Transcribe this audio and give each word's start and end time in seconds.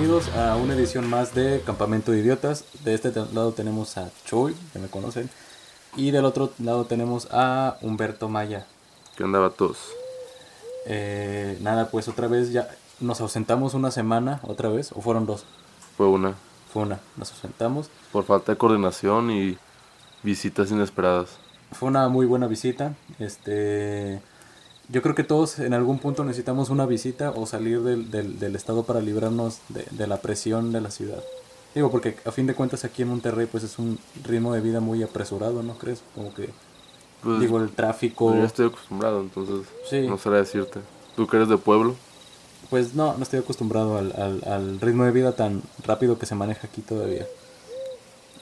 bienvenidos 0.00 0.34
a 0.34 0.56
una 0.56 0.72
edición 0.72 1.10
más 1.10 1.34
de 1.34 1.60
Campamento 1.60 2.10
de 2.10 2.20
Idiotas. 2.20 2.64
De 2.84 2.94
este 2.94 3.12
lado 3.34 3.52
tenemos 3.52 3.98
a 3.98 4.08
Choy, 4.24 4.56
que 4.72 4.78
me 4.78 4.88
conocen, 4.88 5.28
y 5.94 6.10
del 6.10 6.24
otro 6.24 6.50
lado 6.58 6.86
tenemos 6.86 7.28
a 7.32 7.76
Humberto 7.82 8.30
Maya. 8.30 8.66
¿Qué 9.14 9.24
onda, 9.24 9.40
vatos? 9.40 9.76
Eh, 10.86 11.58
nada, 11.60 11.90
pues 11.90 12.08
otra 12.08 12.28
vez 12.28 12.50
ya 12.50 12.70
nos 12.98 13.20
ausentamos 13.20 13.74
una 13.74 13.90
semana, 13.90 14.40
otra 14.44 14.70
vez, 14.70 14.90
o 14.92 15.02
fueron 15.02 15.26
dos. 15.26 15.44
Fue 15.98 16.06
una. 16.06 16.32
Fue 16.72 16.84
una, 16.84 16.98
nos 17.18 17.32
ausentamos. 17.32 17.90
Por 18.10 18.24
falta 18.24 18.52
de 18.52 18.58
coordinación 18.58 19.30
y 19.30 19.58
visitas 20.22 20.70
inesperadas. 20.70 21.28
Fue 21.72 21.90
una 21.90 22.08
muy 22.08 22.24
buena 22.24 22.46
visita. 22.46 22.94
Este, 23.18 24.22
yo 24.92 25.02
creo 25.02 25.14
que 25.14 25.24
todos 25.24 25.58
en 25.58 25.72
algún 25.74 25.98
punto 25.98 26.24
necesitamos 26.24 26.68
una 26.70 26.86
visita 26.86 27.30
o 27.30 27.46
salir 27.46 27.80
del, 27.82 28.10
del, 28.10 28.38
del 28.38 28.56
estado 28.56 28.82
para 28.84 29.00
librarnos 29.00 29.58
de, 29.68 29.86
de, 29.90 30.06
la 30.06 30.20
presión 30.20 30.72
de 30.72 30.80
la 30.80 30.90
ciudad. 30.90 31.22
Digo, 31.74 31.90
porque 31.90 32.16
a 32.24 32.32
fin 32.32 32.46
de 32.46 32.54
cuentas 32.54 32.84
aquí 32.84 33.02
en 33.02 33.08
Monterrey 33.08 33.46
pues 33.50 33.62
es 33.64 33.78
un 33.78 33.98
ritmo 34.24 34.52
de 34.52 34.60
vida 34.60 34.80
muy 34.80 35.02
apresurado, 35.02 35.62
¿no 35.62 35.74
crees? 35.78 36.02
Como 36.14 36.34
que, 36.34 36.50
Pues, 37.22 37.38
digo, 37.40 37.60
el 37.60 37.70
tráfico... 37.70 38.28
pues, 38.30 38.40
yo 38.40 38.46
estoy 38.46 38.66
acostumbrado, 38.66 39.20
entonces 39.20 39.66
Sí. 39.88 40.06
no 40.08 40.18
sabría 40.18 40.40
decirte. 40.40 40.80
Tú 41.16 41.26
que 41.28 41.36
eres 41.36 41.48
de 41.48 41.56
pueblo, 41.58 41.94
Pues 42.70 42.94
no, 42.94 43.16
no 43.16 43.22
estoy 43.22 43.38
acostumbrado 43.40 43.98
al, 43.98 44.12
al, 44.16 44.42
al 44.52 44.80
ritmo 44.80 45.04
de 45.04 45.10
vida 45.12 45.32
tan 45.36 45.62
rápido 45.86 46.18
que 46.18 46.26
se 46.26 46.34
maneja 46.34 46.66
aquí 46.66 46.80
todavía. 46.82 47.26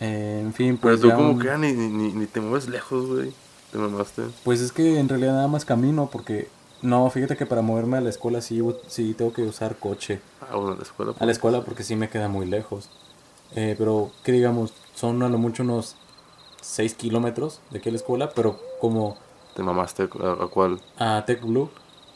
Eh, 0.01 0.41
en 0.45 0.55
fin, 0.55 0.79
pero 0.81 0.95
pues 0.95 1.01
tú 1.01 1.09
ya 1.09 1.15
como 1.17 1.31
un- 1.33 1.39
que 1.41 1.57
ni, 1.59 1.73
ni- 1.73 2.13
ni 2.13 2.27
te 2.27 2.41
mueves 2.41 2.69
lejos, 2.69 3.07
güey. 3.07 3.33
Te 3.73 3.79
mamaste. 3.79 4.23
Pues 4.45 4.61
es 4.61 4.73
que 4.73 4.99
en 4.99 5.09
realidad 5.09 5.35
nada 5.35 5.49
más 5.49 5.65
camino 5.65 6.09
porque... 6.11 6.49
No, 6.81 7.11
fíjate 7.11 7.37
que 7.37 7.45
para 7.45 7.61
moverme 7.61 7.97
a 7.97 8.01
la 8.01 8.09
escuela 8.11 8.41
sí, 8.41 8.63
sí 8.87 9.13
tengo 9.15 9.33
que 9.33 9.43
usar 9.43 9.77
coche. 9.77 10.21
Ah, 10.41 10.55
bueno, 10.55 10.73
en 10.73 10.79
la 10.79 10.85
escuela. 10.85 11.15
A 11.19 11.27
la 11.27 11.33
escuela 11.33 11.63
porque 11.65 11.83
sí 11.83 11.97
me 11.97 12.09
queda 12.09 12.29
muy 12.29 12.47
lejos. 12.47 12.89
Eh, 13.57 13.75
pero, 13.77 14.13
que 14.23 14.31
digamos, 14.33 14.73
son 14.95 15.23
a 15.23 15.29
lo 15.29 15.39
mucho 15.39 15.65
unos 15.65 15.97
6 16.63 16.95
kilómetros 16.95 17.61
de 17.71 17.79
aquí 17.79 17.89
a 17.89 17.93
la 17.93 17.99
escuela, 17.99 18.31
pero 18.31 18.61
como 18.81 19.17
Te 19.57 19.63
mamaste. 19.65 20.05
¿A, 20.23 20.45
a 20.45 20.47
cuál? 20.47 20.81
a 20.99 21.25
Tech 21.27 21.43
Blue, 21.43 21.69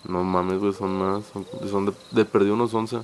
No 0.05 0.22
mames, 0.22 0.61
güey, 0.61 0.72
son 0.72 0.92
más. 0.97 1.25
Son, 1.33 1.44
son 1.69 1.87
de, 1.87 1.92
de 2.12 2.25
perdido 2.25 2.55
unos 2.55 2.72
11. 2.72 2.98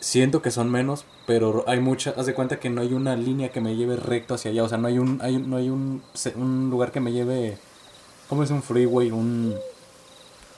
Siento 0.00 0.42
que 0.42 0.50
son 0.50 0.70
menos, 0.70 1.04
pero 1.26 1.64
hay 1.66 1.80
mucha, 1.80 2.14
haz 2.16 2.26
de 2.26 2.34
cuenta 2.34 2.58
que 2.60 2.70
no 2.70 2.80
hay 2.82 2.92
una 2.92 3.16
línea 3.16 3.50
que 3.50 3.60
me 3.60 3.76
lleve 3.76 3.96
recto 3.96 4.34
hacia 4.34 4.50
allá, 4.50 4.64
o 4.64 4.68
sea, 4.68 4.78
no 4.78 4.88
hay 4.88 4.98
un, 4.98 5.18
hay, 5.22 5.38
no 5.38 5.56
hay 5.56 5.70
un, 5.70 6.02
un 6.36 6.70
lugar 6.70 6.92
que 6.92 7.00
me 7.00 7.12
lleve, 7.12 7.58
¿cómo 8.28 8.42
es 8.42 8.50
un 8.50 8.62
freeway? 8.62 9.10
Un, 9.10 9.54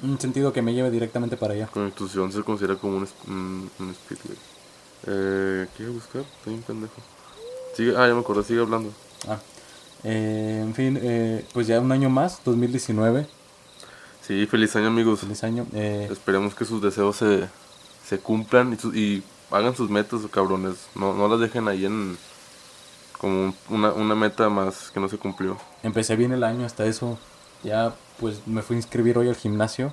un 0.02 0.20
sentido 0.20 0.52
que 0.52 0.62
me 0.62 0.72
lleve 0.74 0.91
directamente 0.91 1.36
para 1.36 1.55
allá. 1.55 1.66
Constitución 1.68 2.33
se 2.33 2.42
considera 2.42 2.77
como 2.77 2.96
un, 2.98 3.08
un, 3.28 3.70
un 3.78 3.91
speed, 3.91 4.18
güey. 4.24 4.38
Eh, 5.06 5.66
¿Qué 5.77 5.83
iba 5.84 5.92
a 5.92 5.94
buscar? 5.94 6.22
Estoy 6.22 6.55
un 6.55 6.62
pendejo. 6.62 6.94
Sigue, 7.74 7.94
ah, 7.96 8.06
ya 8.08 8.14
me 8.14 8.20
acordé, 8.20 8.42
sigue 8.44 8.61
hablando. 8.61 8.91
Ah, 9.28 9.38
eh, 10.05 10.61
en 10.62 10.74
fin, 10.74 10.98
eh, 11.02 11.44
pues 11.52 11.66
ya 11.66 11.80
un 11.80 11.92
año 11.92 12.08
más, 12.11 12.41
2019, 12.44 13.27
Sí, 14.27 14.46
feliz 14.46 14.77
año, 14.77 14.86
amigos. 14.88 15.20
feliz 15.20 15.42
año. 15.44 15.66
eh, 15.74 16.08
Esperemos 16.11 16.55
que 16.55 16.64
sus 16.64 16.80
deseos 16.80 17.16
se, 17.16 17.48
se 18.11 18.19
cumplan 18.19 18.72
y, 18.72 18.77
su- 18.77 18.92
y 18.92 19.22
hagan 19.53 19.77
sus 19.77 19.89
metas, 19.89 20.20
cabrones. 20.33 20.75
No, 20.97 21.14
no 21.14 21.28
las 21.28 21.39
dejen 21.39 21.69
ahí 21.69 21.86
en 21.86 22.19
como 23.19 23.44
un- 23.44 23.55
una, 23.69 23.92
una 23.92 24.14
meta 24.17 24.48
más 24.48 24.91
que 24.91 24.98
no 24.98 25.08
se 25.08 25.17
cumplió. 25.17 25.56
Empecé 25.84 26.17
bien 26.17 26.33
el 26.33 26.42
año 26.42 26.67
hasta 26.67 26.84
eso. 26.86 27.19
Ya 27.62 27.94
pues 28.19 28.47
me 28.47 28.62
fui 28.62 28.75
a 28.75 28.78
inscribir 28.78 29.17
hoy 29.17 29.28
al 29.28 29.36
gimnasio. 29.36 29.92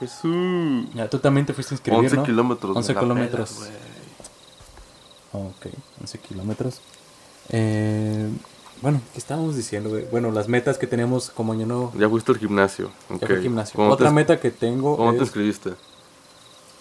Jesús. 0.00 0.86
Ya 0.94 1.08
tú 1.08 1.20
también 1.20 1.46
te 1.46 1.54
fuiste 1.54 1.74
a 1.74 1.76
inscribir, 1.76 2.00
11 2.00 2.16
¿no? 2.16 2.24
kilómetros. 2.24 2.76
11 2.76 2.88
me 2.88 2.94
la 2.94 3.00
kilómetros. 3.00 3.54
güey. 3.56 3.70
Ok, 5.32 5.66
11 6.00 6.18
kilómetros. 6.18 6.80
Eh, 7.50 8.28
bueno, 8.82 9.00
¿qué 9.12 9.18
estábamos 9.18 9.54
diciendo? 9.54 9.90
güey? 9.90 10.06
Bueno, 10.10 10.32
las 10.32 10.48
metas 10.48 10.76
que 10.78 10.88
tenemos 10.88 11.30
como 11.30 11.52
año 11.52 11.66
nuevo. 11.66 11.92
Ya 11.96 12.08
fuiste 12.08 12.32
al 12.32 12.38
gimnasio. 12.38 12.90
Ya 13.10 13.14
ok. 13.16 13.26
fui 13.26 13.36
al 13.36 13.42
gimnasio. 13.42 13.76
¿Cómo 13.76 13.90
Otra 13.92 14.08
te, 14.08 14.14
meta 14.14 14.40
que 14.40 14.50
tengo 14.50 14.96
¿Cómo 14.96 15.12
te 15.12 15.18
inscribiste? 15.20 15.74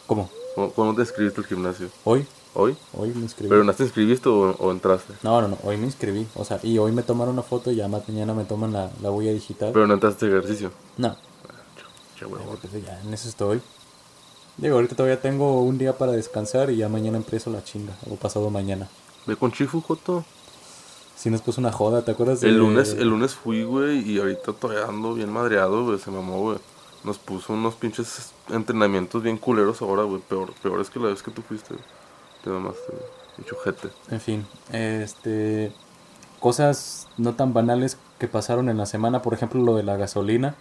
¿Cómo? 0.07 0.29
¿Cómo, 0.55 0.71
cómo 0.71 0.95
te 0.95 1.01
inscribiste 1.01 1.41
al 1.41 1.47
gimnasio? 1.47 1.89
Hoy. 2.03 2.25
¿Hoy? 2.55 2.75
Hoy 2.95 3.09
me 3.15 3.21
inscribí. 3.21 3.49
¿Pero 3.49 3.63
no 3.63 3.73
te 3.73 3.83
inscribiste 3.83 4.29
o, 4.29 4.51
o 4.59 4.71
entraste? 4.71 5.13
No, 5.23 5.41
no, 5.41 5.47
no. 5.47 5.57
Hoy 5.63 5.77
me 5.77 5.85
inscribí. 5.85 6.27
O 6.35 6.45
sea, 6.45 6.59
y 6.61 6.77
hoy 6.77 6.91
me 6.91 7.01
tomaron 7.01 7.33
una 7.33 7.41
foto 7.41 7.71
y 7.71 7.75
ya 7.77 7.87
mañana 7.87 8.33
me 8.35 8.43
toman 8.45 8.71
la, 8.71 8.91
la 9.01 9.09
huella 9.11 9.31
digital. 9.33 9.71
Pero 9.73 9.87
no 9.87 9.95
entraste 9.95 10.25
al 10.27 10.33
ejercicio. 10.33 10.71
No. 10.97 11.15
Che, 12.19 12.27
pues, 12.27 12.83
ya 12.85 13.01
en 13.01 13.11
eso 13.13 13.27
estoy. 13.27 13.59
Digo, 14.57 14.75
ahorita 14.75 14.95
todavía 14.95 15.19
tengo 15.19 15.61
un 15.63 15.79
día 15.79 15.97
para 15.97 16.11
descansar 16.11 16.69
y 16.69 16.77
ya 16.77 16.89
mañana 16.89 17.17
empiezo 17.17 17.49
la 17.49 17.63
chinga. 17.63 17.93
O 18.11 18.15
pasado 18.17 18.51
mañana. 18.51 18.87
Ve 19.25 19.35
con 19.35 19.51
Chifu, 19.51 19.81
Joto. 19.81 20.23
Si 21.15 21.31
nos 21.31 21.41
puso 21.41 21.59
una 21.61 21.71
joda, 21.71 22.03
¿te 22.03 22.11
acuerdas? 22.11 22.41
de- 22.41 22.49
El 22.49 22.57
lunes, 22.59 22.89
el 22.93 23.07
lunes 23.07 23.33
fui, 23.33 23.63
güey, 23.63 23.99
y 24.07 24.19
ahorita 24.19 24.53
todavía 24.53 24.85
ando 24.85 25.13
bien 25.15 25.31
madreado, 25.31 25.85
güey, 25.85 25.97
se 25.97 26.11
mamó, 26.11 26.39
güey. 26.39 26.57
Nos 27.03 27.17
puso 27.17 27.53
unos 27.53 27.75
pinches 27.75 28.31
entrenamientos 28.49 29.21
bien 29.23 29.37
culeros 29.37 29.81
ahora, 29.81 30.03
güey, 30.03 30.21
peor, 30.21 30.53
peores 30.63 30.89
que 30.89 30.99
la 30.99 31.07
vez 31.07 31.21
que 31.21 31.31
tú 31.31 31.41
fuiste, 31.41 31.73
güey. 31.73 31.85
Te 32.43 32.49
mamaste, 32.49 32.81
güey. 32.91 33.49
Ojete. 33.51 33.89
En 34.09 34.21
fin, 34.21 34.45
este. 34.71 35.71
Cosas 36.39 37.07
no 37.17 37.33
tan 37.35 37.53
banales 37.53 37.97
que 38.19 38.27
pasaron 38.27 38.69
en 38.69 38.77
la 38.77 38.85
semana, 38.85 39.21
por 39.21 39.33
ejemplo, 39.33 39.61
lo 39.61 39.75
de 39.75 39.83
la 39.83 39.95
gasolina. 39.97 40.55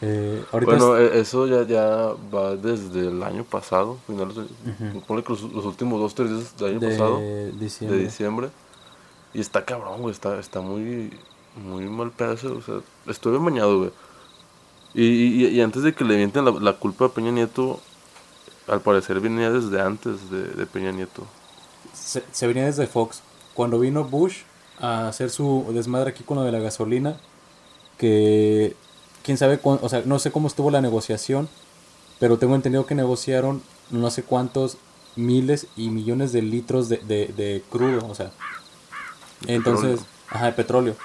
Eh, 0.00 0.42
Bueno, 0.64 0.96
es- 0.96 1.12
e- 1.12 1.20
eso 1.20 1.46
ya, 1.46 1.64
ya 1.66 2.14
va 2.34 2.56
desde 2.56 3.08
el 3.08 3.22
año 3.22 3.44
pasado, 3.44 3.98
finales 4.06 4.36
de, 4.36 4.44
ponle 5.06 5.22
que 5.22 5.32
los, 5.34 5.42
los 5.42 5.66
últimos 5.66 6.00
dos, 6.00 6.14
tres 6.14 6.30
días 6.30 6.56
del 6.56 6.70
año 6.70 6.80
de 6.80 6.88
pasado, 6.88 7.20
diciembre. 7.58 7.98
de 7.98 8.04
diciembre. 8.04 8.48
Y 9.34 9.40
está 9.40 9.64
cabrón, 9.66 10.00
güey, 10.00 10.12
está, 10.14 10.38
está 10.40 10.60
muy, 10.62 11.12
muy 11.56 11.84
mal 11.84 12.10
pedazo, 12.10 12.56
o 12.56 12.62
sea, 12.62 12.76
estoy 13.06 13.32
bien 13.32 13.44
bañado, 13.44 13.78
güey. 13.80 13.90
Y, 14.94 15.04
y, 15.04 15.46
y 15.48 15.60
antes 15.60 15.82
de 15.82 15.94
que 15.94 16.04
le 16.04 16.16
vienten 16.16 16.44
la, 16.44 16.52
la 16.52 16.78
culpa 16.78 17.06
a 17.06 17.14
Peña 17.14 17.30
Nieto, 17.32 17.80
al 18.68 18.82
parecer 18.82 19.20
venía 19.20 19.50
desde 19.50 19.80
antes 19.82 20.30
de, 20.30 20.50
de 20.54 20.66
Peña 20.66 20.92
Nieto. 20.92 21.32
se, 21.92 22.24
se 22.30 22.46
venía 22.46 22.66
desde 22.66 22.86
Fox. 22.86 23.22
Cuando 23.54 23.78
vino 23.78 24.04
Bush 24.04 24.38
a 24.78 25.08
hacer 25.08 25.30
su 25.30 25.66
desmadre 25.74 26.10
aquí 26.10 26.24
con 26.24 26.38
lo 26.38 26.44
de 26.44 26.52
la 26.52 26.58
gasolina, 26.60 27.20
que 27.98 28.76
quién 29.22 29.38
sabe, 29.38 29.58
cuán- 29.60 29.80
o 29.82 29.88
sea, 29.88 30.02
no 30.06 30.18
sé 30.18 30.32
cómo 30.32 30.48
estuvo 30.48 30.70
la 30.70 30.80
negociación, 30.82 31.50
pero 32.18 32.38
tengo 32.38 32.54
entendido 32.56 32.86
que 32.86 32.94
negociaron 32.94 33.62
no 33.90 34.10
sé 34.10 34.24
cuántos 34.24 34.78
miles 35.16 35.68
y 35.76 35.90
millones 35.90 36.32
de 36.32 36.42
litros 36.42 36.88
de, 36.88 36.98
de, 36.98 37.28
de 37.28 37.64
crudo, 37.70 38.06
o 38.08 38.14
sea, 38.14 38.32
entonces, 39.46 40.00
petróleo. 40.00 40.06
ajá, 40.30 40.46
de 40.46 40.52
petróleo. 40.52 40.96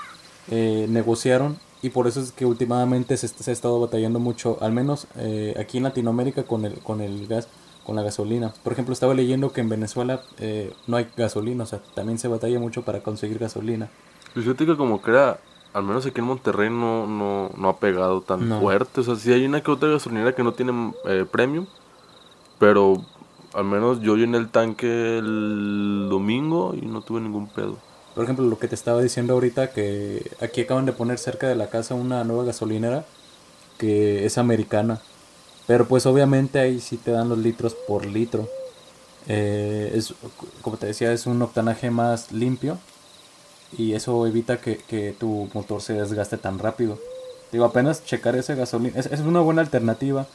Eh, 0.47 0.87
negociaron 0.89 1.59
y 1.81 1.89
por 1.89 2.07
eso 2.07 2.19
es 2.21 2.31
que 2.31 2.45
últimamente 2.45 3.17
se, 3.17 3.27
se 3.27 3.49
ha 3.51 3.53
estado 3.53 3.79
batallando 3.79 4.19
mucho, 4.19 4.57
al 4.61 4.71
menos 4.71 5.07
eh, 5.17 5.55
aquí 5.59 5.77
en 5.77 5.83
Latinoamérica 5.83 6.43
con 6.43 6.65
el, 6.65 6.79
con 6.79 7.01
el 7.01 7.27
gas, 7.27 7.47
con 7.85 7.95
la 7.95 8.01
gasolina. 8.01 8.53
Por 8.63 8.73
ejemplo, 8.73 8.93
estaba 8.93 9.13
leyendo 9.13 9.51
que 9.53 9.61
en 9.61 9.69
Venezuela 9.69 10.21
eh, 10.39 10.73
no 10.87 10.97
hay 10.97 11.07
gasolina, 11.15 11.63
o 11.63 11.67
sea, 11.67 11.79
también 11.95 12.17
se 12.19 12.27
batalla 12.27 12.59
mucho 12.59 12.81
para 12.81 13.01
conseguir 13.01 13.37
gasolina. 13.39 13.89
Fíjate 14.33 14.65
que 14.65 14.75
como 14.75 15.01
que 15.01 15.11
era, 15.11 15.39
al 15.73 15.83
menos 15.83 16.05
aquí 16.05 16.19
en 16.19 16.25
Monterrey 16.25 16.69
no, 16.69 17.07
no, 17.07 17.49
no 17.57 17.69
ha 17.69 17.77
pegado 17.77 18.21
tan 18.21 18.49
No. 18.49 18.59
fuerte. 18.59 19.01
O 19.01 19.03
sea, 19.03 19.15
sí 19.15 19.31
hay 19.31 19.45
una 19.45 19.61
que 19.61 19.71
otra 19.71 19.89
gasolinera 19.89 20.33
que 20.35 20.43
no 20.43 20.53
tiene 20.53 20.93
eh, 21.05 21.25
premium, 21.31 21.65
pero 22.59 23.01
al 23.53 23.63
menos 23.65 24.01
yo 24.01 24.15
llené 24.17 24.37
el 24.37 24.49
tanque 24.49 25.17
el 25.19 26.07
domingo 26.09 26.73
y 26.75 26.85
no 26.85 27.01
tuve 27.01 27.21
ningún 27.21 27.47
pedo. 27.47 27.77
Por 28.17 28.23
ejemplo, 28.23 28.47
lo 28.47 28.57
que 28.57 28.67
te 28.67 28.73
estaba 28.73 28.99
diciendo 28.99 29.33
ahorita, 29.33 29.69
que 29.69 30.31
aquí 30.41 30.61
acaban 30.61 30.87
de 30.87 30.91
poner 30.91 31.19
cerca 31.19 31.47
de 31.47 31.53
la 31.53 31.69
casa 31.69 31.93
una 31.93 32.23
nueva 32.23 32.45
gasolinera 32.45 33.05
que 33.77 34.25
es 34.25 34.39
americana. 34.39 34.99
Pero 35.67 35.87
pues 35.87 36.07
obviamente 36.07 36.57
ahí 36.57 36.79
sí 36.79 36.97
te 36.97 37.11
dan 37.11 37.29
los 37.29 37.37
litros 37.37 37.75
por 37.75 38.07
litro. 38.07 38.49
Eh, 39.27 39.91
es, 39.93 40.15
como 40.63 40.77
te 40.77 40.87
decía, 40.87 41.13
es 41.13 41.27
un 41.27 41.39
octanaje 41.43 41.91
más 41.91 42.31
limpio. 42.31 42.79
Y 43.77 43.93
eso 43.93 44.25
evita 44.25 44.59
que, 44.59 44.77
que 44.77 45.11
tu 45.11 45.47
motor 45.53 45.79
se 45.83 45.93
desgaste 45.93 46.37
tan 46.37 46.57
rápido. 46.57 46.97
Digo, 47.51 47.65
apenas 47.65 48.03
checar 48.03 48.35
esa 48.35 48.55
gasolina. 48.55 48.99
Es, 48.99 49.05
es 49.05 49.19
una 49.19 49.41
buena 49.41 49.61
alternativa. 49.61 50.25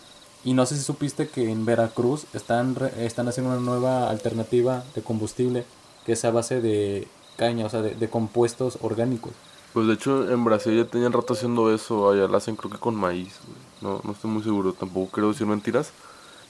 Y 0.44 0.54
no 0.54 0.66
sé 0.66 0.76
si 0.76 0.82
supiste 0.82 1.26
que 1.26 1.50
en 1.50 1.64
Veracruz 1.64 2.26
están, 2.32 2.76
están 3.00 3.26
haciendo 3.26 3.50
una 3.50 3.60
nueva 3.60 4.08
alternativa 4.08 4.84
de 4.94 5.02
combustible 5.02 5.64
que 6.06 6.12
es 6.12 6.24
a 6.24 6.30
base 6.30 6.60
de 6.60 7.08
caña, 7.36 7.66
o 7.66 7.68
sea, 7.68 7.82
de, 7.82 7.94
de 7.94 8.08
compuestos 8.10 8.78
orgánicos. 8.82 9.32
Pues 9.72 9.86
de 9.86 9.94
hecho 9.94 10.30
en 10.30 10.44
Brasil 10.44 10.76
ya 10.76 10.84
tenían 10.90 11.12
rato 11.12 11.32
haciendo 11.32 11.72
eso, 11.74 12.10
allá 12.10 12.26
lo 12.28 12.36
hacen 12.36 12.56
creo 12.56 12.70
que 12.70 12.78
con 12.78 12.94
maíz, 12.94 13.40
güey. 13.46 13.58
No, 13.80 14.00
no 14.04 14.12
estoy 14.12 14.30
muy 14.30 14.42
seguro, 14.42 14.74
tampoco 14.74 15.10
quiero 15.12 15.28
decir 15.32 15.46
mentiras, 15.46 15.92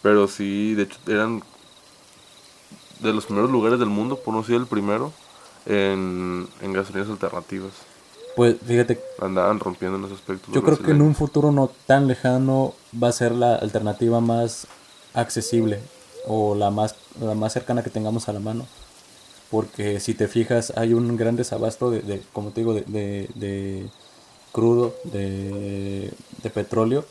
pero 0.03 0.29
sí, 0.29 0.75
de 0.75 0.85
hecho 0.85 0.99
eran 1.07 1.43
de 3.01 3.13
los 3.13 3.27
primeros 3.27 3.51
lugares 3.51 3.79
del 3.79 3.89
mundo, 3.89 4.17
por 4.19 4.35
no 4.35 4.41
decir 4.41 4.57
el 4.57 4.67
primero, 4.67 5.13
en, 5.67 6.49
en 6.61 6.73
gasolinas 6.73 7.09
alternativas. 7.11 7.73
Pues 8.35 8.57
fíjate, 8.65 9.01
Andaban 9.19 9.61
rompiendo 9.61 9.99
en 9.99 10.05
ese 10.05 10.15
aspecto. 10.15 10.51
yo 10.53 10.63
creo 10.63 10.79
que 10.83 10.93
en 10.93 11.03
un 11.03 11.15
futuro 11.15 11.53
no 11.53 11.71
tan 11.87 12.09
lejano 12.09 12.75
va 13.01 13.09
a 13.09 13.13
ser 13.13 13.33
la 13.33 13.57
alternativa 13.57 14.21
más 14.21 14.67
accesible. 15.15 15.81
o 16.25 16.55
la 16.55 16.71
más, 16.71 16.95
la 17.21 17.35
más 17.35 17.53
cercana 17.53 17.83
que 17.83 17.91
tengamos 17.91 18.29
a 18.29 18.33
la 18.33 18.41
mano. 18.41 18.67
Porque 19.53 20.01
si 20.01 20.15
te 20.15 20.29
fijas, 20.29 20.73
hay 20.77 20.95
un 20.95 21.17
gran 21.17 21.37
desabasto 21.37 21.91
de, 21.93 22.01
de 22.01 22.23
como 22.33 22.51
te 22.51 22.63
digo, 22.63 22.75
de, 22.75 22.83
de, 22.89 23.29
de 23.37 23.87
crudo, 24.53 24.95
de, 25.05 26.11
de 26.43 26.51
petróleo. 26.51 27.05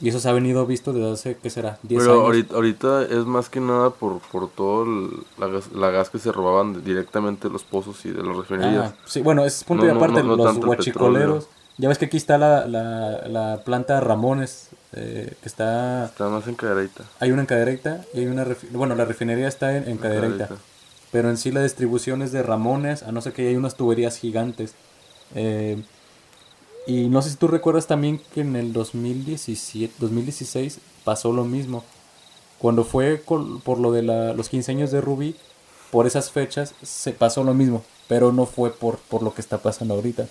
Y 0.00 0.08
eso 0.08 0.20
se 0.20 0.28
ha 0.28 0.32
venido 0.32 0.66
visto 0.66 0.92
desde 0.92 1.12
hace, 1.12 1.36
¿qué 1.42 1.50
será? 1.50 1.78
10 1.82 2.00
Pero 2.00 2.12
años. 2.12 2.26
ahorita, 2.26 2.54
ahorita 2.56 3.02
es 3.04 3.24
más 3.24 3.48
que 3.48 3.60
nada 3.60 3.90
por, 3.90 4.18
por 4.32 4.50
todo 4.50 4.84
el- 4.84 5.10
la, 5.38 5.46
gas, 5.46 5.72
la 5.72 5.90
gas 5.90 6.10
que 6.10 6.18
se 6.18 6.32
robaban 6.32 6.84
directamente 6.84 7.48
de 7.48 7.52
los 7.52 7.62
pozos 7.62 8.04
y 8.04 8.10
de 8.10 8.22
las 8.22 8.36
refinerías. 8.36 8.92
Ah, 8.92 8.94
sí, 9.06 9.20
bueno, 9.22 9.44
es 9.44 9.64
punto 9.64 9.86
No, 9.86 9.92
y 9.92 9.96
aparte, 9.96 10.22
no, 10.22 10.36
no 10.36 10.44
los 10.44 10.76
petróleo. 10.76 11.46
Ya 11.78 11.88
ves 11.88 11.98
que 11.98 12.06
aquí 12.06 12.16
está 12.16 12.36
la, 12.36 12.66
la, 12.66 13.28
la 13.28 13.62
planta 13.64 14.00
Ramones, 14.00 14.68
eh, 14.94 15.34
que 15.40 15.48
está... 15.48 16.06
Está 16.06 16.28
más 16.28 16.46
en 16.48 16.54
cadereita. 16.54 17.04
Hay 17.20 17.30
una 17.32 17.42
en 17.42 17.46
Cadereyta 17.46 18.04
y 18.12 18.20
hay 18.20 18.26
una... 18.26 18.46
Bueno, 18.72 18.94
la 18.94 19.04
refinería 19.04 19.48
está 19.48 19.76
en, 19.76 19.88
en 19.88 19.96
Cadereyta. 19.98 20.48
Cadereyta. 20.48 20.71
Pero 21.12 21.30
en 21.30 21.36
sí 21.36 21.52
la 21.52 21.62
distribución 21.62 22.22
es 22.22 22.32
de 22.32 22.42
Ramones, 22.42 23.02
a 23.04 23.12
no 23.12 23.20
ser 23.20 23.32
que 23.34 23.46
hay 23.48 23.54
unas 23.56 23.76
tuberías 23.76 24.16
gigantes. 24.18 24.74
Eh, 25.34 25.82
y 26.86 27.08
no 27.08 27.22
sé 27.22 27.30
si 27.30 27.36
tú 27.36 27.46
recuerdas 27.48 27.86
también 27.86 28.20
que 28.34 28.40
en 28.40 28.56
el 28.56 28.72
2017, 28.72 29.94
2016 30.00 30.80
pasó 31.04 31.32
lo 31.32 31.44
mismo. 31.44 31.84
Cuando 32.58 32.84
fue 32.84 33.16
por 33.16 33.78
lo 33.78 33.92
de 33.92 34.02
la- 34.02 34.32
los 34.34 34.48
15 34.48 34.72
años 34.72 34.90
de 34.90 35.00
Rubí, 35.00 35.36
por 35.90 36.06
esas 36.06 36.30
fechas 36.30 36.74
se 36.82 37.12
pasó 37.12 37.44
lo 37.44 37.54
mismo, 37.54 37.84
pero 38.08 38.32
no 38.32 38.46
fue 38.46 38.70
por, 38.72 38.96
por 38.98 39.22
lo 39.22 39.34
que 39.34 39.40
está 39.42 39.58
pasando 39.58 39.94
ahorita. 39.94 40.26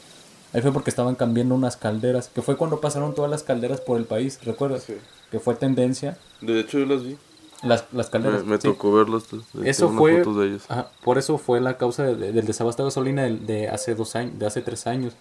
Ahí 0.53 0.61
fue 0.61 0.73
porque 0.73 0.89
estaban 0.89 1.15
cambiando 1.15 1.55
unas 1.55 1.77
calderas, 1.77 2.27
que 2.27 2.41
fue 2.41 2.57
cuando 2.57 2.81
pasaron 2.81 3.13
todas 3.15 3.31
las 3.31 3.43
calderas 3.43 3.79
por 3.79 3.97
el 3.97 4.05
país, 4.05 4.39
¿recuerdas? 4.43 4.83
Sí. 4.83 4.95
Que 5.29 5.39
fue 5.39 5.55
tendencia. 5.55 6.17
De 6.41 6.59
hecho, 6.59 6.79
yo 6.79 6.85
las 6.85 7.03
vi. 7.03 7.17
Las, 7.63 7.85
las 7.91 8.07
Me, 8.07 8.11
calderas. 8.11 8.43
me 8.45 8.55
sí. 8.57 8.63
tocó 8.69 8.91
verlas. 8.93 9.23
de- 9.31 9.61
de- 9.61 9.69
Eso 9.69 9.89
fue, 9.89 10.19
fotos 10.23 10.37
de 10.37 10.47
ellas. 10.47 10.65
ajá, 10.69 10.89
por 11.03 11.17
eso 11.17 11.37
fue 11.37 11.61
la 11.61 11.77
causa 11.77 12.03
de- 12.03 12.15
de- 12.15 12.31
del 12.31 12.45
desabasto 12.45 12.83
de 12.83 12.87
gasolina 12.87 13.23
del- 13.23 13.45
de, 13.45 13.69
hace 13.69 13.93
dos 13.95 14.15
años, 14.15 14.37
de 14.39 14.45
hace 14.47 14.61
tres 14.61 14.87
años. 14.87 15.13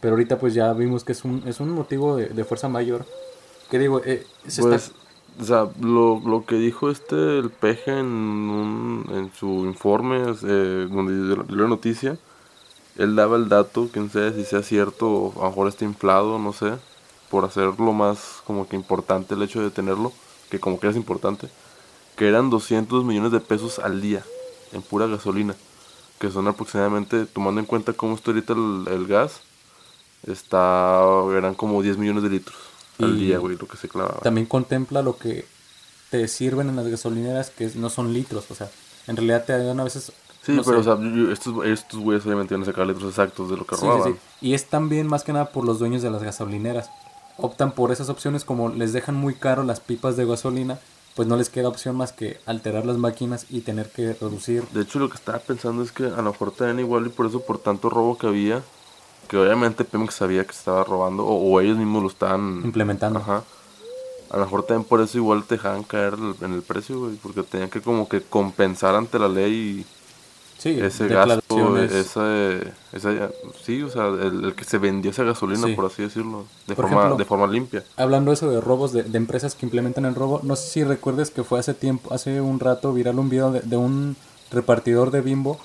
Pero 0.00 0.14
ahorita 0.14 0.38
pues 0.38 0.54
ya 0.54 0.72
vimos 0.72 1.04
que 1.04 1.12
es 1.12 1.24
un, 1.24 1.42
es 1.46 1.60
un 1.60 1.70
motivo 1.70 2.16
de, 2.16 2.28
de 2.28 2.44
fuerza 2.44 2.68
mayor. 2.68 3.06
Que 3.70 3.78
digo, 3.78 4.02
eh, 4.04 4.26
se 4.46 4.62
Pues, 4.62 4.86
está, 4.86 4.96
o 5.40 5.44
sea, 5.44 5.68
lo, 5.80 6.20
lo 6.20 6.44
que 6.44 6.56
dijo 6.56 6.90
este, 6.90 7.38
el 7.38 7.50
peje 7.50 7.92
en, 7.98 8.06
un- 8.06 9.06
en 9.12 9.32
su 9.38 9.46
informe, 9.64 10.16
eh, 10.42 10.88
donde 10.90 11.14
dio 11.46 11.62
la 11.62 11.68
noticia, 11.68 12.18
él 12.98 13.16
daba 13.16 13.36
el 13.36 13.48
dato, 13.48 13.88
quién 13.92 14.10
sabe 14.10 14.32
si 14.34 14.44
sea 14.44 14.62
cierto 14.62 15.08
o 15.10 15.32
a 15.40 15.44
lo 15.44 15.50
mejor 15.50 15.68
está 15.68 15.84
inflado, 15.84 16.38
no 16.38 16.52
sé, 16.52 16.72
por 17.30 17.44
hacerlo 17.44 17.92
más 17.92 18.42
como 18.46 18.68
que 18.68 18.76
importante 18.76 19.34
el 19.34 19.42
hecho 19.42 19.60
de 19.62 19.70
tenerlo, 19.70 20.12
que 20.50 20.60
como 20.60 20.78
que 20.78 20.88
es 20.88 20.96
importante, 20.96 21.48
que 22.16 22.28
eran 22.28 22.50
200 22.50 23.04
millones 23.04 23.32
de 23.32 23.40
pesos 23.40 23.78
al 23.78 24.00
día 24.00 24.22
en 24.72 24.82
pura 24.82 25.06
gasolina, 25.06 25.54
que 26.18 26.30
son 26.30 26.48
aproximadamente, 26.48 27.26
tomando 27.26 27.60
en 27.60 27.66
cuenta 27.66 27.92
cómo 27.92 28.14
está 28.14 28.30
ahorita 28.30 28.52
el, 28.52 28.84
el 28.90 29.06
gas, 29.06 29.40
está, 30.26 31.02
eran 31.36 31.54
como 31.54 31.82
10 31.82 31.98
millones 31.98 32.22
de 32.22 32.30
litros 32.30 32.56
al 33.00 33.18
día, 33.18 33.38
güey, 33.38 33.56
lo 33.56 33.66
que 33.66 33.76
se 33.76 33.88
clavaba. 33.88 34.20
también 34.20 34.46
contempla 34.46 35.02
lo 35.02 35.16
que 35.18 35.46
te 36.10 36.28
sirven 36.28 36.68
en 36.68 36.76
las 36.76 36.86
gasolineras, 36.86 37.50
que 37.50 37.68
no 37.74 37.90
son 37.90 38.12
litros. 38.12 38.48
O 38.50 38.54
sea, 38.54 38.70
en 39.08 39.16
realidad 39.16 39.44
te 39.44 39.58
dan 39.58 39.80
a 39.80 39.84
veces... 39.84 40.12
Sí, 40.42 40.52
no 40.52 40.62
pero 40.62 40.82
sé, 40.82 40.90
o 40.90 40.96
sea, 40.96 41.32
estos, 41.32 41.64
estos 41.64 41.98
güeyes 41.98 42.24
obviamente 42.24 42.54
iban 42.54 42.62
a 42.62 42.66
sacar 42.66 42.86
litros 42.86 43.08
exactos 43.08 43.50
de 43.50 43.56
lo 43.56 43.64
que 43.64 43.76
Sí, 43.76 43.86
sí, 44.04 44.10
sí. 44.12 44.16
Y 44.40 44.54
es 44.54 44.66
también 44.66 45.06
más 45.08 45.24
que 45.24 45.32
nada 45.32 45.46
por 45.46 45.64
los 45.64 45.78
dueños 45.78 46.02
de 46.02 46.10
las 46.10 46.22
gasolineras. 46.22 46.90
Optan 47.36 47.72
por 47.72 47.90
esas 47.90 48.10
opciones 48.10 48.44
como 48.44 48.68
les 48.68 48.92
dejan 48.92 49.16
muy 49.16 49.34
caro 49.34 49.64
las 49.64 49.80
pipas 49.80 50.16
de 50.16 50.26
gasolina, 50.26 50.78
pues 51.14 51.28
no 51.28 51.36
les 51.36 51.48
queda 51.48 51.68
opción 51.68 51.96
más 51.96 52.12
que 52.12 52.38
alterar 52.46 52.84
las 52.84 52.96
máquinas 52.96 53.46
y 53.48 53.60
tener 53.60 53.90
que 53.90 54.14
reducir. 54.14 54.64
De 54.68 54.82
hecho, 54.82 54.98
lo 54.98 55.08
que 55.08 55.16
estaba 55.16 55.38
pensando 55.38 55.82
es 55.82 55.92
que 55.92 56.04
a 56.04 56.22
lo 56.22 56.32
mejor 56.32 56.50
también 56.50 56.80
igual 56.80 57.06
y 57.06 57.10
por 57.10 57.26
eso, 57.26 57.40
por 57.40 57.58
tanto 57.58 57.88
robo 57.88 58.18
que 58.18 58.26
había, 58.26 58.62
que 59.28 59.36
obviamente 59.36 59.84
Pemex 59.84 60.14
sabía 60.14 60.44
que 60.44 60.52
se 60.52 60.58
estaba 60.58 60.84
robando, 60.84 61.24
o, 61.24 61.52
o 61.52 61.60
ellos 61.60 61.78
mismos 61.78 62.02
lo 62.02 62.08
estaban... 62.08 62.62
Implementando. 62.64 63.20
Ajá. 63.20 63.44
A 64.30 64.36
lo 64.36 64.44
mejor 64.44 64.64
también 64.64 64.88
por 64.88 65.00
eso 65.00 65.18
igual 65.18 65.44
te 65.44 65.54
dejaban 65.54 65.84
caer 65.84 66.14
en 66.40 66.54
el 66.54 66.62
precio, 66.62 66.98
güey, 66.98 67.14
porque 67.16 67.44
tenían 67.44 67.70
que 67.70 67.80
como 67.80 68.08
que 68.08 68.20
compensar 68.20 68.96
ante 68.96 69.18
la 69.18 69.28
ley 69.28 69.86
Sí, 70.58 70.78
ese 70.80 71.08
gasto, 71.08 71.76
ese, 71.78 72.72
esa, 72.92 73.28
sí, 73.62 73.82
o 73.82 73.90
sea, 73.90 74.06
el, 74.06 74.44
el 74.46 74.54
que 74.54 74.64
se 74.64 74.78
vendió 74.78 75.10
esa 75.10 75.22
gasolina, 75.24 75.66
Sí. 75.66 75.74
por 75.74 75.84
así 75.86 76.02
decirlo, 76.02 76.44
de, 76.66 76.74
Por 76.74 76.86
forma, 76.86 77.00
ejemplo, 77.02 77.16
de 77.18 77.24
forma 77.26 77.46
limpia. 77.46 77.84
Hablando 77.96 78.32
eso 78.32 78.50
de 78.50 78.60
robos 78.62 78.92
de, 78.92 79.02
de 79.02 79.18
empresas 79.18 79.54
que 79.54 79.66
implementan 79.66 80.06
el 80.06 80.14
robo, 80.14 80.40
no 80.42 80.56
sé 80.56 80.68
si 80.70 80.84
recuerdes 80.84 81.30
que 81.30 81.44
fue 81.44 81.58
hace 81.60 81.74
tiempo, 81.74 82.14
hace 82.14 82.40
un 82.40 82.60
rato 82.60 82.92
viral 82.94 83.18
un 83.18 83.28
video 83.28 83.52
de, 83.52 83.60
de 83.60 83.76
un 83.76 84.16
repartidor 84.50 85.10
de 85.10 85.20
bimbo 85.20 85.58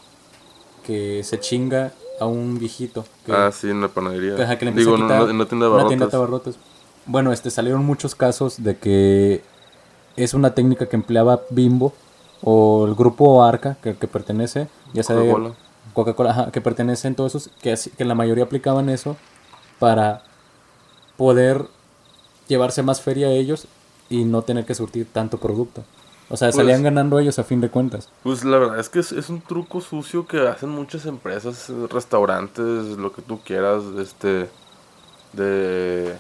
que 0.86 1.24
se 1.24 1.40
chinga 1.40 1.94
a 2.20 2.26
un 2.26 2.60
viejito. 2.60 3.06
Que, 3.26 3.32
Ah, 3.32 3.52
sí, 3.54 3.70
en 3.70 3.80
la 3.82 3.88
panadería. 3.88 4.36
que, 4.36 4.44
ajá, 4.44 4.58
que 4.58 4.66
le 4.66 4.72
empieza 4.72 4.92
Digo, 4.92 4.96
a 4.98 5.00
no, 5.00 5.06
quitar 5.08 5.34
no, 5.36 5.46
tienda 5.48 5.66
de 5.68 5.72
una 5.72 5.88
tienda 5.88 6.08
de 6.08 6.16
abarrotes. 6.18 6.56
abarrotes. 6.56 6.56
Bueno, 7.06 7.32
este 7.32 7.50
salieron 7.52 7.86
muchos 7.86 8.16
casos 8.16 8.62
de 8.64 8.78
que 8.78 9.42
es 10.18 10.34
una 10.34 10.54
técnica 10.54 10.88
que 10.88 10.96
empleaba 10.98 11.42
Bimbo 11.52 11.94
o 12.42 12.86
el 12.88 12.96
grupo 12.96 13.44
Arca 13.44 13.78
que, 13.82 13.96
que 13.96 14.08
pertenece, 14.08 14.68
ya 14.94 15.04
sea 15.04 15.16
Coca-Cola. 15.16 15.54
Coca-Cola, 15.94 16.50
que 16.52 16.62
pertenecen 16.62 17.16
todos 17.16 17.36
esos, 17.36 17.52
que, 17.62 17.76
que 17.98 18.06
la 18.06 18.16
mayoría 18.16 18.44
aplicaban 18.46 18.90
eso 18.90 19.18
para 19.80 20.24
poder 21.18 21.66
llevarse 22.48 22.84
más 22.84 23.02
feria 23.02 23.28
a 23.28 23.32
ellos 23.32 23.68
y 24.10 24.24
no 24.24 24.42
tener 24.42 24.66
que 24.66 24.76
surtir 24.76 25.08
tanto 25.12 25.38
producto. 25.38 25.84
O 26.30 26.38
sea, 26.38 26.50
Pues- 26.50 26.58
salían 26.58 26.84
ganando 26.84 27.18
ellos 27.20 27.40
a 27.40 27.44
fin 27.44 27.60
de 27.60 27.70
cuentas. 27.70 28.10
Pues 28.24 28.44
la 28.44 28.58
verdad 28.60 28.80
es 28.80 28.90
que 28.90 29.00
es, 29.00 29.12
es 29.12 29.30
un 29.30 29.42
truco 29.42 29.82
sucio 29.82 30.28
que 30.28 30.48
hacen 30.48 30.70
muchas 30.70 31.06
empresas, 31.06 31.70
restaurantes, 31.90 32.98
lo 32.98 33.12
que 33.12 33.22
tú 33.24 33.40
quieras, 33.44 33.84
este, 34.00 34.48
de, 35.34 36.16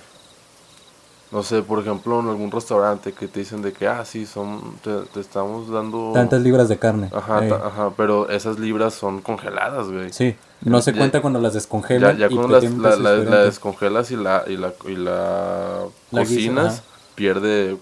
no 1.31 1.43
sé, 1.43 1.61
por 1.61 1.79
ejemplo, 1.79 2.19
en 2.21 2.27
algún 2.29 2.49
restaurante 2.51 3.13
que 3.13 3.27
te 3.27 3.41
dicen 3.41 3.61
de 3.61 3.71
que, 3.71 3.87
ah, 3.87 4.03
sí, 4.05 4.25
son, 4.25 4.75
te, 4.83 4.91
te 5.13 5.19
estamos 5.19 5.69
dando... 5.69 6.11
Tantas 6.13 6.41
libras 6.41 6.69
de 6.69 6.79
carne. 6.79 7.09
Ajá, 7.13 7.47
ta- 7.47 7.67
ajá, 7.67 7.91
pero 7.95 8.29
esas 8.29 8.57
libras 8.57 8.95
son 8.95 9.21
congeladas, 9.21 9.89
güey. 9.91 10.11
sí, 10.11 10.35
no 10.61 10.81
se 10.81 10.91
Ya- 10.91 10.97
cuenta 10.97 11.21
cuando 11.21 11.39
las 11.39 11.53
Ya, 11.53 11.57
descongelan. 11.59 12.17
ya 12.17 12.25
y 12.29 12.35
cuando 12.35 12.59
las, 12.59 12.97
la, 12.99 13.15
descongelas 13.43 14.09
y 14.11 14.15
la, 14.15 14.43
y 14.47 14.57
la, 14.57 14.73
y 14.87 14.95
la, 14.95 15.83
cocinas, 16.11 16.81
pierde, 17.15 17.77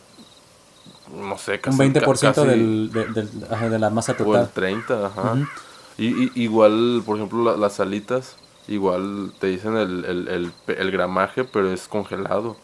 no 1.15 1.37
sé, 1.37 1.61
casi... 1.61 1.79
un 1.81 1.93
20% 1.93 2.01
ca- 2.19 2.33
casi- 2.33 2.47
del, 2.47 2.91
de, 2.91 3.05
del- 3.05 3.29
ajá, 3.49 3.69
de 3.69 3.79
la 3.79 3.89
masa 3.89 4.11
O 4.11 4.15
el 4.15 4.25
total. 4.25 4.49
30, 4.53 5.05
ajá. 5.07 5.35
Y, 5.97 6.07
y- 6.25 6.31
igual, 6.35 7.01
por 7.05 7.15
ejemplo, 7.17 7.43
la- 7.45 7.55
las 7.57 7.79
alitas, 7.79 8.35
igual 8.67 9.31
te 9.39 9.47
dicen 9.47 9.77
el, 9.77 10.03
el, 10.05 10.27
el, 10.27 10.51
el 10.77 10.91
gramaje, 10.91 11.45
pero 11.45 11.71
es 11.71 11.87
congelado. 11.87 12.57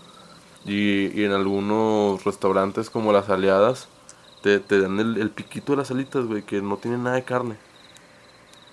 Y, 0.66 1.20
y 1.20 1.26
en 1.26 1.32
algunos 1.34 2.24
restaurantes 2.24 2.90
como 2.90 3.12
las 3.12 3.30
aliadas, 3.30 3.88
te, 4.42 4.60
te 4.60 4.80
dan 4.80 5.00
el, 5.00 5.18
el 5.18 5.30
piquito 5.30 5.74
de 5.74 5.78
las 5.78 5.92
alitas, 5.92 6.26
güey, 6.26 6.44
que 6.44 6.62
no 6.62 6.78
tiene 6.78 6.98
nada 6.98 7.16
de 7.18 7.24
carne. 7.24 7.56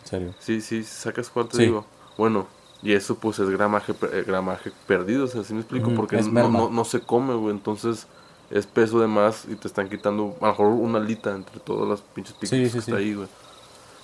En 0.03 0.07
serio. 0.07 0.35
Sí, 0.39 0.61
sí, 0.61 0.85
sacas 0.85 1.31
cuál 1.31 1.49
te 1.49 1.57
Sí. 1.57 1.63
digo. 1.65 1.85
Bueno, 2.17 2.47
y 2.83 2.93
eso 2.93 3.17
pues 3.17 3.39
es 3.39 3.49
gramaje, 3.51 3.93
eh, 4.13 4.25
gramaje 4.27 4.73
perdido, 4.87 5.25
o 5.25 5.29
sea, 5.29 5.45
¿sí 5.45 5.53
me 5.55 5.61
explico? 5.61 5.93
Porque 5.95 6.17
no, 6.23 6.49
no, 6.49 6.71
no 6.71 6.85
se 6.85 7.01
come, 7.01 7.35
güey, 7.35 7.55
entonces 7.55 8.07
es 8.51 8.67
peso 8.67 9.01
de 9.01 9.07
más 9.07 9.45
y 9.49 9.55
te 9.55 9.69
están 9.69 9.89
quitando 9.89 10.35
a 10.41 10.47
lo 10.47 10.51
mejor 10.53 10.67
una 10.69 10.99
alita 10.99 11.35
entre 11.35 11.61
todas 11.61 11.89
las 11.89 12.01
pinches 12.01 12.35
piquitos 12.35 12.59
Sí, 12.59 12.67
sí, 12.67 12.73
que 12.73 12.79
está 12.79 12.97
ahí, 12.97 13.15
güey. 13.15 13.29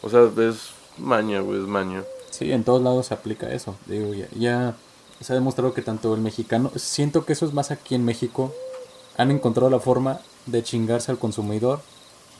O 0.03 0.11
sea, 0.11 0.31
es 0.49 0.71
maña, 0.99 1.41
güey, 1.41 1.61
es 1.61 1.67
maña. 1.67 2.03
Sí, 2.31 2.53
en 2.53 2.65
todos 2.65 2.83
lados 2.83 3.07
se 3.07 3.15
aplica 3.15 3.51
eso. 3.51 3.77
Digo, 3.87 4.13
ya, 4.15 4.29
ya 4.37 4.75
se 5.21 5.33
ha 5.33 5.37
demostrado 5.37 5.73
que 5.75 5.83
tanto 5.83 6.15
el 6.15 6.21
mexicano, 6.21 6.71
siento 6.77 7.25
que 7.25 7.33
eso 7.33 7.47
es 7.47 7.53
más 7.55 7.71
aquí 7.71 7.95
en 7.95 8.05
México, 8.05 8.53
han 9.17 9.31
encontrado 9.31 9.71
la 9.71 9.81
forma 9.81 10.21
de 10.47 10.63
chingarse 10.63 11.11
al 11.11 11.19
consumidor 11.19 11.81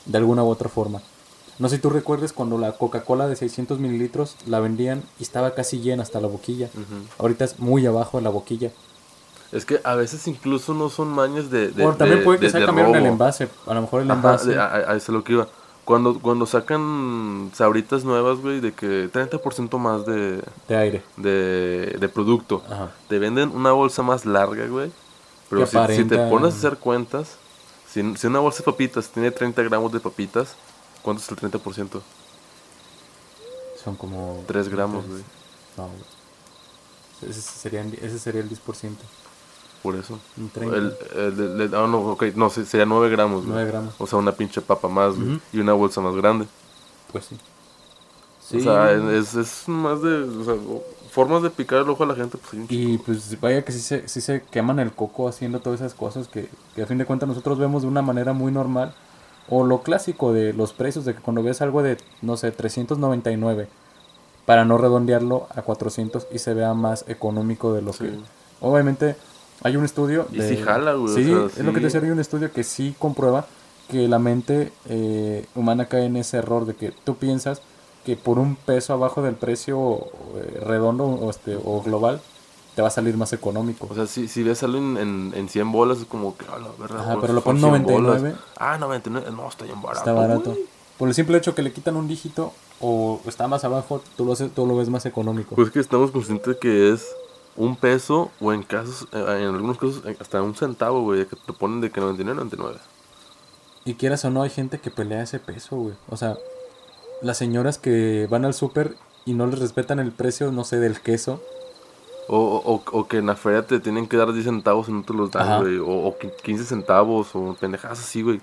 de 0.05 0.17
alguna 0.17 0.43
u 0.43 0.47
otra 0.49 0.69
forma. 0.69 1.01
No 1.59 1.69
sé 1.69 1.77
si 1.77 1.81
tú 1.81 1.89
recuerdes 1.89 2.33
cuando 2.33 2.57
la 2.59 2.73
Coca-Cola 2.73 3.27
de 3.27 3.35
600 3.35 3.79
mililitros 3.79 4.35
la 4.45 4.59
vendían 4.59 5.03
y 5.19 5.23
estaba 5.23 5.55
casi 5.55 5.79
llena 5.79 6.03
hasta 6.03 6.21
la 6.21 6.27
boquilla. 6.27 6.69
Ahorita 7.17 7.45
es 7.45 7.57
muy 7.59 7.85
abajo 7.87 8.17
de 8.17 8.23
la 8.23 8.29
boquilla. 8.29 8.71
Es 9.51 9.65
que 9.65 9.79
a 9.83 9.95
veces 9.95 10.27
incluso 10.27 10.73
no 10.75 10.89
son 10.89 11.07
mañas 11.07 11.49
de. 11.49 11.69
de 11.71 11.85
o 11.85 11.93
también 11.95 12.19
de- 12.19 12.25
puede 12.25 12.39
que 12.39 12.49
de- 12.51 12.65
cambiaron 12.65 12.95
el 12.95 13.05
envase. 13.07 13.47
A 13.65 13.73
lo 13.73 13.81
mejor 13.81 14.01
el 14.03 14.11
Ajá, 14.11 14.17
envase. 14.19 14.55
a, 14.59 14.65
a- 14.65 14.75
a 14.75 14.95
eso 14.95 14.95
es 14.97 15.09
lo 15.09 15.23
que 15.23 15.33
iba. 15.33 15.47
Cuando, 15.87 16.19
cuando 16.19 16.45
sacan 16.45 17.49
sabritas 17.55 18.03
nuevas, 18.03 18.39
güey, 18.39 18.59
de 18.59 18.73
que 18.73 19.09
30% 19.09 19.77
más 19.77 20.05
de, 20.05 20.43
de 20.67 20.75
aire. 20.75 21.01
de, 21.15 21.95
de 21.97 22.09
producto. 22.09 22.61
Ajá. 22.69 22.91
Te 23.07 23.19
venden 23.19 23.55
una 23.55 23.71
bolsa 23.71 24.03
más 24.03 24.25
larga, 24.25 24.67
güey. 24.67 24.91
Pero 25.49 25.65
si, 25.65 25.77
si 25.95 26.03
te 26.03 26.17
pones 26.27 26.55
a 26.55 26.57
hacer 26.57 26.77
cuentas, 26.77 27.37
si, 27.89 28.17
si 28.17 28.27
una 28.27 28.39
bolsa 28.39 28.57
de 28.59 28.65
papitas 28.65 29.07
tiene 29.07 29.31
30 29.31 29.63
gramos 29.63 29.93
de 29.93 30.01
papitas, 30.01 30.55
¿cuánto 31.03 31.23
es 31.23 31.29
el 31.29 31.37
30%? 31.37 32.01
Son 33.81 33.95
como... 33.95 34.43
3 34.45 34.67
gramos, 34.67 35.07
güey. 35.07 35.23
No, 35.77 35.87
güey. 35.87 37.31
Ese 37.31 37.41
sería, 37.41 37.85
ese 38.01 38.19
sería 38.19 38.41
el 38.41 38.49
10%. 38.49 38.57
Por 39.83 39.95
eso. 39.95 40.19
30. 40.53 40.75
El, 40.77 40.93
el, 41.15 41.39
el- 41.39 41.61
el- 41.61 41.75
ah, 41.75 41.87
no, 41.87 41.99
ok, 41.99 42.23
no, 42.35 42.49
se- 42.49 42.65
sería 42.65 42.85
9 42.85 43.09
gramos, 43.09 43.41
güey. 43.43 43.53
9 43.55 43.69
gramos. 43.71 43.93
O 43.99 44.07
sea, 44.07 44.19
una 44.19 44.31
pinche 44.31 44.61
papa 44.61 44.87
más, 44.87 45.15
güey. 45.15 45.39
Y 45.53 45.59
una 45.59 45.73
bolsa 45.73 46.01
más 46.01 46.15
grande. 46.15 46.45
Pues 47.11 47.25
sí. 47.25 47.37
O 48.57 48.59
sea, 48.61 48.91
es, 48.91 49.35
es 49.35 49.67
más 49.67 50.01
de. 50.01 50.23
O 50.23 50.43
sea, 50.45 50.55
formas 51.11 51.41
de 51.43 51.49
picar 51.49 51.81
el 51.81 51.89
ojo 51.89 52.03
a 52.03 52.07
la 52.07 52.15
gente, 52.15 52.37
pues 52.37 52.53
un 52.53 52.65
Y 52.69 52.97
pues 52.99 53.39
vaya 53.41 53.63
que 53.65 53.71
sí 53.71 53.79
se, 53.79 54.07
sí 54.07 54.21
se 54.21 54.41
queman 54.51 54.79
el 54.79 54.91
coco 54.93 55.27
haciendo 55.27 55.59
todas 55.59 55.81
esas 55.81 55.93
cosas 55.93 56.27
que, 56.27 56.47
que 56.75 56.83
a 56.83 56.85
fin 56.85 56.97
de 56.97 57.05
cuentas 57.05 57.27
nosotros 57.27 57.57
vemos 57.59 57.81
de 57.81 57.87
una 57.87 58.01
manera 58.01 58.33
muy 58.33 58.51
normal. 58.51 58.93
O 59.49 59.63
lo 59.65 59.81
clásico 59.81 60.33
de 60.33 60.53
los 60.53 60.73
precios, 60.73 61.05
de 61.05 61.15
que 61.15 61.21
cuando 61.21 61.41
ves 61.43 61.61
algo 61.61 61.81
de, 61.81 61.97
no 62.21 62.35
sé, 62.37 62.51
399, 62.51 63.67
para 64.45 64.65
no 64.65 64.77
redondearlo 64.77 65.47
a 65.55 65.61
400 65.61 66.27
y 66.33 66.39
se 66.39 66.53
vea 66.53 66.73
más 66.73 67.05
económico 67.07 67.73
de 67.73 67.81
lo 67.81 67.93
Sí. 67.93 68.05
que... 68.05 68.19
Obviamente 68.59 69.15
hay 69.63 69.75
un 69.75 69.85
estudio... 69.85 70.27
Y 70.31 70.37
de- 70.37 70.49
sí 70.49 70.57
jala, 70.57 70.93
güey, 70.93 71.13
o 71.13 71.15
Sí, 71.15 71.23
sea, 71.25 71.45
es 71.45 71.57
lo 71.65 71.73
que 71.73 71.79
te 71.81 71.89
sí. 71.89 71.95
decía, 71.95 72.01
hay 72.01 72.09
un 72.11 72.19
estudio 72.19 72.51
que 72.51 72.63
sí 72.63 72.95
comprueba 72.97 73.47
que 73.89 74.07
la 74.07 74.19
mente 74.19 74.71
eh, 74.89 75.45
humana 75.55 75.85
cae 75.85 76.05
en 76.05 76.17
ese 76.17 76.37
error 76.37 76.65
de 76.65 76.75
que 76.75 76.91
tú 76.91 77.15
piensas 77.15 77.61
que 78.05 78.15
por 78.17 78.37
un 78.39 78.55
peso 78.55 78.93
abajo 78.93 79.21
del 79.21 79.35
precio 79.35 79.99
eh, 80.35 80.61
redondo 80.65 81.05
o, 81.05 81.29
este, 81.29 81.57
o 81.63 81.81
global 81.81 82.21
te 82.75 82.81
va 82.81 82.89
a 82.89 82.91
salir 82.91 83.17
más 83.17 83.33
económico. 83.33 83.87
O 83.89 83.95
sea, 83.95 84.05
si, 84.05 84.27
si 84.27 84.43
ves 84.43 84.61
algo 84.63 84.77
en, 84.77 84.97
en, 84.97 85.33
en 85.35 85.49
100 85.49 85.71
bolas, 85.71 85.97
es 85.99 86.05
como 86.05 86.37
que, 86.37 86.45
a 86.45 86.59
la 86.59 86.67
verga. 86.79 86.99
Ajá, 87.01 87.13
pues, 87.13 87.21
pero 87.21 87.33
lo 87.33 87.41
ponen 87.41 87.61
100 87.61 87.83
bolas. 87.85 88.21
99. 88.21 88.35
Ah, 88.57 88.77
99. 88.77 89.31
No, 89.35 89.47
está 89.49 89.65
bien 89.65 89.81
barato. 89.81 89.99
está 89.99 90.13
barato. 90.13 90.55
Por 90.97 91.07
el 91.09 91.15
simple 91.15 91.37
hecho 91.37 91.55
que 91.55 91.61
le 91.63 91.71
quitan 91.73 91.95
un 91.95 92.07
dígito 92.07 92.53
o 92.79 93.19
está 93.25 93.47
más 93.47 93.63
abajo, 93.63 94.01
tú 94.15 94.25
lo, 94.25 94.33
haces- 94.33 94.51
tú 94.53 94.65
lo 94.67 94.75
ves 94.75 94.89
más 94.89 95.05
económico. 95.05 95.55
Pues 95.55 95.71
que 95.71 95.79
estamos 95.79 96.11
conscientes 96.11 96.47
de 96.53 96.59
que 96.59 96.93
es 96.93 97.05
un 97.57 97.75
peso 97.75 98.31
o 98.39 98.53
en 98.53 98.63
casos, 98.63 99.07
eh, 99.11 99.17
en 99.41 99.55
algunos 99.55 99.77
casos, 99.77 100.01
eh, 100.05 100.15
hasta 100.19 100.41
un 100.41 100.55
centavo, 100.55 101.01
güey, 101.01 101.25
que 101.25 101.35
te 101.35 101.53
ponen 101.53 101.81
de 101.81 101.89
que 101.91 101.99
99, 101.99 102.35
99. 102.35 102.79
Y 103.85 103.95
quieras 103.95 104.23
o 104.25 104.29
no, 104.29 104.41
hay 104.43 104.49
gente 104.49 104.79
que 104.79 104.91
pelea 104.91 105.23
ese 105.23 105.39
peso, 105.39 105.75
güey. 105.77 105.95
O 106.09 106.17
sea, 106.17 106.37
las 107.21 107.37
señoras 107.37 107.77
que 107.77 108.27
van 108.29 108.45
al 108.45 108.53
súper 108.53 108.95
y 109.25 109.33
no 109.33 109.47
les 109.47 109.59
respetan 109.59 109.99
el 109.99 110.11
precio, 110.11 110.51
no 110.51 110.63
sé, 110.63 110.79
del 110.79 110.99
queso. 111.01 111.41
O, 112.29 112.37
o, 112.37 112.83
o 112.97 113.07
que 113.07 113.17
en 113.19 113.25
la 113.27 113.35
feria 113.37 113.65
te 113.65 113.79
tienen 113.79 114.05
que 114.07 114.17
dar 114.17 114.33
10 114.33 114.43
centavos 114.45 114.89
y 114.89 114.91
no 114.91 115.03
te 115.03 115.13
los 115.13 115.31
dan, 115.31 115.61
güey. 115.61 115.77
O, 115.77 115.85
o 116.07 116.19
qui- 116.19 116.35
15 116.43 116.65
centavos 116.65 117.29
o 117.33 117.55
pendejadas 117.59 117.99
así, 117.99 118.21
güey. 118.21 118.41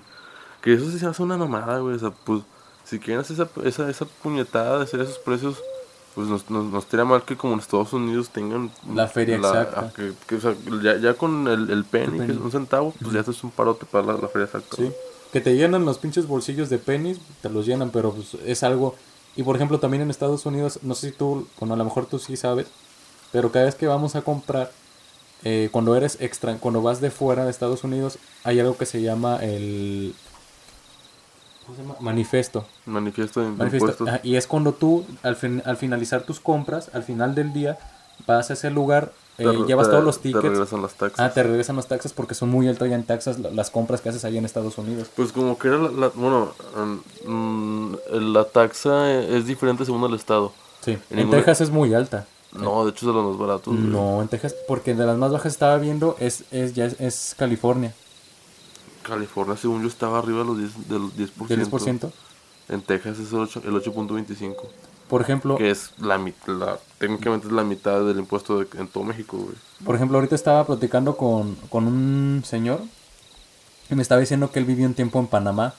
Que 0.61 0.73
eso 0.73 0.89
sí 0.89 0.97
se 0.97 1.05
hace 1.05 1.21
una 1.21 1.37
mamada, 1.37 1.77
güey. 1.79 1.95
O 1.95 1.99
sea, 1.99 2.09
pues, 2.09 2.41
si 2.83 2.97
quieren 2.99 3.21
hacer 3.21 3.35
esa, 3.39 3.67
esa, 3.67 3.89
esa 3.89 4.05
puñetada 4.23 4.79
de 4.79 4.83
hacer 4.85 5.01
esos 5.01 5.19
precios, 5.19 5.61
pues 6.15 6.27
nos, 6.27 6.49
nos, 6.49 6.65
nos 6.65 6.85
tira 6.87 7.03
mal 7.03 7.23
que 7.23 7.35
como 7.35 7.53
en 7.53 7.59
Estados 7.59 7.91
Unidos 7.93 8.29
tengan... 8.29 8.71
La 8.93 9.07
feria 9.07 9.35
exacta. 9.35 9.91
que, 9.93 10.13
que, 10.25 10.35
o 10.35 10.41
sea, 10.41 10.55
ya, 10.81 10.97
ya 10.97 11.13
con 11.13 11.47
el, 11.47 11.69
el 11.69 11.83
penny, 11.83 12.17
penny. 12.17 12.25
que 12.27 12.31
es 12.31 12.37
un 12.39 12.51
centavo, 12.51 12.93
pues 13.01 13.13
ya 13.13 13.19
haces 13.19 13.43
un 13.43 13.51
parote 13.51 13.85
para 13.85 14.07
la, 14.07 14.13
la 14.13 14.27
feria 14.29 14.45
exacta. 14.45 14.77
Sí. 14.77 14.91
Que 15.33 15.41
te 15.41 15.55
llenan 15.55 15.83
los 15.83 15.97
pinches 15.97 16.25
bolsillos 16.25 16.69
de 16.69 16.77
pennies, 16.77 17.19
te 17.41 17.49
los 17.49 17.65
llenan, 17.65 17.89
pero 17.89 18.13
pues 18.13 18.35
es 18.45 18.63
algo. 18.63 18.95
Y 19.35 19.43
por 19.43 19.57
ejemplo, 19.57 19.79
también 19.79 20.01
en 20.01 20.09
Estados 20.09 20.45
Unidos, 20.45 20.79
no 20.81 20.95
sé 20.95 21.11
si 21.11 21.17
tú, 21.17 21.47
bueno, 21.59 21.73
a 21.73 21.77
lo 21.77 21.83
mejor 21.83 22.05
tú 22.05 22.17
sí 22.19 22.37
sabes, 22.37 22.67
pero 23.33 23.51
cada 23.51 23.65
vez 23.65 23.75
que 23.75 23.85
vamos 23.85 24.15
a 24.15 24.21
comprar, 24.21 24.71
eh, 25.43 25.67
cuando 25.71 25.95
eres 25.95 26.17
extra, 26.21 26.55
cuando 26.55 26.81
vas 26.81 27.01
de 27.01 27.11
fuera 27.11 27.43
de 27.43 27.51
Estados 27.51 27.83
Unidos, 27.83 28.17
hay 28.45 28.61
algo 28.61 28.77
que 28.77 28.85
se 28.85 29.01
llama 29.01 29.37
el. 29.43 30.15
¿Cómo 31.65 31.75
se 31.77 31.81
llama? 31.83 31.95
Manifiesto. 31.99 32.65
Manifiesto 32.85 33.41
de 33.41 33.47
Manifiesto. 33.49 33.77
impuestos. 33.89 34.07
Ajá, 34.07 34.19
y 34.23 34.35
es 34.35 34.47
cuando 34.47 34.73
tú, 34.73 35.05
al, 35.23 35.35
fin- 35.35 35.61
al 35.65 35.77
finalizar 35.77 36.23
tus 36.23 36.39
compras, 36.39 36.89
al 36.93 37.03
final 37.03 37.33
del 37.35 37.53
día, 37.53 37.77
vas 38.27 38.49
a 38.49 38.53
ese 38.53 38.69
lugar, 38.69 39.11
eh, 39.37 39.43
Te 39.45 39.53
llevas 39.67 39.87
te- 39.87 39.91
todos 39.91 40.03
los 40.05 40.17
Te 40.17 40.29
tickets. 40.29 40.43
regresan 40.43 40.81
las 40.81 40.93
taxas. 40.93 41.19
Ah, 41.19 41.33
te 41.33 41.43
regresan 41.43 41.75
los 41.75 41.87
taxes 41.87 42.13
porque 42.13 42.35
son 42.35 42.49
muy 42.49 42.67
altas 42.67 42.89
ya 42.89 42.95
en 42.95 43.03
taxas 43.03 43.39
la- 43.39 43.49
las 43.51 43.69
compras 43.69 43.99
que 44.01 44.09
haces 44.09 44.23
allá 44.25 44.37
en 44.39 44.45
Estados 44.45 44.77
Unidos. 44.77 45.09
Pues 45.15 45.31
como 45.31 45.57
que 45.57 45.67
era 45.67 45.77
la, 45.77 45.89
la- 45.89 46.11
bueno, 46.15 46.53
mm, 47.25 47.93
la 48.11 48.43
taxa 48.45 49.11
es 49.21 49.45
diferente 49.45 49.85
según 49.85 50.03
el 50.03 50.15
estado. 50.15 50.53
Sí. 50.81 50.91
En 50.91 50.99
En 51.09 51.17
ninguna- 51.17 51.37
Texas 51.37 51.61
es 51.61 51.69
muy 51.71 51.93
alta. 51.93 52.27
No, 52.53 52.85
de 52.85 52.91
hecho 52.91 53.05
es 53.09 53.13
de 53.13 53.21
los 53.21 53.31
más 53.31 53.37
baratos. 53.37 53.73
güey. 53.75 53.79
No, 53.87 54.21
en 54.21 54.29
Texas, 54.29 54.55
porque 54.67 54.93
de 54.93 55.05
las 55.05 55.17
más 55.17 55.31
bajas 55.31 55.51
estaba 55.51 55.77
viendo 55.77 56.15
es, 56.19 56.45
es 56.51 56.73
ya 56.73 56.85
es, 56.85 57.01
es 57.01 57.35
California, 57.37 57.93
California, 59.05 59.55
según 59.57 59.81
yo, 59.81 59.87
estaba 59.87 60.19
arriba 60.19 60.39
de 60.39 60.45
los 60.45 60.57
10%. 60.57 60.87
Del 60.87 61.01
10%. 61.29 61.47
del 61.47 61.65
10%. 61.69 62.11
En 62.69 62.81
Texas 62.81 63.19
es 63.19 63.31
el 63.31 63.39
8 63.39 63.61
el 63.65 63.73
8.25. 63.75 64.55
Por 65.07 65.21
ejemplo, 65.21 65.55
Que 65.57 65.69
es 65.69 65.91
la 65.99 66.17
mitad, 66.17 66.79
técnicamente 66.97 67.45
es 67.45 67.53
la 67.53 67.63
mitad 67.63 68.03
del 68.03 68.17
impuesto 68.17 68.59
de- 68.59 68.79
en 68.79 68.87
todo 68.87 69.03
México, 69.03 69.37
güey. 69.37 69.55
por 69.85 69.95
ejemplo, 69.95 70.17
ahorita 70.17 70.33
estaba 70.33 70.65
platicando 70.65 71.15
con, 71.15 71.53
con 71.69 71.85
un 71.85 72.41
señor 72.43 72.81
y 73.91 73.93
me 73.93 74.01
estaba 74.01 74.19
diciendo 74.19 74.51
que 74.51 74.57
él 74.57 74.65
vivió 74.65 74.87
un 74.87 74.95
tiempo 74.95 75.19
en 75.19 75.27
Panamá. 75.27 75.75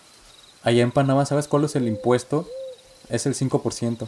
Allá 0.62 0.82
en 0.82 0.92
Panamá, 0.92 1.26
¿sabes 1.26 1.48
cuál 1.48 1.64
es 1.64 1.74
el 1.74 1.88
impuesto? 1.88 2.46
Es 3.08 3.26
el 3.26 3.34
5%. 3.34 4.06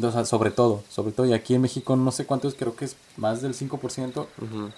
O 0.00 0.12
sea, 0.12 0.24
sobre 0.24 0.52
todo, 0.52 0.84
sobre 0.88 1.10
todo. 1.10 1.26
Y 1.26 1.32
aquí 1.32 1.54
en 1.56 1.62
México 1.62 1.96
no 1.96 2.12
sé 2.12 2.26
cuánto 2.26 2.46
es, 2.46 2.54
creo 2.54 2.76
que 2.76 2.84
es 2.84 2.96
más 3.16 3.42
del 3.42 3.54
5%. 3.54 4.26
Ujú. 4.40 4.70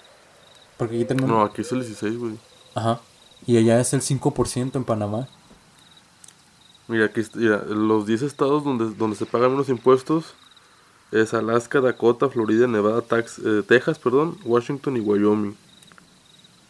Porque 0.77 0.95
aquí 0.95 1.05
tenemos... 1.05 1.29
No, 1.29 1.43
aquí 1.43 1.61
es 1.61 1.71
el 1.71 1.81
16, 1.81 2.17
güey. 2.17 2.33
Ajá. 2.75 3.01
Y 3.45 3.57
allá 3.57 3.79
es 3.79 3.93
el 3.93 4.01
5% 4.01 4.75
en 4.75 4.83
Panamá. 4.83 5.27
Mira, 6.87 7.05
aquí 7.05 7.21
los 7.33 8.05
10 8.05 8.21
estados 8.23 8.63
donde, 8.63 8.93
donde 8.95 9.15
se 9.15 9.25
pagan 9.25 9.51
menos 9.51 9.69
impuestos 9.69 10.33
es 11.11 11.33
Alaska, 11.33 11.79
Dakota, 11.79 12.29
Florida, 12.29 12.67
Nevada, 12.67 13.01
Tax, 13.01 13.39
eh, 13.39 13.63
Texas, 13.67 13.99
perdón, 13.99 14.37
Washington 14.43 14.97
y 14.97 14.99
Wyoming. 14.99 15.55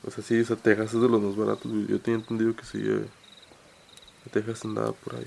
O 0.05 0.12
sea, 0.12 0.24
sí, 0.24 0.39
o 0.39 0.45
sea, 0.45 0.57
Texas 0.57 0.93
es 0.93 1.01
de 1.01 1.07
los 1.07 1.22
más 1.22 1.36
baratos. 1.36 1.72
Yo 1.88 2.00
tenía 2.00 2.19
entendido 2.19 2.55
que 2.55 2.65
sí, 2.65 2.79
eh, 2.83 3.07
Texas 4.31 4.65
andaba 4.65 4.91
por 4.91 5.15
ahí. 5.15 5.25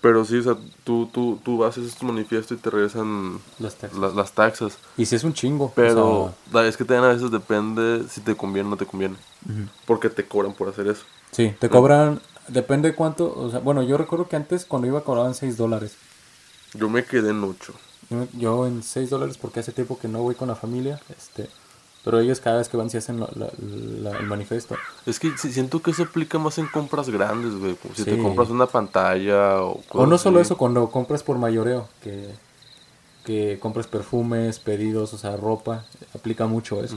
Pero 0.00 0.24
sí, 0.24 0.36
o 0.36 0.42
sea, 0.42 0.56
tú, 0.84 1.08
tú, 1.12 1.40
tú 1.44 1.64
haces 1.64 1.94
tu 1.96 2.06
manifiesto 2.06 2.54
y 2.54 2.56
te 2.56 2.70
regresan 2.70 3.40
Las 3.58 3.74
taxas. 3.76 3.98
la- 3.98 4.08
las 4.10 4.32
taxas. 4.32 4.78
Y 4.96 5.06
si 5.06 5.16
es 5.16 5.24
un 5.24 5.32
chingo. 5.34 5.64
o 5.66 5.72
Pero 5.74 6.34
sea, 6.52 6.60
da- 6.62 6.68
es 6.68 6.76
que 6.76 6.84
también 6.84 7.04
a 7.10 7.14
veces 7.14 7.30
depende 7.32 8.04
si 8.08 8.20
te 8.20 8.36
conviene 8.36 8.68
o 8.68 8.70
no 8.70 8.76
te 8.76 8.86
conviene. 8.86 9.16
Porque 9.86 10.08
te 10.08 10.24
cobran 10.26 10.52
por 10.54 10.68
hacer 10.68 10.86
eso. 10.86 11.02
Sí, 11.32 11.54
te 11.58 11.68
cobran, 11.68 12.20
depende 12.46 12.94
cuánto, 12.94 13.32
o 13.36 13.50
sea, 13.50 13.58
bueno, 13.60 13.82
yo 13.82 13.98
recuerdo 13.98 14.28
que 14.28 14.36
antes 14.36 14.64
cuando 14.64 14.86
iba 14.86 15.02
cobraban 15.02 15.34
6 15.34 15.56
dólares. 15.56 15.96
Yo 16.74 16.88
me 16.88 17.04
quedé 17.04 17.30
en 17.30 17.42
8. 17.42 17.72
Yo, 18.10 18.26
yo 18.34 18.66
en 18.66 18.82
6 18.82 19.10
dólares 19.10 19.36
porque 19.36 19.60
hace 19.60 19.72
tiempo 19.72 19.98
que 19.98 20.06
no 20.08 20.22
voy 20.22 20.34
con 20.36 20.48
la 20.48 20.54
familia, 20.54 21.00
este, 21.16 21.48
pero 22.08 22.20
ellos 22.20 22.40
cada 22.40 22.56
vez 22.56 22.70
que 22.70 22.78
van 22.78 22.88
se 22.88 22.96
hacen 22.96 23.20
la- 23.20 23.28
la- 23.34 23.50
la- 24.10 24.18
el 24.18 24.26
manifiesto. 24.26 24.76
Es 25.04 25.20
que 25.20 25.36
siento 25.36 25.82
que 25.82 25.92
se 25.92 26.04
aplica 26.04 26.38
más 26.38 26.56
en 26.56 26.66
compras 26.66 27.10
grandes, 27.10 27.54
güey. 27.54 27.76
Si 27.94 28.02
te 28.04 28.16
compras 28.16 28.48
una 28.48 28.66
pantalla 28.66 29.60
o 29.62 29.72
O 29.72 29.82
cosas 29.86 30.08
no 30.08 30.16
solo 30.16 30.38
así. 30.40 30.46
eso, 30.46 30.56
cuando 30.56 30.88
compras 30.90 31.22
por 31.22 31.36
mayoreo, 31.36 31.86
que, 32.02 32.30
que 33.26 33.58
compras 33.60 33.86
perfumes, 33.86 34.58
pedidos, 34.58 35.12
o 35.12 35.18
sea, 35.18 35.36
ropa, 35.36 35.84
aplica 36.14 36.46
mucho 36.46 36.82
eso. 36.82 36.96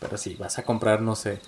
Pero 0.00 0.16
si 0.16 0.34
vas 0.34 0.58
a 0.58 0.64
comprar, 0.64 1.00
no 1.00 1.14
sé, 1.14 1.38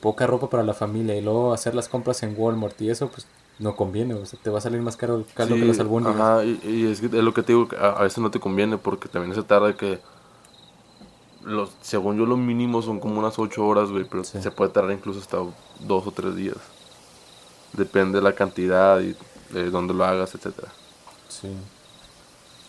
poca 0.00 0.26
ropa 0.26 0.50
para 0.50 0.64
la 0.64 0.74
familia 0.74 1.14
y 1.14 1.20
luego 1.22 1.52
hacer 1.52 1.76
las 1.76 1.88
compras 1.88 2.24
en 2.24 2.34
Walmart 2.36 2.80
y 2.82 2.90
eso, 2.90 3.08
pues 3.08 3.24
no 3.60 3.76
conviene, 3.76 4.14
o 4.14 4.26
sea, 4.26 4.36
te 4.42 4.50
va 4.50 4.58
a 4.58 4.60
salir 4.60 4.80
más 4.82 4.96
caro 4.96 5.14
el 5.14 5.26
caldo 5.32 5.54
Sí, 5.54 5.60
que 5.60 5.66
las 5.68 5.78
albóndigas. 5.78 6.20
Ajá, 6.20 6.44
y, 6.44 6.60
y 6.64 6.86
es, 6.90 7.00
que 7.00 7.06
es 7.06 7.12
lo 7.12 7.32
que 7.32 7.42
te 7.42 7.52
digo, 7.52 7.68
que 7.68 7.76
a, 7.76 7.90
a 7.90 8.02
veces 8.02 8.18
no 8.18 8.32
te 8.32 8.40
conviene 8.40 8.78
porque 8.78 9.08
también 9.08 9.32
se 9.34 9.44
tarda 9.44 9.76
que... 9.76 10.00
Los, 11.46 11.70
según 11.80 12.18
yo, 12.18 12.26
lo 12.26 12.36
mínimo 12.36 12.82
son 12.82 12.98
como 12.98 13.20
unas 13.20 13.38
8 13.38 13.64
horas, 13.64 13.90
güey, 13.90 14.04
pero 14.04 14.24
Sí. 14.24 14.42
se 14.42 14.50
puede 14.50 14.72
tardar 14.72 14.92
incluso 14.92 15.20
hasta 15.20 15.38
dos 15.80 16.06
o 16.06 16.10
tres 16.10 16.34
días. 16.34 16.56
Depende 17.72 18.18
de 18.18 18.22
la 18.22 18.34
cantidad 18.34 18.98
y 19.00 19.16
de 19.54 19.70
dónde 19.70 19.94
lo 19.94 20.04
hagas, 20.04 20.34
etcétera. 20.34 20.68
Sí. 21.28 21.48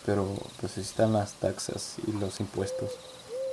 Pero 0.06 0.28
pues 0.60 0.78
están 0.78 1.12
las 1.12 1.32
taxas 1.34 1.96
y 2.06 2.12
los 2.12 2.38
impuestos. 2.40 2.90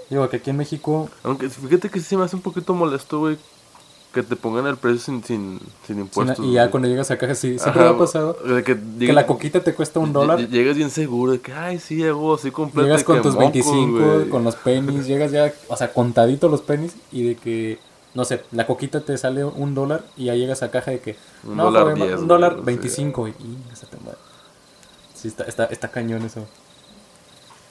Digo 0.09 0.29
que 0.29 0.37
aquí 0.37 0.51
en 0.51 0.57
México, 0.57 1.09
Aunque 1.23 1.49
fíjate 1.49 1.89
que 1.89 1.99
sí 1.99 2.05
se 2.05 2.17
me 2.17 2.23
hace 2.23 2.35
un 2.35 2.43
poquito 2.43 2.73
molesto, 2.75 3.19
güey, 3.19 3.37
que 4.15 4.23
te 4.23 4.35
pongan 4.35 4.65
el 4.65 4.77
precio 4.77 4.99
sin, 5.01 5.23
sin, 5.23 5.59
sin 5.85 5.95
sin- 5.95 5.99
impuestos. 5.99 6.39
y 6.43 6.53
ya 6.53 6.61
güey. 6.63 6.71
cuando 6.71 6.87
llegas 6.89 7.11
a 7.11 7.17
caja, 7.19 7.35
sí, 7.35 7.59
siempre 7.59 7.81
Ajá, 7.83 7.91
me 7.91 7.95
ha 7.95 7.99
pasado 7.99 8.37
que, 8.63 9.13
la 9.13 9.27
coquita 9.27 9.59
te 9.61 9.75
cuesta 9.75 9.99
un 9.99 10.11
dólar. 10.13 10.39
lle- 10.39 10.49
Llegas 10.49 10.75
bien 10.77 10.89
seguro 10.89 11.33
de 11.33 11.41
que, 11.41 11.53
ay, 11.53 11.77
sí, 11.79 11.97
llegó 11.97 12.33
así 12.33 12.49
completo. 12.49 12.85
Llegas 12.87 13.03
con 13.03 13.21
tus 13.21 13.33
moco, 13.33 13.41
25, 13.41 13.99
güey. 13.99 14.29
con 14.29 14.43
los 14.43 14.55
pennies, 14.55 15.05
llegas 15.07 15.31
ya, 15.31 15.53
o 15.67 15.75
sea, 15.77 15.93
contadito 15.93 16.49
los 16.49 16.61
pennies 16.61 16.95
y 17.11 17.23
de 17.27 17.35
que, 17.35 17.77
no 18.13 18.23
sé, 18.25 18.41
la 18.53 18.65
coquita 18.65 19.01
te 19.01 19.17
sale 19.17 19.43
un 19.43 19.75
dólar 19.75 20.03
y 20.15 20.25
ya 20.25 20.35
llegas 20.35 20.63
a 20.63 20.71
caja 20.71 20.89
de 20.91 20.99
que, 21.01 21.17
Un 21.43 21.57
no, 21.57 21.65
dólar 21.65 21.93
diez, 21.93 22.19
un 22.19 22.27
dólar 22.27 22.53
güey, 22.53 22.63
sí. 22.63 22.81
25 22.81 23.27
y, 23.27 23.31
y 23.31 23.57
esa 23.73 23.85
te. 23.87 23.97
Sí, 25.13 25.27
está, 25.27 25.43
está, 25.43 25.65
está 25.65 25.89
cañón 25.91 26.23
eso. 26.23 26.45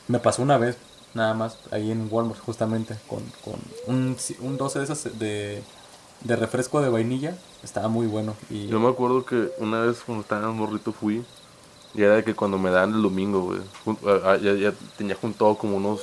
Me 0.08 0.18
pasó 0.18 0.42
una 0.42 0.58
vez, 0.58 0.76
nada 1.14 1.32
más, 1.34 1.56
ahí 1.70 1.90
en 1.90 2.08
Walmart 2.10 2.40
justamente, 2.40 2.96
con, 3.08 3.20
con 3.44 3.54
un, 3.86 4.16
un 4.40 4.56
12 4.58 4.78
de 4.80 4.84
esas 4.84 5.18
de, 5.18 5.62
de 6.24 6.36
refresco 6.36 6.80
de 6.80 6.88
vainilla, 6.88 7.36
estaba 7.62 7.88
muy 7.88 8.06
bueno. 8.06 8.34
Y 8.50 8.66
Yo 8.66 8.80
me 8.80 8.88
acuerdo 8.88 9.24
que 9.24 9.50
una 9.58 9.80
vez 9.82 9.98
cuando 10.04 10.22
estaba 10.22 10.48
en 10.50 10.56
morrito 10.56 10.92
fui 10.92 11.22
y 11.94 12.02
era 12.02 12.16
de 12.16 12.24
que 12.24 12.34
cuando 12.34 12.58
me 12.58 12.70
dan 12.70 12.92
el 12.94 13.02
domingo, 13.02 13.40
güey, 13.42 13.60
ya, 14.42 14.54
ya 14.54 14.72
tenía 14.96 15.14
juntado 15.14 15.56
como 15.56 15.76
unos 15.76 16.00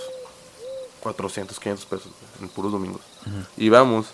400, 1.01 1.60
500 1.60 1.86
pesos 1.86 2.06
güey, 2.08 2.44
en 2.44 2.50
puros 2.50 2.72
domingos. 2.72 3.01
Y 3.58 3.70
vamos. 3.70 4.08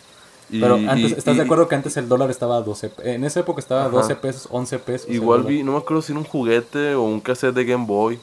Y, 0.49 0.61
Pero 0.61 0.75
antes, 0.75 1.11
y- 1.11 1.13
¿estás 1.15 1.35
de 1.35 1.43
y- 1.43 1.45
acuerdo 1.45 1.67
que 1.67 1.75
antes 1.75 1.97
el 1.97 2.07
dólar 2.07 2.31
estaba 2.31 2.55
a 2.57 2.61
12? 2.61 2.89
pe- 2.89 3.13
En 3.15 3.25
esa 3.25 3.41
época 3.41 3.59
estaba 3.59 3.81
a 3.81 3.87
Ajá. 3.87 3.97
12 3.97 4.15
pesos, 4.15 4.47
11 4.49 4.79
pesos. 4.79 5.09
Igual 5.09 5.43
vi, 5.43 5.61
no 5.61 5.73
me 5.73 5.77
acuerdo 5.79 6.01
si 6.01 6.13
era 6.13 6.19
un 6.19 6.25
juguete 6.25 6.95
o 6.95 7.01
un 7.03 7.19
cassette 7.19 7.53
de 7.53 7.65
Game 7.65 7.85
Boy. 7.85 8.17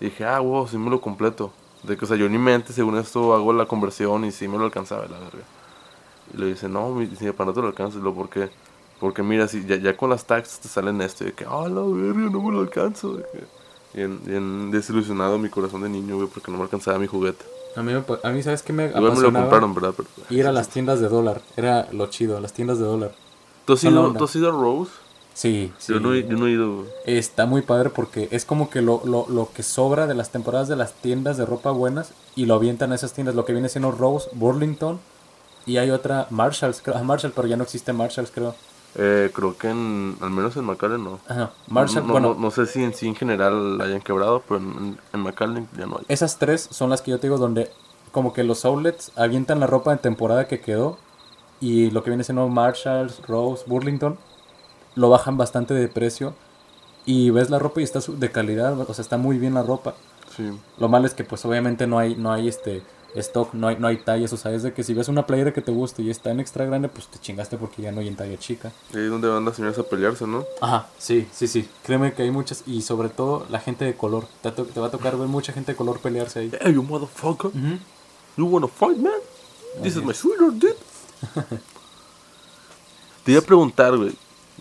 Y 0.00 0.04
dije, 0.04 0.24
ah, 0.24 0.38
wow, 0.38 0.68
sí 0.68 0.78
me 0.78 0.88
lo 0.88 1.00
completo. 1.00 1.52
De 1.82 1.96
que, 1.96 2.04
o 2.04 2.08
sea, 2.08 2.16
yo 2.16 2.28
ni 2.28 2.38
mente, 2.38 2.72
según 2.72 2.96
esto, 2.96 3.34
hago 3.34 3.52
la 3.52 3.66
conversión 3.66 4.24
y 4.24 4.30
sí 4.30 4.46
me 4.46 4.56
lo 4.56 4.64
alcanzaba, 4.64 5.02
la 5.06 5.18
verga. 5.18 5.42
Y 6.34 6.40
le 6.40 6.46
dice, 6.46 6.68
no, 6.68 6.90
mi, 6.90 7.06
para 7.06 7.46
no 7.46 7.52
te 7.54 7.60
lo 7.60 7.68
alcanzas, 7.68 8.02
lo 8.02 8.12
¿por 8.14 8.28
qué? 8.28 8.50
Porque 9.00 9.22
mira, 9.22 9.46
si 9.48 9.64
ya, 9.66 9.76
ya 9.76 9.96
con 9.96 10.10
las 10.10 10.24
taxas 10.24 10.60
te 10.60 10.68
salen 10.68 11.00
esto, 11.00 11.24
y 11.24 11.28
de 11.28 11.32
que, 11.32 11.44
ah, 11.48 11.68
la 11.68 11.82
verga, 11.82 12.30
no 12.30 12.42
me 12.42 12.52
lo 12.52 12.60
alcanzo. 12.60 13.18
bien, 13.92 14.20
bien 14.24 14.70
desilusionado 14.70 15.38
mi 15.38 15.48
corazón 15.48 15.82
de 15.82 15.88
niño, 15.88 16.16
güey, 16.16 16.28
porque 16.28 16.50
no 16.50 16.58
me 16.58 16.64
alcanzaba 16.64 16.98
mi 16.98 17.06
juguete. 17.06 17.44
A 17.76 17.82
mí, 17.82 17.92
me 17.92 18.02
a 18.22 18.30
mí 18.30 18.42
¿sabes 18.42 18.62
qué 18.62 18.72
me 18.72 18.86
Igual 18.86 19.16
me 19.16 19.20
lo 19.22 19.32
compraron, 19.32 19.74
¿verdad? 19.74 19.94
Pero, 19.96 20.08
Ir 20.30 20.46
a 20.46 20.52
las 20.52 20.68
tiendas 20.68 21.00
de 21.00 21.08
dólar. 21.08 21.42
Era 21.56 21.88
lo 21.92 22.06
chido, 22.06 22.38
las 22.40 22.52
tiendas 22.52 22.78
de 22.78 22.84
dólar. 22.84 23.12
¿Tú 23.64 23.72
has 23.72 23.82
ido. 23.84 24.12
¿tú 24.12 24.24
has 24.24 24.36
ido 24.36 24.48
a 24.48 24.52
Rose? 24.52 24.92
Sí, 25.32 25.72
sí. 25.78 25.92
Yo, 25.92 25.98
no, 25.98 26.14
he- 26.14 26.22
yo 26.26 26.36
no 26.36 26.46
he 26.46 26.52
ido, 26.52 26.76
güey. 26.76 26.88
Está 27.04 27.46
muy 27.46 27.62
padre 27.62 27.90
porque 27.90 28.28
es 28.30 28.44
como 28.44 28.70
que 28.70 28.80
lo, 28.80 29.02
lo, 29.04 29.26
lo 29.28 29.48
que 29.52 29.64
sobra 29.64 30.06
de 30.06 30.14
las 30.14 30.30
temporadas 30.30 30.68
de 30.68 30.76
las 30.76 30.92
tiendas 30.92 31.36
de 31.36 31.44
ropa 31.46 31.72
buenas 31.72 32.12
y 32.36 32.46
lo 32.46 32.54
avientan 32.54 32.92
a 32.92 32.94
esas 32.94 33.12
tiendas. 33.12 33.34
Lo 33.34 33.44
que 33.44 33.52
viene 33.52 33.68
siendo 33.68 33.90
Rose, 33.90 34.28
Burlington 34.32 35.00
y 35.66 35.76
hay 35.78 35.90
otra 35.90 36.26
Marshalls, 36.30 36.80
creo. 36.82 36.96
ah, 36.96 37.02
Marshall, 37.02 37.32
pero 37.34 37.48
ya 37.48 37.56
no 37.56 37.62
existe 37.64 37.92
Marshalls, 37.92 38.30
creo. 38.30 38.54
Eh, 38.96 39.30
creo 39.34 39.56
que 39.58 39.68
en, 39.70 40.16
al 40.20 40.30
menos 40.30 40.56
en 40.56 40.64
McAllen 40.64 41.02
no. 41.02 41.18
Ajá, 41.28 41.50
Marshall, 41.68 42.02
no, 42.02 42.06
no- 42.06 42.12
bueno, 42.12 42.34
no, 42.34 42.40
no 42.40 42.50
sé 42.52 42.66
si 42.66 42.82
en 42.84 42.94
sí 42.94 43.08
en 43.08 43.16
general 43.16 43.76
la 43.78 43.84
hayan 43.84 44.00
quebrado, 44.00 44.42
pero 44.46 44.60
en, 44.60 44.98
en 45.12 45.20
McAllen 45.20 45.68
ya 45.76 45.86
no 45.86 45.96
hay. 45.98 46.04
esas 46.08 46.38
tres 46.38 46.68
son 46.70 46.90
las 46.90 47.02
que 47.02 47.10
yo 47.10 47.18
te 47.18 47.26
digo 47.26 47.38
donde 47.38 47.70
como 48.12 48.32
que 48.32 48.44
los 48.44 48.64
outlets 48.64 49.10
avientan 49.16 49.58
la 49.58 49.66
ropa 49.66 49.90
en 49.92 49.98
temporada 49.98 50.46
que 50.46 50.60
quedó 50.60 50.96
y 51.60 51.90
lo 51.90 52.04
que 52.04 52.10
viene 52.10 52.22
siendo 52.22 52.46
Marshalls, 52.48 53.20
Rose, 53.26 53.64
Burlington 53.66 54.16
lo 54.94 55.10
bajan 55.10 55.36
bastante 55.36 55.74
de 55.74 55.88
precio 55.88 56.34
y 57.04 57.30
ves 57.30 57.50
la 57.50 57.58
ropa 57.58 57.80
y 57.80 57.84
está 57.84 57.98
de 58.06 58.30
calidad, 58.30 58.78
o 58.78 58.94
sea, 58.94 59.02
está 59.02 59.16
muy 59.16 59.38
bien 59.38 59.54
la 59.54 59.62
ropa. 59.64 59.94
Sí. 60.36 60.50
Lo 60.78 60.88
malo 60.88 61.06
es 61.06 61.14
que 61.14 61.24
pues 61.24 61.44
obviamente 61.44 61.88
no 61.88 61.98
hay 61.98 62.14
no 62.14 62.32
hay 62.32 62.46
este 62.48 62.82
stock, 63.20 63.54
no 63.54 63.68
hay 63.68 63.76
no 63.78 63.86
hay 63.86 63.98
tallas, 63.98 64.32
o 64.32 64.36
sea, 64.36 64.52
es 64.52 64.62
de 64.62 64.72
que 64.72 64.82
si 64.82 64.92
ves 64.94 65.08
una 65.08 65.26
playera 65.26 65.52
que 65.52 65.60
te 65.60 65.70
gusta 65.72 66.02
y 66.02 66.10
está 66.10 66.30
en 66.30 66.40
extra 66.40 66.64
grande, 66.64 66.88
pues 66.88 67.06
te 67.08 67.18
chingaste 67.18 67.56
porque 67.56 67.82
ya 67.82 67.92
no 67.92 68.00
hay 68.00 68.08
en 68.08 68.16
talla 68.16 68.38
chica. 68.38 68.72
Y 68.92 68.96
ahí 68.98 69.04
es 69.04 69.10
donde 69.10 69.28
van 69.28 69.44
las 69.44 69.56
señoras 69.56 69.78
a 69.78 69.82
pelearse, 69.84 70.26
¿no? 70.26 70.44
Ajá, 70.60 70.88
sí, 70.98 71.28
sí, 71.32 71.46
sí. 71.46 71.68
Créeme 71.84 72.12
que 72.12 72.22
hay 72.22 72.30
muchas 72.30 72.62
y 72.66 72.82
sobre 72.82 73.08
todo 73.08 73.46
la 73.50 73.60
gente 73.60 73.84
de 73.84 73.94
color. 73.94 74.26
Te, 74.42 74.48
va 74.48 74.52
a 74.52 74.56
to- 74.56 74.64
te 74.66 74.80
va 74.80 74.86
a 74.88 74.90
tocar 74.90 75.16
ver 75.16 75.28
mucha 75.28 75.52
gente 75.52 75.72
de 75.72 75.76
color 75.76 76.00
pelearse 76.00 76.40
ahí. 76.40 76.52
Hey, 76.60 76.74
you 76.74 76.82
motherfucker. 76.82 77.50
You 78.36 78.46
wanna 78.46 78.68
fight, 78.68 78.98
man? 78.98 79.12
This 79.82 79.96
is 79.96 80.02
my 80.02 80.12
sweetheart, 80.14 80.54
dude. 80.54 80.76
Te 83.24 83.32
iba 83.32 83.40
a 83.40 83.44
preguntar, 83.44 83.96
güey. 83.96 84.12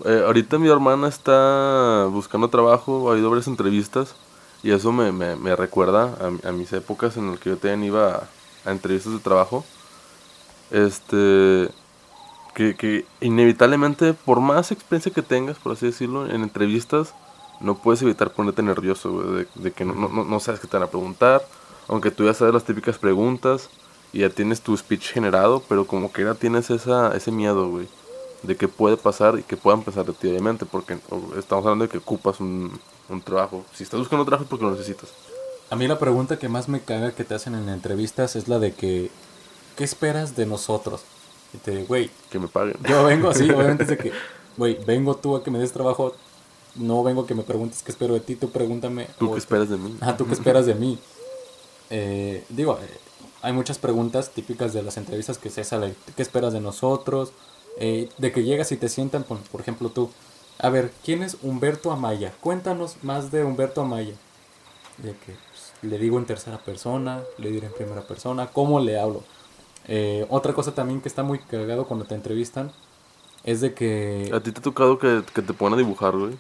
Eh, 0.06 0.24
ahorita 0.26 0.58
mi 0.58 0.70
hermana 0.70 1.08
está 1.08 2.08
buscando 2.10 2.50
trabajo, 2.50 3.12
ha 3.12 3.18
ido 3.18 3.28
a 3.28 3.30
varias 3.32 3.48
entrevistas. 3.48 4.16
Y 4.64 4.72
eso 4.72 4.92
me, 4.94 5.12
me, 5.12 5.36
me 5.36 5.56
recuerda 5.58 6.16
a 6.44 6.52
mis 6.54 6.72
épocas 6.72 7.18
en 7.18 7.32
las 7.32 7.40
que 7.40 7.50
yo 7.50 7.58
también 7.58 7.84
iba 7.84 8.24
a, 8.66 8.72
entrevistas 8.72 9.14
de 9.14 9.20
trabajo. 9.20 9.64
Este. 10.72 11.70
Que, 12.56 12.76
que 12.76 13.06
inevitablemente, 13.20 14.14
por 14.14 14.40
más 14.40 14.72
experiencia 14.72 15.12
que 15.12 15.24
tengas, 15.24 15.58
por 15.58 15.72
así 15.72 15.88
decirlo, 15.88 16.30
en 16.30 16.44
entrevistas, 16.44 17.16
no 17.60 17.76
puedes 17.76 18.02
evitar 18.04 18.32
ponerte 18.32 18.62
nervioso, 18.62 19.24
de, 19.56 19.72
que 19.72 19.86
no, 19.86 19.96
no, 19.96 20.24
no 20.24 20.40
sabes 20.40 20.60
qué 20.60 20.68
te 20.68 20.78
van 20.78 20.88
a 20.88 20.92
preguntar, 20.92 21.44
aunque 21.88 22.12
tú 22.12 22.26
ya 22.26 22.34
sabes 22.36 22.54
las 22.54 22.64
típicas 22.64 23.00
preguntas 23.00 23.70
y 24.12 24.20
ya 24.20 24.30
tienes 24.30 24.62
tu 24.62 24.78
speech 24.78 25.12
generado, 25.12 25.64
pero 25.68 25.88
como 25.88 26.12
que 26.12 26.24
ya 26.24 26.36
tienes 26.36 26.70
esa, 26.70 27.16
ese 27.16 27.32
miedo, 27.32 27.70
güey, 27.70 27.88
de 28.44 28.56
que 28.56 28.68
puede 28.68 28.98
pasar 28.98 29.40
y 29.40 29.44
que 29.44 29.58
puedan 29.58 29.82
pensar 29.82 30.06
de 30.06 30.14
ti, 30.14 30.28
obviamente, 30.28 30.66
porque 30.66 31.00
estamos 31.38 31.66
hablando 31.66 31.86
de 31.86 31.90
que 31.90 31.98
ocupas 31.98 32.40
un, 32.40 32.80
un 33.10 33.22
trabajo. 33.22 33.66
Si 33.74 33.84
estás 33.84 34.00
buscando 34.00 34.26
trabajo 34.26 34.44
es 34.44 34.50
porque 34.50 34.66
lo 34.66 34.72
necesitas. 34.72 35.10
A 35.74 35.76
mí 35.76 35.88
la 35.88 35.98
pregunta 35.98 36.38
que 36.38 36.50
más 36.50 36.70
me 36.70 36.82
caga 36.82 37.14
que 37.14 37.24
te 37.24 37.34
hacen 37.34 37.56
en 37.56 37.68
entrevistas 37.68 38.36
es 38.36 38.48
la 38.48 38.60
de 38.60 38.74
que 38.74 39.10
¿qué 39.76 39.84
esperas 39.84 40.36
de 40.36 40.46
nosotros? 40.46 41.02
Y 41.52 41.58
te 41.58 41.86
güey, 41.86 42.12
Que 42.30 42.38
me 42.38 42.48
paguen. 42.48 42.78
yo 42.88 43.04
vengo 43.04 43.28
así, 43.30 43.50
obviamente 43.50 43.82
es 43.82 43.90
de 43.90 43.98
que, 43.98 44.12
güey, 44.56 44.78
vengo 44.86 45.16
tú 45.16 45.36
a 45.36 45.44
que 45.44 45.50
me 45.50 45.58
des 45.58 45.72
trabajo, 45.72 46.14
no 46.76 47.02
vengo 47.02 47.24
a 47.24 47.26
que 47.26 47.34
me 47.34 47.42
preguntes 47.42 47.82
qué 47.82 47.92
espero 47.92 48.14
de 48.14 48.20
ti, 48.20 48.36
tú 48.36 48.52
pregúntame. 48.52 49.08
¿Tú 49.18 49.32
qué 49.32 49.40
esperas 49.40 49.68
de 49.68 49.78
mí? 49.78 49.98
Ajá, 50.00 50.16
¿tú 50.16 50.28
qué 50.28 50.34
esperas 50.34 50.68
de 50.68 50.76
mí? 50.76 51.00
Eh, 51.90 52.44
digo, 52.50 52.80
eh, 52.82 52.98
hay 53.44 53.54
muchas 53.54 53.78
preguntas 53.78 54.32
típicas 54.32 54.74
de 54.74 54.82
las 54.82 54.98
entrevistas 54.98 55.38
que 55.38 55.50
es 55.50 55.58
esa, 55.60 55.80
de 55.80 55.94
¿qué 56.16 56.22
esperas 56.24 56.54
de 56.54 56.60
nosotros? 56.60 57.34
Eh, 57.78 58.10
de 58.18 58.32
que 58.32 58.44
llegas 58.44 58.72
y 58.72 58.78
te 58.78 58.90
sientan, 58.90 59.24
por, 59.24 59.38
por 59.40 59.62
ejemplo 59.62 59.90
tú, 59.90 60.10
a 60.58 60.70
ver, 60.70 60.92
¿quién 61.04 61.22
es 61.22 61.38
Humberto 61.42 61.92
Amaya? 61.92 62.34
Cuéntanos 62.42 62.96
más 63.04 63.32
de 63.32 63.44
Humberto 63.44 63.82
Amaya. 63.82 64.16
De 64.98 65.12
que 65.12 65.36
le 65.84 65.98
digo 66.00 66.18
en 66.18 66.26
tercera 66.26 66.58
persona, 66.58 67.22
le 67.38 67.52
diré 67.52 67.68
en 67.68 67.74
primera 67.74 68.02
persona, 68.02 68.48
¿cómo 68.48 68.80
le 68.80 69.00
hablo? 69.00 69.24
Eh, 69.88 70.26
otra 70.30 70.54
cosa 70.54 70.74
también 70.74 71.02
que 71.02 71.10
está 71.10 71.24
muy 71.24 71.40
cagado 71.40 71.86
cuando 71.86 72.06
te 72.06 72.16
entrevistan 72.16 72.72
es 73.44 73.62
de 73.62 73.74
que... 73.74 74.32
¿A 74.34 74.40
ti 74.40 74.52
te 74.52 74.60
ha 74.60 74.64
tocado 74.64 74.98
que, 74.98 75.22
que 75.34 75.42
te 75.42 75.54
pongan 75.54 75.74
a 75.74 75.78
dibujar, 75.78 76.16
güey? 76.16 76.34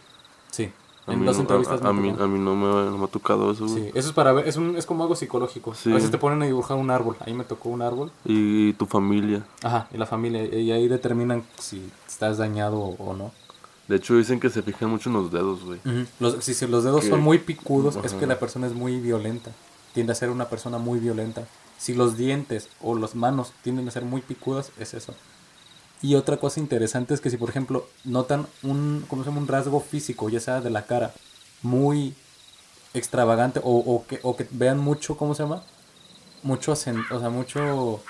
Sí, 0.49 0.71
A 1.07 1.11
en 1.13 1.19
mí, 1.19 1.25
las 1.25 1.37
entrevistas 1.37 1.81
a, 1.81 1.89
a 1.89 1.93
mí, 1.93 2.15
a 2.17 2.27
mí 2.27 2.39
no, 2.39 2.55
me, 2.55 2.89
no 2.89 2.97
me 2.97 3.03
ha 3.03 3.07
tocado 3.07 3.51
eso, 3.51 3.67
güey. 3.67 3.83
Sí, 3.83 3.91
eso 3.93 4.07
es 4.07 4.13
para 4.13 4.31
ver, 4.31 4.47
es, 4.47 4.55
un, 4.55 4.77
es 4.77 4.85
como 4.85 5.03
algo 5.03 5.15
psicológico. 5.15 5.73
Sí. 5.73 5.91
A 5.91 5.95
veces 5.95 6.11
te 6.11 6.17
ponen 6.17 6.41
a 6.41 6.45
dibujar 6.45 6.77
un 6.77 6.89
árbol, 6.89 7.17
ahí 7.19 7.33
me 7.33 7.43
tocó 7.43 7.69
un 7.69 7.81
árbol. 7.81 8.11
Y 8.23 8.71
tu 8.73 8.85
familia. 8.85 9.43
Ajá, 9.61 9.89
y 9.93 9.97
la 9.97 10.05
familia, 10.05 10.45
y 10.45 10.71
ahí 10.71 10.87
determinan 10.87 11.43
si 11.59 11.91
estás 12.07 12.37
dañado 12.37 12.79
o, 12.79 12.95
o 13.03 13.13
no. 13.13 13.31
De 13.87 13.97
hecho, 13.97 14.15
dicen 14.15 14.39
que 14.39 14.49
se 14.49 14.61
fijan 14.61 14.89
mucho 14.89 15.09
en 15.09 15.15
los 15.15 15.31
dedos, 15.31 15.63
güey. 15.63 15.79
Los, 16.19 16.43
si, 16.43 16.53
si 16.53 16.67
los 16.67 16.83
dedos 16.83 17.05
son 17.05 17.21
muy 17.21 17.39
picudos, 17.39 17.97
es 18.03 18.13
que 18.13 18.25
la 18.25 18.39
persona 18.39 18.67
es 18.67 18.73
muy 18.73 18.99
violenta. 18.99 19.51
Tiende 19.93 20.13
a 20.13 20.15
ser 20.15 20.29
una 20.29 20.49
persona 20.49 20.77
muy 20.77 20.99
violenta. 20.99 21.45
Si 21.77 21.93
los 21.93 22.17
dientes 22.17 22.69
o 22.81 22.97
las 22.97 23.13
manos 23.13 23.51
tienden 23.61 23.87
a 23.87 23.91
ser 23.91 24.05
muy 24.05 24.21
picudas, 24.21 24.71
es 24.79 24.93
eso. 24.93 25.13
Y 26.01 26.15
otra 26.15 26.37
cosa 26.37 26.59
interesante 26.59 27.13
es 27.13 27.21
que 27.21 27.29
si, 27.29 27.37
por 27.37 27.49
ejemplo, 27.49 27.87
notan 28.03 28.45
un, 28.61 29.05
¿cómo 29.07 29.23
se 29.23 29.29
llama? 29.29 29.41
un 29.41 29.47
rasgo 29.47 29.79
físico, 29.79 30.29
ya 30.29 30.39
sea 30.39 30.59
de 30.59 30.69
la 30.69 30.85
cara, 30.85 31.13
muy 31.61 32.13
extravagante, 32.93 33.61
o, 33.63 33.77
o 33.77 34.05
que, 34.05 34.19
o 34.23 34.35
que 34.35 34.47
vean 34.51 34.79
mucho, 34.79 35.17
¿cómo 35.17 35.33
se 35.33 35.43
llama? 35.43 35.63
Mucho, 36.41 36.73
o 36.73 36.75
sea, 36.75 36.93
mucho, 37.29 38.01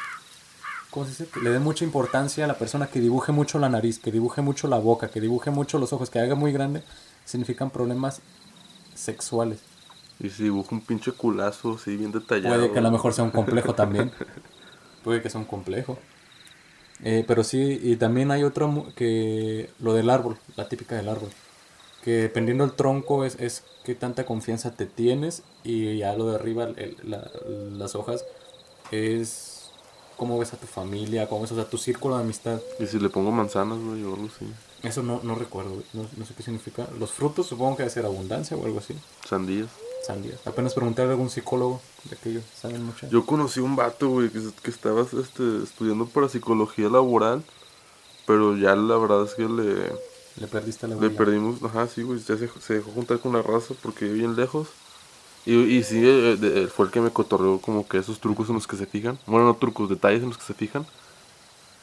¿cómo 0.93 1.06
se 1.06 1.12
dice? 1.12 1.27
Que 1.27 1.39
le 1.41 1.49
den 1.49 1.63
mucha 1.63 1.84
importancia 1.84 2.45
a 2.45 2.47
la 2.47 2.58
persona 2.58 2.88
que 2.88 2.99
dibuje 2.99 3.32
mucho 3.32 3.60
la 3.60 3.69
nariz, 3.69 3.99
que 3.99 4.12
dibuje 4.12 4.41
mucho 4.41 4.67
la 4.67 4.77
boca, 4.77 5.10
que 5.10 5.19
dibuje 5.19 5.49
mucho 5.51 5.79
los 5.79 5.91
ojos, 5.93 6.10
que 6.10 6.19
haga 6.19 6.36
muy 6.36 6.51
grande, 6.51 6.84
significan 7.25 7.69
problemas 7.69 8.21
sexuales. 8.95 9.60
Y 10.19 10.29
si 10.29 10.43
dibuja 10.43 10.75
un 10.75 10.82
pinche 10.82 11.12
culazo, 11.12 11.75
así 11.75 11.97
bien 11.97 12.12
detallado. 12.12 12.56
Puede 12.56 12.71
que 12.71 12.79
a 12.79 12.82
lo 12.82 12.91
mejor 12.91 13.13
sea 13.13 13.23
un 13.23 13.32
complejo 13.32 13.73
también. 13.73 14.12
Puede 15.03 15.21
que 15.21 15.29
sea 15.29 15.39
un 15.41 15.47
complejo. 15.47 15.97
Eh, 17.03 17.25
pero 17.27 17.43
sí, 17.43 17.79
y 17.84 17.95
también 17.97 18.32
hay 18.32 18.43
otro 18.43 18.86
que 18.95 19.69
lo 19.79 19.93
del 19.93 20.10
árbol, 20.10 20.38
la 20.56 20.69
típica 20.69 20.95
del 20.95 21.10
árbol. 21.10 21.29
Que 22.03 22.12
dependiendo 22.21 22.65
del 22.65 22.75
tronco 22.75 23.25
es, 23.25 23.36
es 23.39 23.63
qué 23.84 23.95
tanta 23.95 24.25
confianza 24.25 24.71
te 24.71 24.86
tienes 24.86 25.41
y 25.63 25.97
ya 25.97 26.15
lo 26.15 26.27
de 26.29 26.36
arriba, 26.36 26.65
el- 26.65 26.95
la- 27.03 27.29
las 27.71 27.95
hojas, 27.95 28.23
es 28.91 29.52
cómo 30.23 30.39
ves 30.39 30.53
a 30.53 30.57
tu 30.57 30.67
familia, 30.67 31.27
cómo 31.27 31.41
ves 31.41 31.51
o 31.51 31.55
sea, 31.55 31.69
tu 31.69 31.77
círculo 31.77 32.15
de 32.15 32.23
amistad. 32.23 32.62
Y 32.79 32.88
si 32.88 32.97
le 32.97 33.09
pongo 33.09 33.29
manzanas, 33.29 33.77
güey, 33.77 34.03
o 34.05 34.13
algo 34.13 34.29
así. 34.33 34.45
Eso 34.81 35.03
no, 35.03 35.19
no 35.21 35.36
recuerdo, 35.36 35.71
güey, 35.71 35.86
no, 35.91 36.07
no 36.15 36.25
sé 36.25 36.33
qué 36.33 36.43
significa. 36.43 36.88
Los 36.97 37.12
frutos 37.12 37.47
supongo 37.47 37.75
que 37.75 37.83
debe 37.83 37.93
ser 37.93 38.05
abundancia 38.05 38.55
o 38.55 38.63
algo 38.65 38.79
así. 38.79 38.95
Sandías. 39.27 39.67
Sandías. 40.07 40.39
Apenas 40.47 40.73
pregunté 40.73 41.01
a 41.01 41.09
algún 41.09 41.29
psicólogo 41.29 41.81
de 42.09 42.15
aquellos, 42.15 42.43
saben 42.55 42.86
mucho. 42.86 43.09
Yo 43.09 43.25
conocí 43.25 43.59
un 43.59 43.75
vato, 43.75 44.07
güey, 44.12 44.29
que, 44.29 44.39
que 44.62 44.71
estaba 44.71 45.01
este, 45.01 45.63
estudiando 45.63 46.05
para 46.05 46.29
psicología 46.29 46.88
laboral. 46.88 47.43
Pero 48.25 48.55
ya 48.55 48.77
la 48.77 48.95
verdad 48.95 49.25
es 49.25 49.33
que 49.33 49.43
le, 49.43 49.91
Le 50.39 50.47
perdiste 50.49 50.88
la 50.88 50.95
le 50.95 51.09
perdimos. 51.09 51.62
Ajá, 51.63 51.86
sí, 51.88 52.03
güey. 52.03 52.19
Ya 52.19 52.38
se, 52.38 52.47
se 52.62 52.75
dejó 52.75 52.91
juntar 52.91 53.19
con 53.19 53.33
la 53.33 53.41
raza 53.41 53.73
porque 53.81 54.05
bien 54.05 54.38
lejos. 54.38 54.69
Y, 55.45 55.56
y 55.77 55.84
sí, 55.84 55.97
eh, 56.06 56.38
de- 56.38 56.67
fue 56.69 56.86
el 56.86 56.91
que 56.91 57.01
me 57.01 57.12
cotorreó 57.12 57.60
como 57.62 57.88
que 57.88 57.97
esos 57.97 58.19
trucos 58.19 58.49
en 58.49 58.56
los 58.56 58.67
que 58.67 58.77
se 58.77 58.86
fijan. 58.88 59.19
Bueno, 59.25 59.45
no 59.45 59.58
trucos, 59.58 59.89
detalles 59.89 60.21
en 60.23 60.29
los 60.29 60.38
que 60.38 60.45
se 60.45 60.53
fijan. 60.53 60.88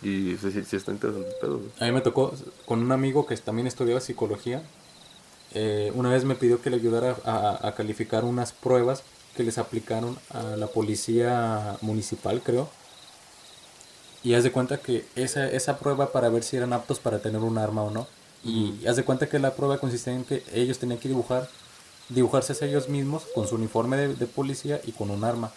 Y 0.01 0.37
sí, 0.38 0.53
sí, 0.53 0.64
sí 0.64 0.77
está 0.77 0.92
interesante 0.92 1.46
güey. 1.46 1.73
A 1.81 1.85
mí 1.87 1.92
me 1.92 2.01
tocó 2.01 2.35
con 2.64 2.81
un 2.83 2.92
amigo 2.92 3.27
que 3.27 3.37
también 3.37 3.66
estudiaba 3.66 4.01
psicología. 4.01 4.62
eh, 5.53 5.92
una 5.94 6.11
vez 6.11 6.25
me 6.25 6.37
pidió 6.37 6.62
que 6.62 6.70
le 6.70 6.77
ayudara 6.77 7.16
a, 7.25 7.68
a 7.68 7.75
calificar 7.75 8.25
unas 8.25 8.53
pruebas 8.53 9.05
que 9.35 9.44
les 9.44 9.59
aplicaron 9.59 10.18
a 10.31 10.57
la 10.57 10.68
policía 10.68 11.79
municipal, 11.83 12.42
creo. 12.42 12.70
Y 14.23 14.35
haz 14.35 14.44
de 14.44 14.53
cuenta 14.53 14.83
que 14.83 15.11
esa, 15.14 15.51
esa 15.51 15.79
prueba 15.79 16.12
para 16.12 16.29
ver 16.29 16.42
si 16.42 16.57
eran 16.57 16.73
aptos 16.73 17.01
para 17.01 17.23
tener 17.23 17.40
un 17.40 17.59
arma 17.59 17.83
o 17.83 17.90
no. 17.90 18.09
Y 18.42 18.85
haz 18.87 18.96
de 18.96 19.05
cuenta 19.05 19.29
que 19.29 19.38
la 19.38 19.55
prueba 19.57 19.79
consistía 19.79 20.14
en 20.14 20.25
que 20.25 20.44
ellos 20.53 20.79
tenían 20.79 20.99
que 21.01 21.09
dibujar, 21.09 21.49
dibujarse 22.11 22.53
a 22.64 22.68
ellos 22.68 22.88
mismos 22.88 23.25
con 23.35 23.46
su 23.46 23.55
uniforme 23.55 23.96
de, 23.96 24.14
de 24.14 24.27
policía 24.27 24.81
y 24.85 24.92
con 24.92 25.11
un 25.11 25.25
arma. 25.25 25.53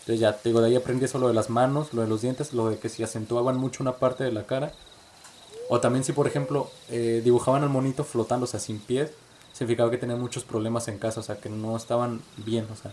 Entonces 0.00 0.20
ya, 0.20 0.36
te 0.36 0.50
digo, 0.50 0.60
de 0.60 0.68
ahí 0.68 0.76
aprendí 0.76 1.06
eso, 1.06 1.18
lo 1.18 1.28
de 1.28 1.34
las 1.34 1.48
manos, 1.48 1.94
lo 1.94 2.02
de 2.02 2.08
los 2.08 2.20
dientes, 2.20 2.52
lo 2.52 2.68
de 2.68 2.78
que 2.78 2.90
si 2.90 3.02
acentuaban 3.02 3.56
mucho 3.56 3.82
una 3.82 3.96
parte 3.96 4.22
de 4.22 4.32
la 4.32 4.44
cara. 4.44 4.72
O 5.70 5.80
también 5.80 6.04
si, 6.04 6.12
por 6.12 6.26
ejemplo, 6.26 6.70
eh, 6.90 7.22
dibujaban 7.24 7.62
al 7.62 7.70
monito 7.70 8.04
flotando, 8.04 8.44
o 8.44 8.46
sea, 8.46 8.60
sin 8.60 8.80
pies, 8.80 9.12
significaba 9.54 9.90
que 9.90 9.96
tenían 9.96 10.20
muchos 10.20 10.44
problemas 10.44 10.88
en 10.88 10.98
casa, 10.98 11.20
o 11.20 11.22
sea, 11.22 11.36
que 11.36 11.48
no 11.48 11.74
estaban 11.74 12.20
bien, 12.36 12.66
o 12.70 12.76
sea. 12.76 12.92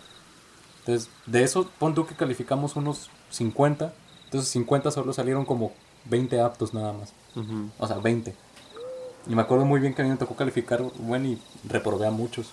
Entonces, 0.79 1.09
de 1.25 1.43
eso, 1.43 1.69
pon 1.79 1.93
tú 1.93 2.05
que 2.05 2.15
calificamos 2.15 2.77
unos 2.77 3.09
50, 3.29 3.93
entonces 4.25 4.49
50 4.51 4.89
solo 4.91 5.11
salieron 5.11 5.43
como 5.43 5.73
20 6.05 6.39
aptos 6.39 6.73
nada 6.73 6.93
más. 6.93 7.11
Ujú. 7.35 7.69
O 7.77 7.87
sea, 7.87 7.97
20. 7.97 8.33
Y 9.27 9.35
me 9.35 9.41
acuerdo 9.41 9.65
muy 9.65 9.81
bien 9.81 9.93
que 9.93 10.01
a 10.01 10.05
mí 10.05 10.11
me 10.11 10.17
tocó 10.17 10.35
calificar, 10.35 10.81
bueno, 10.97 11.27
y 11.27 11.41
reprobé 11.67 12.07
a 12.07 12.11
muchos. 12.11 12.47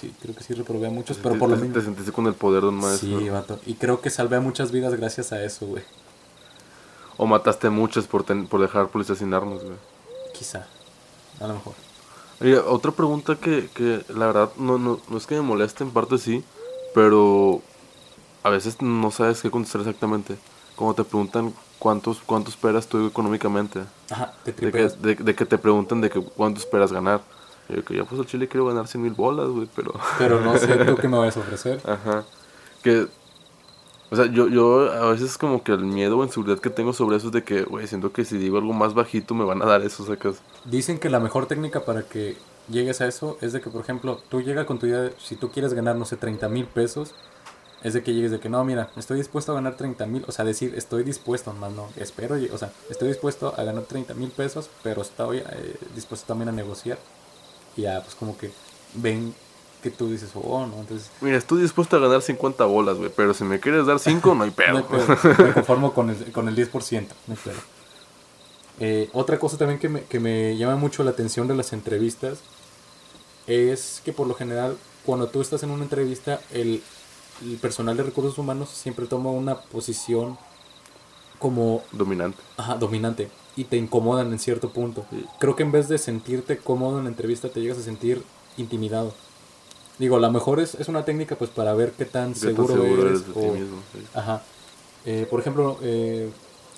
Sí, 0.00 0.14
creo 0.22 0.34
que 0.34 0.42
sí 0.42 0.54
reprobé 0.54 0.86
a 0.86 0.90
muchos, 0.90 1.18
pero 1.22 1.38
por 1.38 1.50
lo 1.50 1.56
mismo. 1.56 1.74
Te 1.74 1.82
sentiste 1.82 2.10
con 2.12 2.26
el 2.26 2.34
poder 2.34 2.62
de 2.62 2.68
un 2.68 2.76
maestro. 2.76 3.18
Sí, 3.18 3.28
vato. 3.28 3.58
Y 3.66 3.74
creo 3.74 4.00
que 4.00 4.08
salvé 4.08 4.36
a 4.36 4.40
muchas 4.40 4.72
vidas 4.72 4.94
gracias 4.94 5.32
a 5.32 5.44
eso, 5.44 5.66
güey. 5.66 5.82
O 7.18 7.26
mataste 7.26 7.68
muchas 7.68 8.06
por, 8.06 8.24
ten- 8.24 8.46
por 8.46 8.60
dejar 8.60 8.88
por 8.88 9.02
asesinarnos, 9.02 9.62
güey. 9.62 9.76
Quizá. 10.32 10.66
A 11.40 11.46
lo 11.46 11.54
mejor. 11.54 11.74
Oye, 12.40 12.58
otra 12.58 12.92
pregunta 12.92 13.36
que, 13.36 13.68
que 13.74 14.02
la 14.08 14.26
verdad 14.26 14.50
no, 14.56 14.78
no, 14.78 15.00
no 15.10 15.16
es 15.18 15.26
que 15.26 15.34
me 15.34 15.42
moleste, 15.42 15.84
en 15.84 15.90
parte 15.90 16.16
sí, 16.16 16.42
pero 16.94 17.60
a 18.42 18.48
veces 18.48 18.80
no 18.80 19.10
sabes 19.10 19.42
qué 19.42 19.50
contestar 19.50 19.82
exactamente. 19.82 20.36
Como 20.76 20.94
te 20.94 21.04
preguntan 21.04 21.52
cuántos, 21.78 22.20
cuánto 22.24 22.48
esperas 22.48 22.86
tú 22.86 23.06
económicamente. 23.06 23.80
Ajá, 24.08 24.32
te 24.44 24.52
De 24.52 24.72
que, 24.72 24.88
de, 24.88 25.14
de 25.16 25.34
que 25.34 25.44
te 25.44 25.58
preguntan 25.58 26.00
de 26.00 26.08
que 26.08 26.22
cuánto 26.22 26.58
esperas 26.60 26.90
ganar. 26.90 27.20
Yo 27.74 27.84
que 27.84 27.96
ya 27.96 28.04
pues 28.04 28.20
al 28.20 28.26
chile 28.26 28.48
quiero 28.48 28.66
ganar 28.66 28.86
100 28.88 29.02
mil 29.02 29.12
bolas, 29.14 29.48
güey, 29.48 29.68
pero... 29.74 29.92
Pero 30.18 30.40
no 30.40 30.56
sé 30.58 30.66
tú 30.84 30.96
qué 30.96 31.08
me 31.08 31.18
vayas 31.18 31.36
a 31.36 31.40
ofrecer. 31.40 31.80
Ajá. 31.84 32.24
Que... 32.82 33.06
O 34.12 34.16
sea, 34.16 34.26
yo, 34.26 34.48
yo 34.48 34.90
a 34.90 35.10
veces 35.12 35.38
como 35.38 35.62
que 35.62 35.70
el 35.70 35.84
miedo 35.84 36.18
o 36.18 36.24
inseguridad 36.24 36.58
que 36.58 36.68
tengo 36.70 36.92
sobre 36.92 37.16
eso 37.16 37.28
es 37.28 37.32
de 37.32 37.44
que, 37.44 37.62
güey, 37.62 37.86
siento 37.86 38.12
que 38.12 38.24
si 38.24 38.38
digo 38.38 38.58
algo 38.58 38.72
más 38.72 38.92
bajito 38.92 39.34
me 39.34 39.44
van 39.44 39.62
a 39.62 39.66
dar 39.66 39.82
eso, 39.82 40.04
sacas. 40.04 40.42
Dicen 40.64 40.98
que 40.98 41.08
la 41.10 41.20
mejor 41.20 41.46
técnica 41.46 41.84
para 41.84 42.02
que 42.02 42.36
llegues 42.68 43.00
a 43.00 43.06
eso 43.06 43.38
es 43.40 43.52
de 43.52 43.60
que, 43.60 43.70
por 43.70 43.82
ejemplo, 43.82 44.20
tú 44.28 44.42
llegas 44.42 44.66
con 44.66 44.80
tu 44.80 44.86
idea, 44.86 45.00
de- 45.02 45.14
si 45.18 45.36
tú 45.36 45.50
quieres 45.50 45.74
ganar, 45.74 45.94
no 45.94 46.04
sé, 46.06 46.16
30 46.16 46.48
mil 46.48 46.64
pesos, 46.66 47.14
es 47.84 47.94
de 47.94 48.02
que 48.02 48.12
llegues 48.12 48.32
de 48.32 48.40
que, 48.40 48.48
no, 48.48 48.64
mira, 48.64 48.90
estoy 48.96 49.16
dispuesto 49.18 49.52
a 49.52 49.54
ganar 49.54 49.76
30 49.76 50.06
mil, 50.06 50.24
o 50.26 50.32
sea, 50.32 50.44
decir, 50.44 50.74
estoy 50.76 51.04
dispuesto, 51.04 51.52
más 51.52 51.72
no, 51.72 51.88
espero, 51.96 52.34
o 52.52 52.58
sea, 52.58 52.72
estoy 52.90 53.08
dispuesto 53.08 53.54
a 53.56 53.62
ganar 53.62 53.84
30 53.84 54.14
mil 54.14 54.30
pesos, 54.30 54.68
pero 54.82 55.02
estoy 55.02 55.38
eh, 55.38 55.76
dispuesto 55.94 56.26
también 56.26 56.48
a 56.48 56.52
negociar. 56.52 56.98
Y 57.76 57.82
ya, 57.82 58.02
pues 58.02 58.14
como 58.14 58.36
que 58.36 58.50
ven 58.94 59.34
que 59.82 59.90
tú 59.90 60.10
dices, 60.10 60.30
oh, 60.34 60.66
no, 60.66 60.78
entonces... 60.80 61.10
Mira, 61.22 61.38
estoy 61.38 61.62
dispuesto 61.62 61.96
a 61.96 62.00
ganar 62.00 62.20
50 62.20 62.64
bolas, 62.66 62.98
güey, 62.98 63.10
pero 63.16 63.32
si 63.32 63.44
me 63.44 63.60
quieres 63.60 63.86
dar 63.86 63.98
5, 63.98 64.34
no 64.34 64.44
hay 64.44 64.50
No 64.54 64.56
pedo. 64.56 64.76
hay 64.76 64.82
pedo, 64.84 65.46
me 65.46 65.52
conformo 65.54 65.94
con 65.94 66.10
el, 66.10 66.32
con 66.32 66.48
el 66.48 66.56
10%. 66.56 66.70
No 67.26 67.34
hay 67.34 67.36
pedo. 67.42 67.60
Eh, 68.78 69.08
otra 69.12 69.38
cosa 69.38 69.56
también 69.58 69.78
que 69.78 69.88
me, 69.88 70.02
que 70.04 70.20
me 70.20 70.56
llama 70.56 70.76
mucho 70.76 71.02
la 71.04 71.10
atención 71.12 71.48
de 71.48 71.54
las 71.54 71.72
entrevistas 71.72 72.38
es 73.46 74.00
que 74.04 74.12
por 74.12 74.26
lo 74.26 74.34
general 74.34 74.76
cuando 75.04 75.28
tú 75.28 75.40
estás 75.40 75.62
en 75.62 75.70
una 75.70 75.82
entrevista 75.84 76.40
el, 76.52 76.82
el 77.42 77.56
personal 77.58 77.96
de 77.96 78.02
recursos 78.04 78.38
humanos 78.38 78.68
siempre 78.70 79.06
toma 79.06 79.30
una 79.30 79.56
posición 79.60 80.38
como 81.38 81.82
Dominante. 81.92 82.38
ajá, 82.56 82.74
dominante 82.76 83.30
y 83.56 83.64
te 83.64 83.76
incomodan 83.76 84.32
en 84.32 84.38
cierto 84.38 84.70
punto. 84.70 85.04
Creo 85.38 85.56
que 85.56 85.62
en 85.62 85.72
vez 85.72 85.88
de 85.88 85.98
sentirte 85.98 86.58
cómodo 86.58 86.98
en 86.98 87.04
la 87.04 87.10
entrevista 87.10 87.48
te 87.48 87.60
llegas 87.60 87.78
a 87.78 87.82
sentir 87.82 88.22
intimidado. 88.56 89.12
Digo, 89.98 90.16
a 90.16 90.20
lo 90.20 90.30
mejor 90.30 90.60
es, 90.60 90.74
es 90.76 90.88
una 90.88 91.04
técnica 91.04 91.36
pues 91.36 91.50
para 91.50 91.74
ver 91.74 91.92
qué 91.92 92.04
tan 92.06 92.32
¿Qué 92.32 92.40
tan 92.40 92.56
seguro, 92.56 92.84
eres 92.84 92.98
eres 93.04 93.26
de 93.26 93.32
ti 93.34 93.38
o- 93.48 93.52
mismo? 93.52 93.76
Sí. 93.92 93.98
Ajá. 94.14 94.42
Eh, 95.04 95.26
por 95.28 95.40
ejemplo, 95.40 95.78
eh, 95.82 96.30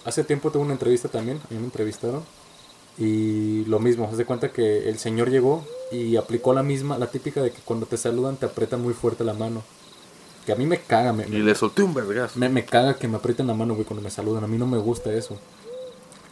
hace 0.04 0.24
tiempo 0.24 0.50
tuve 0.50 0.62
una 0.62 0.72
entrevista 0.72 1.08
también, 1.08 1.38
a 1.38 1.52
mí 1.54 1.58
me 1.58 1.64
entrevistaron. 1.66 2.22
Y 2.98 3.64
lo 3.66 3.78
mismo, 3.78 4.06
haz 4.10 4.16
de 4.18 4.24
cuenta 4.26 4.52
que 4.52 4.88
el 4.88 4.98
señor 4.98 5.30
llegó 5.30 5.64
y 5.90 6.16
aplicó 6.16 6.52
la 6.52 6.62
misma, 6.62 6.98
la 6.98 7.06
típica 7.10 7.40
de 7.42 7.50
que 7.50 7.60
cuando 7.64 7.86
te 7.86 7.96
saludan 7.96 8.36
te 8.36 8.46
aprietan 8.46 8.82
muy 8.82 8.92
fuerte 8.92 9.24
la 9.24 9.32
mano. 9.34 9.62
Que 10.44 10.52
a 10.52 10.56
mí 10.56 10.66
me 10.66 10.78
caga, 10.80 11.12
me, 11.12 11.24
Y 11.26 11.30
me, 11.30 11.38
le 11.38 11.54
solté 11.54 11.82
un 11.82 11.94
vergazo. 11.94 12.38
me- 12.38 12.48
me 12.48 12.64
caga 12.64 12.96
que 12.98 13.08
me 13.08 13.16
aprieten 13.16 13.46
la 13.46 13.54
mano, 13.54 13.74
güey, 13.74 13.86
cuando 13.86 14.02
me 14.02 14.10
saludan. 14.10 14.44
A 14.44 14.46
mí 14.48 14.58
no 14.58 14.66
me 14.66 14.78
gusta 14.78 15.12
eso. 15.12 15.38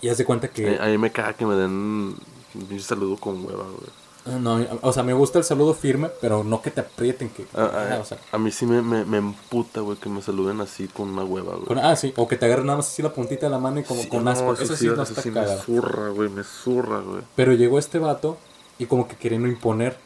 Y 0.02 0.08
haz 0.08 0.18
de 0.18 0.24
cuenta 0.24 0.48
que... 0.48 0.78
A, 0.78 0.84
a 0.84 0.88
mí 0.88 0.98
me 0.98 1.10
caga 1.12 1.34
que 1.34 1.44
me 1.46 1.54
den 1.54 1.70
un 1.72 2.80
saludo 2.80 3.16
con 3.16 3.44
hueva, 3.44 3.64
güey. 3.64 3.90
Ah, 4.26 4.38
No, 4.38 4.58
o 4.82 4.92
sea, 4.92 5.02
me 5.02 5.12
gusta 5.14 5.38
el 5.38 5.44
saludo 5.44 5.72
firme, 5.74 6.10
pero 6.20 6.44
no 6.44 6.60
que 6.60 6.70
te 6.70 6.80
aprieten, 6.82 7.30
que... 7.30 7.46
A, 7.54 7.62
a- 7.62 7.94
ah, 7.96 7.98
o 8.00 8.04
sea, 8.04 8.18
a 8.32 8.38
mí 8.38 8.50
sí 8.50 8.66
me, 8.66 8.82
me, 8.82 9.04
me 9.04 9.16
emputa, 9.18 9.80
güey, 9.80 9.96
que 9.98 10.08
me 10.10 10.20
saluden 10.22 10.60
así 10.60 10.88
con 10.88 11.08
una 11.08 11.24
hueva, 11.24 11.54
güey. 11.54 11.64
con- 11.66 11.78
ah, 11.78 11.96
sí, 11.96 12.12
o 12.16 12.28
que 12.28 12.36
te 12.36 12.44
agarren 12.46 12.66
nada 12.66 12.78
más 12.78 12.88
así 12.88 13.02
la 13.02 13.12
puntita 13.12 13.46
de 13.46 13.50
la 13.50 13.58
mano 13.58 13.80
y 13.80 13.84
como 13.84 14.02
Sí, 14.02 14.08
con 14.08 14.24
no, 14.24 14.30
asco. 14.30 14.52
Eso, 14.54 14.76
sí 14.76 14.86
no 14.86 14.94
eso 14.94 15.02
está 15.04 15.22
sí 15.22 15.30
me 15.30 15.46
zurra, 15.58 16.10
güey, 16.10 16.28
me 16.28 16.44
zurra, 16.44 17.00
güey. 17.00 17.22
Pero 17.34 17.52
llegó 17.54 17.78
este 17.78 17.98
vato 17.98 18.36
y 18.78 18.86
como 18.86 19.08
que 19.08 19.16
queriendo 19.16 19.48
imponer. 19.48 19.96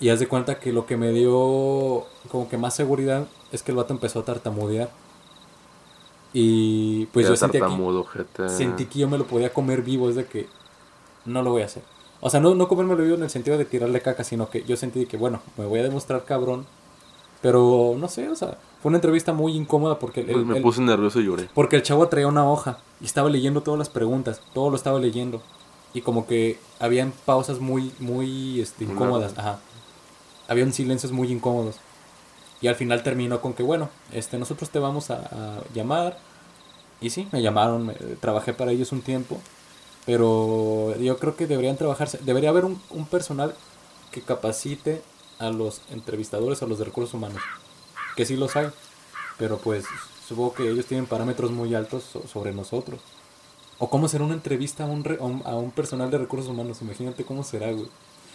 Y 0.00 0.10
haz 0.10 0.18
de 0.20 0.28
cuenta 0.28 0.58
que 0.58 0.72
lo 0.72 0.84
que 0.84 0.96
me 0.96 1.10
dio 1.12 2.04
como 2.30 2.48
que 2.50 2.58
más 2.58 2.74
seguridad 2.74 3.26
es 3.52 3.62
que 3.62 3.70
el 3.72 3.76
vato 3.76 3.94
empezó 3.94 4.20
a 4.20 4.24
tartamudear. 4.24 4.90
Y 6.38 7.06
pues 7.06 7.26
yo 7.26 7.34
sentí, 7.34 7.58
gente. 7.58 8.48
sentí 8.50 8.84
que 8.84 8.98
yo 8.98 9.08
me 9.08 9.16
lo 9.16 9.24
podía 9.26 9.54
comer 9.54 9.80
vivo, 9.80 10.10
es 10.10 10.16
de 10.16 10.26
que 10.26 10.46
no 11.24 11.42
lo 11.42 11.50
voy 11.52 11.62
a 11.62 11.64
hacer. 11.64 11.82
O 12.20 12.28
sea, 12.28 12.40
no, 12.40 12.54
no 12.54 12.68
comérmelo 12.68 13.02
vivo 13.02 13.14
en 13.16 13.22
el 13.22 13.30
sentido 13.30 13.56
de 13.56 13.64
tirarle 13.64 14.02
caca, 14.02 14.22
sino 14.22 14.50
que 14.50 14.62
yo 14.64 14.76
sentí 14.76 15.06
que, 15.06 15.16
bueno, 15.16 15.40
me 15.56 15.64
voy 15.64 15.80
a 15.80 15.82
demostrar 15.82 16.26
cabrón. 16.26 16.66
Pero 17.40 17.94
no 17.98 18.08
sé, 18.08 18.28
o 18.28 18.34
sea, 18.34 18.58
fue 18.82 18.90
una 18.90 18.98
entrevista 18.98 19.32
muy 19.32 19.54
incómoda 19.56 19.98
porque 19.98 20.20
el, 20.20 20.26
Pues 20.32 20.44
me 20.44 20.56
el- 20.58 20.62
puse 20.62 20.82
nervioso 20.82 21.20
y 21.20 21.24
lloré. 21.24 21.48
porque 21.54 21.76
el 21.76 21.82
chavo 21.82 22.06
traía 22.08 22.26
una 22.28 22.46
hoja 22.50 22.80
y 23.00 23.06
estaba 23.06 23.30
leyendo 23.30 23.62
todas 23.62 23.78
las 23.78 23.88
preguntas, 23.88 24.42
todo 24.52 24.68
lo 24.68 24.76
estaba 24.76 24.98
leyendo. 24.98 25.40
Y 25.94 26.02
como 26.02 26.26
que 26.26 26.58
habían 26.80 27.14
pausas 27.24 27.60
muy, 27.60 27.92
muy 27.98 28.60
este, 28.60 28.84
incómodas. 28.84 29.38
Ajá. 29.38 29.58
Habían 30.48 30.74
silencios 30.74 31.12
muy 31.12 31.32
incómodos. 31.32 31.76
Y 32.60 32.68
al 32.68 32.74
final 32.76 33.02
terminó 33.02 33.40
con 33.40 33.52
que, 33.54 33.62
bueno, 33.62 33.90
este, 34.12 34.38
nosotros 34.38 34.70
te 34.70 34.78
vamos 34.78 35.10
a, 35.10 35.62
llamar. 35.74 36.18
Y 37.00 37.10
sí, 37.10 37.28
me 37.32 37.42
llamaron, 37.42 37.86
me- 37.86 37.94
trabajé 37.94 38.52
para 38.54 38.72
ellos 38.72 38.92
un 38.92 39.02
tiempo. 39.02 39.38
Pero 40.06 40.96
yo 40.98 41.18
creo 41.18 41.36
que 41.36 41.46
deberían 41.46 41.76
trabajarse, 41.76 42.18
debería 42.22 42.50
haber 42.50 42.64
un, 42.64 42.80
personal 43.10 43.54
que 44.12 44.22
capacite 44.22 45.02
a 45.38 45.50
los 45.50 45.82
entrevistadores, 45.90 46.62
a 46.62 46.66
los 46.66 46.78
de 46.78 46.84
recursos 46.86 47.14
humanos. 47.14 47.42
Que 48.16 48.24
sí 48.26 48.36
los 48.36 48.56
hay. 48.56 48.68
Pero 49.38 49.58
pues 49.58 49.84
supongo 50.26 50.54
que 50.54 50.70
ellos 50.70 50.86
tienen 50.86 51.06
parámetros 51.06 51.50
muy 51.50 51.74
altos 51.74 52.04
so- 52.04 52.26
sobre 52.26 52.52
nosotros. 52.52 53.00
O 53.78 53.90
cómo 53.90 54.08
será 54.08 54.24
una 54.24 54.34
entrevista 54.34 54.84
a 54.84 54.86
un, 54.86 55.04
re- 55.04 55.18
a 55.20 55.24
un, 55.24 55.42
a 55.44 55.54
un 55.56 55.70
personal 55.72 56.10
de 56.10 56.18
recursos 56.18 56.48
humanos. 56.48 56.80
Imagínate 56.82 57.24
cómo 57.24 57.44
será, 57.44 57.70
güey. 57.72 57.88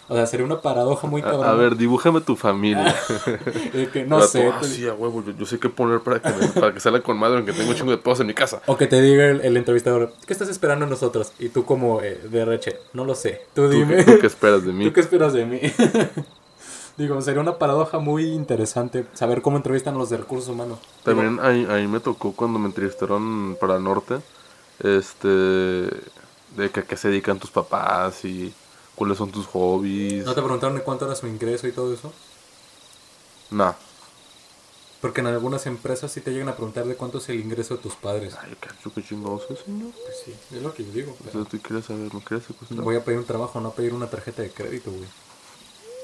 O 0.08 0.16
sea, 0.16 0.26
sería 0.26 0.46
una 0.46 0.60
paradoja 0.62 1.08
muy 1.08 1.22
A, 1.22 1.26
cabrón. 1.26 1.46
a 1.48 1.54
ver, 1.54 1.78
dibújame 1.78 2.20
tu 2.22 2.36
familia. 2.36 2.94
De 3.74 3.90
que 3.94 4.04
no 4.06 4.22
sé. 4.22 4.48
"Ah, 4.54 4.60
te- 4.62 4.68
sí, 4.68 4.86
a 4.88 4.94
huevo, 4.94 5.24
yo, 5.26 5.32
yo 5.32 5.46
sé 5.46 5.58
qué 5.58 5.70
poner 5.70 6.02
para 6.02 6.22
que, 6.22 6.30
me- 6.30 6.48
para 6.50 6.74
que 6.74 6.80
salga 6.82 7.02
con 7.02 7.18
madre, 7.18 7.38
aunque 7.38 7.54
tengo 7.54 7.70
un 7.70 7.76
chingo 7.78 7.92
de 7.92 7.98
pedos 7.98 8.20
en 8.20 8.28
mi 8.28 8.34
casa. 8.34 8.62
O 8.66 8.76
que 8.78 8.88
te 8.88 9.02
diga 9.02 9.26
el, 9.28 9.40
el 9.42 9.56
entrevistador, 9.56 10.12
¿qué 10.28 10.34
estás 10.34 10.50
esperando 10.50 10.84
en 10.84 10.92
nosotros? 10.92 11.32
Y 11.40 11.48
tú 11.50 11.64
como 11.64 12.02
eh, 12.02 12.20
de 12.30 12.44
reche, 12.44 12.78
no 12.94 13.06
lo 13.06 13.16
sé. 13.16 13.42
Tú 13.54 13.64
¿Tú, 13.64 13.70
dime. 13.70 14.04
tú 14.04 14.20
qué 14.20 14.28
esperas 14.28 14.66
de 14.66 14.74
mí? 14.74 14.84
¿Tú 14.88 14.92
qué 14.94 15.00
esperas 15.00 15.32
de 15.34 15.46
mí? 15.46 15.60
Digo, 16.98 17.22
sería 17.22 17.40
una 17.42 17.58
paradoja 17.58 18.00
muy 18.00 18.26
interesante 18.26 19.06
saber 19.14 19.42
cómo 19.42 19.56
entrevistan 19.58 19.96
a 19.96 19.98
los 19.98 20.10
de 20.10 20.18
recursos 20.18 20.50
humanos. 20.50 20.78
También 21.04 21.40
ahí, 21.42 21.66
ahí 21.70 21.88
me 21.88 22.02
tocó 22.02 22.34
cuando 22.34 22.60
me 22.60 22.66
entrevistaron 22.68 23.58
para 23.60 23.78
el 23.78 23.84
norte, 23.84 24.16
este, 24.84 25.28
de 25.28 26.70
que 26.72 26.82
a 26.82 26.84
qué 26.84 26.98
se 26.98 27.08
dedican 27.08 27.40
tus 27.40 27.50
papás 27.50 28.26
y 28.26 28.54
cuáles 29.02 29.18
son 29.18 29.32
tus 29.32 29.48
hobbies. 29.48 30.24
¿No 30.26 30.36
te 30.36 30.44
preguntaron 30.44 30.78
de 30.78 30.84
cuánto 30.84 31.06
era 31.06 31.16
su 31.16 31.26
ingreso 31.26 31.68
y 31.68 31.72
todo 31.72 31.92
eso? 31.92 32.14
Nah. 33.50 33.74
Porque 35.02 35.22
en 35.22 35.26
algunas 35.26 35.66
empresas 35.66 36.12
sí 36.12 36.22
te 36.22 36.30
llegan 36.30 36.50
a 36.50 36.56
preguntar 36.56 36.86
de 36.86 36.96
cuánto 36.96 37.18
es 37.18 37.28
el 37.30 37.40
ingreso 37.40 37.78
de 37.78 37.82
tus 37.82 37.96
padres. 37.96 38.36
Ay, 38.40 38.56
qué, 38.62 38.70
qué 38.94 39.04
chingados 39.04 39.50
es, 39.50 39.58
señor. 39.62 39.92
Pues 40.06 40.18
sí, 40.24 40.36
es 40.56 40.62
lo 40.62 40.72
que 40.76 40.86
yo 40.86 40.92
digo. 40.92 41.14
O 41.14 41.16
pero 41.24 41.32
sea, 41.32 41.50
tú 41.50 41.60
quieres 41.68 41.86
saber, 41.86 42.14
¿no 42.14 42.20
quieres 42.20 42.46
cocinar? 42.60 42.84
Voy 42.84 42.96
a 42.96 43.04
pedir 43.04 43.18
un 43.18 43.26
trabajo, 43.26 43.60
no 43.60 43.70
a 43.70 43.74
pedir 43.74 43.96
una 43.96 44.08
tarjeta 44.08 44.44
de 44.44 44.52
crédito, 44.52 44.92
güey. 44.92 45.10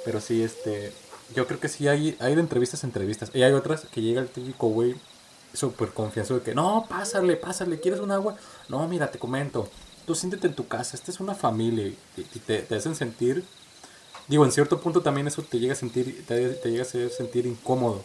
Pero 0.03 0.19
sí, 0.19 0.41
este... 0.41 0.91
Yo 1.36 1.45
creo 1.45 1.60
que 1.60 1.69
sí 1.69 1.88
hay, 1.88 2.17
hay 2.19 2.33
de 2.33 2.41
entrevistas 2.41 2.83
a 2.83 2.88
entrevistas. 2.88 3.29
Y 3.31 3.43
hay 3.43 3.53
otras 3.53 3.81
que 3.91 4.01
llega 4.01 4.21
el 4.21 4.29
típico 4.29 4.69
güey 4.69 4.95
súper 5.53 5.89
confianzudo 5.89 6.39
de 6.39 6.45
que, 6.45 6.55
no, 6.55 6.88
pásale, 6.89 7.36
pásale, 7.36 7.79
¿quieres 7.79 7.99
un 7.99 8.10
agua? 8.10 8.38
No, 8.69 8.88
mira, 8.88 9.12
te 9.12 9.19
comento. 9.19 9.69
Tú 10.08 10.15
siéntete 10.15 10.48
en 10.48 10.56
tu 10.56 10.67
casa, 10.67 10.96
esta 10.98 11.12
es 11.12 11.20
una 11.20 11.36
familia. 11.36 11.86
Y, 11.88 11.98
y 12.17 12.39
te, 12.39 12.63
te 12.63 12.76
hacen 12.76 12.96
sentir... 12.96 13.43
Digo, 14.28 14.43
en 14.46 14.52
cierto 14.52 14.82
punto 14.82 15.02
también 15.02 15.28
eso 15.28 15.41
te 15.43 15.60
llega 15.60 15.74
a 15.74 15.76
sentir, 15.78 16.26
te, 16.28 16.50
te 16.50 16.70
llega 16.70 16.84
a 16.84 16.88
hacer 16.88 17.10
sentir 17.12 17.46
incómodo. 17.46 18.02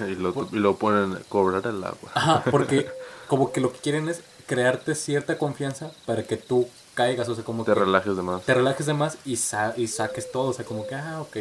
Y 0.00 0.14
lo, 0.16 0.34
y 0.52 0.56
lo 0.56 0.76
ponen 0.76 1.12
a 1.16 1.20
cobrar 1.28 1.66
el 1.66 1.84
agua. 1.84 2.10
Ajá, 2.14 2.44
porque 2.50 2.86
como 3.28 3.52
que 3.52 3.60
lo 3.60 3.72
que 3.72 3.78
quieren 3.78 4.08
es 4.08 4.22
crearte 4.46 4.94
cierta 4.94 5.38
confianza 5.38 5.92
para 6.06 6.24
que 6.24 6.36
tú 6.36 6.68
caigas, 6.94 7.28
o 7.28 7.34
sea, 7.34 7.44
como 7.44 7.64
Te 7.64 7.74
que 7.74 7.80
relajes 7.80 8.16
de 8.16 8.22
más. 8.22 8.42
te 8.42 8.54
relajes 8.54 8.86
de 8.86 8.94
más 8.94 9.18
y, 9.24 9.36
sa- 9.36 9.74
y 9.76 9.86
saques 9.88 10.30
todo, 10.32 10.50
o 10.50 10.52
sea, 10.52 10.64
como 10.64 10.86
que, 10.86 10.94
ah, 10.94 11.20
ok. 11.22 11.36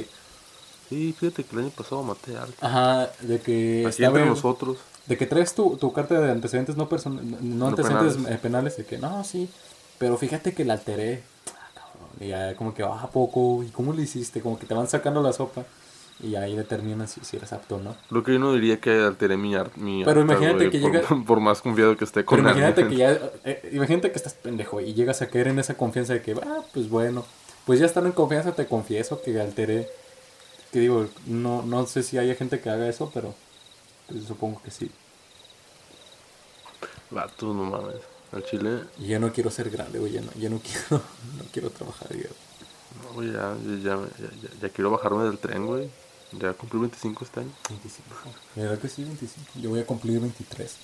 Sí, 0.90 1.16
fíjate 1.18 1.44
que 1.46 1.56
el 1.56 1.62
año 1.64 1.72
pasado 1.72 2.04
maté 2.04 2.36
a 2.36 2.42
alguien. 2.44 2.58
Ajá, 2.62 3.10
de 3.22 3.40
que 3.40 3.86
Aquí 3.88 4.04
entre 4.04 4.22
en- 4.24 4.30
nosotros. 4.30 4.78
de 5.08 5.18
que 5.18 5.26
traes 5.26 5.54
tu, 5.56 5.78
tu 5.78 5.92
carta 5.94 6.20
de 6.20 6.32
antecedentes 6.32 6.76
no, 6.78 6.88
person 6.90 7.16
no 7.42 7.68
No 7.68 7.68
antecedentes 7.68 8.16
penales. 8.16 8.32
eh, 8.34 8.40
penales, 8.42 8.78
de 8.78 8.86
que 8.86 8.98
no, 8.98 9.24
sí, 9.24 9.50
pero 10.02 10.18
fíjate 10.18 10.54
que 10.54 10.66
la 10.66 10.74
alteré. 10.74 11.22
Ah, 11.48 11.70
cabrón. 11.76 12.10
Y 12.20 12.28
ya 12.30 12.56
como 12.56 12.74
que, 12.74 12.82
ah, 12.84 13.02
¿a 13.04 13.08
poco? 13.08 13.64
¿Y 13.64 13.68
cómo 13.70 13.94
lo 13.94 14.02
hiciste? 14.02 14.42
Como 14.42 14.58
que 14.60 14.66
te 14.66 14.74
van 14.74 14.88
sacando 14.88 15.22
la 15.22 15.32
sopa 15.32 15.64
y 16.24 16.36
ahí 16.36 16.56
determinan 16.56 17.08
si, 17.08 17.22
si 17.22 17.38
eres 17.38 17.54
apto 17.54 17.76
o 17.76 17.80
no. 17.80 17.96
Lo 18.10 18.24
que 18.24 18.34
yo 18.34 18.40
no 18.40 18.52
diría 18.54 18.80
que 18.80 18.92
alteré 18.92 19.38
mi 19.38 19.54
arte. 19.56 19.80
Mi 19.80 20.04
Pero 20.04 20.22
imagínate 20.22 20.72
que 20.72 20.80
por, 20.80 20.92
llega- 20.92 21.26
por 21.28 21.40
más 21.40 21.62
confiado 21.62 21.96
que 21.96 22.06
esté 22.06 22.26
con 22.26 22.38
Pero 22.40 22.50
imagínate 22.50 22.88
que 22.88 22.96
ya, 22.96 23.12
eh, 23.46 23.70
imagínate 23.74 24.12
que 24.12 24.18
estás 24.18 24.34
pendejo 24.34 24.82
y 24.82 24.94
llegas 24.96 25.22
a 25.22 25.30
caer 25.30 25.50
en 25.50 25.60
esa 25.60 25.76
confianza 25.76 26.14
de 26.14 26.22
que, 26.24 26.34
ah, 26.34 26.62
pues 26.74 26.90
bueno, 26.90 27.24
pues 27.68 27.80
ya 27.80 27.86
estando 27.86 28.10
en 28.10 28.16
confianza 28.16 28.54
te 28.54 28.66
confieso 28.66 29.22
que 29.22 29.40
alteré, 29.40 29.88
que 30.72 30.80
digo, 30.80 31.08
no, 31.28 31.62
no 31.64 31.86
sé 31.86 32.04
si 32.04 32.18
haya 32.18 32.36
gente 32.36 32.60
que 32.60 32.70
haga 32.70 32.90
eso, 32.90 33.12
pero 33.14 33.34
pues, 34.08 34.24
supongo 34.26 34.62
que 34.64 34.72
sí. 34.72 34.92
Vato, 37.12 37.54
no 37.54 37.66
mames. 37.66 38.21
Al 38.32 38.44
chile, 38.46 38.82
Y 39.00 39.08
ya 39.08 39.20
no 39.20 39.32
quiero 39.34 39.52
ser 39.52 39.70
grande, 39.70 40.00
güey, 40.00 40.14
ya 40.14 40.22
no, 40.22 40.32
ya 40.38 40.50
no 40.50 40.60
quiero, 40.60 41.04
no 41.38 41.44
quiero 41.52 41.70
trabajar, 41.70 42.10
ya. 42.16 42.30
no, 43.04 43.14
güey, 43.14 43.32
ya, 43.34 43.56
ya, 43.84 43.96
ya, 43.96 44.30
ya- 44.42 44.60
ya 44.62 44.70
quiero 44.70 44.90
bajarme 44.92 45.24
del 45.26 45.38
tren, 45.38 45.66
güey. 45.66 45.90
Ya 46.40 46.54
cumplí 46.54 46.80
25 46.80 47.26
este 47.26 47.42
año. 47.42 47.52
25. 47.68 48.08
La 48.56 48.64
verdad 48.64 48.80
que 48.80 48.88
sí, 48.88 49.04
25. 49.04 49.52
Yo 49.56 49.70
voy 49.70 49.82
a 49.82 49.86
cumplir 49.86 50.18
23. 50.22 50.78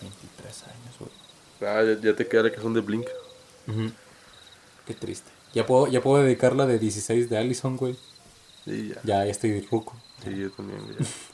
23 0.00 0.62
años, 0.62 0.94
güey. 1.00 1.10
Ah, 1.68 1.82
ya, 1.82 2.00
ya 2.00 2.14
te 2.14 2.28
queda 2.28 2.44
la 2.44 2.50
canción 2.52 2.72
de 2.72 2.80
Blink. 2.80 3.06
Qué 4.86 4.94
triste. 4.94 5.28
Ya 5.54 5.66
puedo, 5.66 5.88
ya 5.88 6.00
puedo 6.00 6.22
dedicar 6.22 6.54
la 6.54 6.66
de 6.66 6.78
16 6.78 7.28
de 7.28 7.36
Allison, 7.36 7.76
güey. 7.76 7.96
Y 8.64 8.90
ya. 8.90 8.94
Ya, 9.02 9.24
ya 9.24 9.30
estoy 9.32 9.60
ruco. 9.62 9.96
Sí, 10.22 10.36
yo 10.36 10.50
también, 10.52 10.82
güey. 10.84 10.96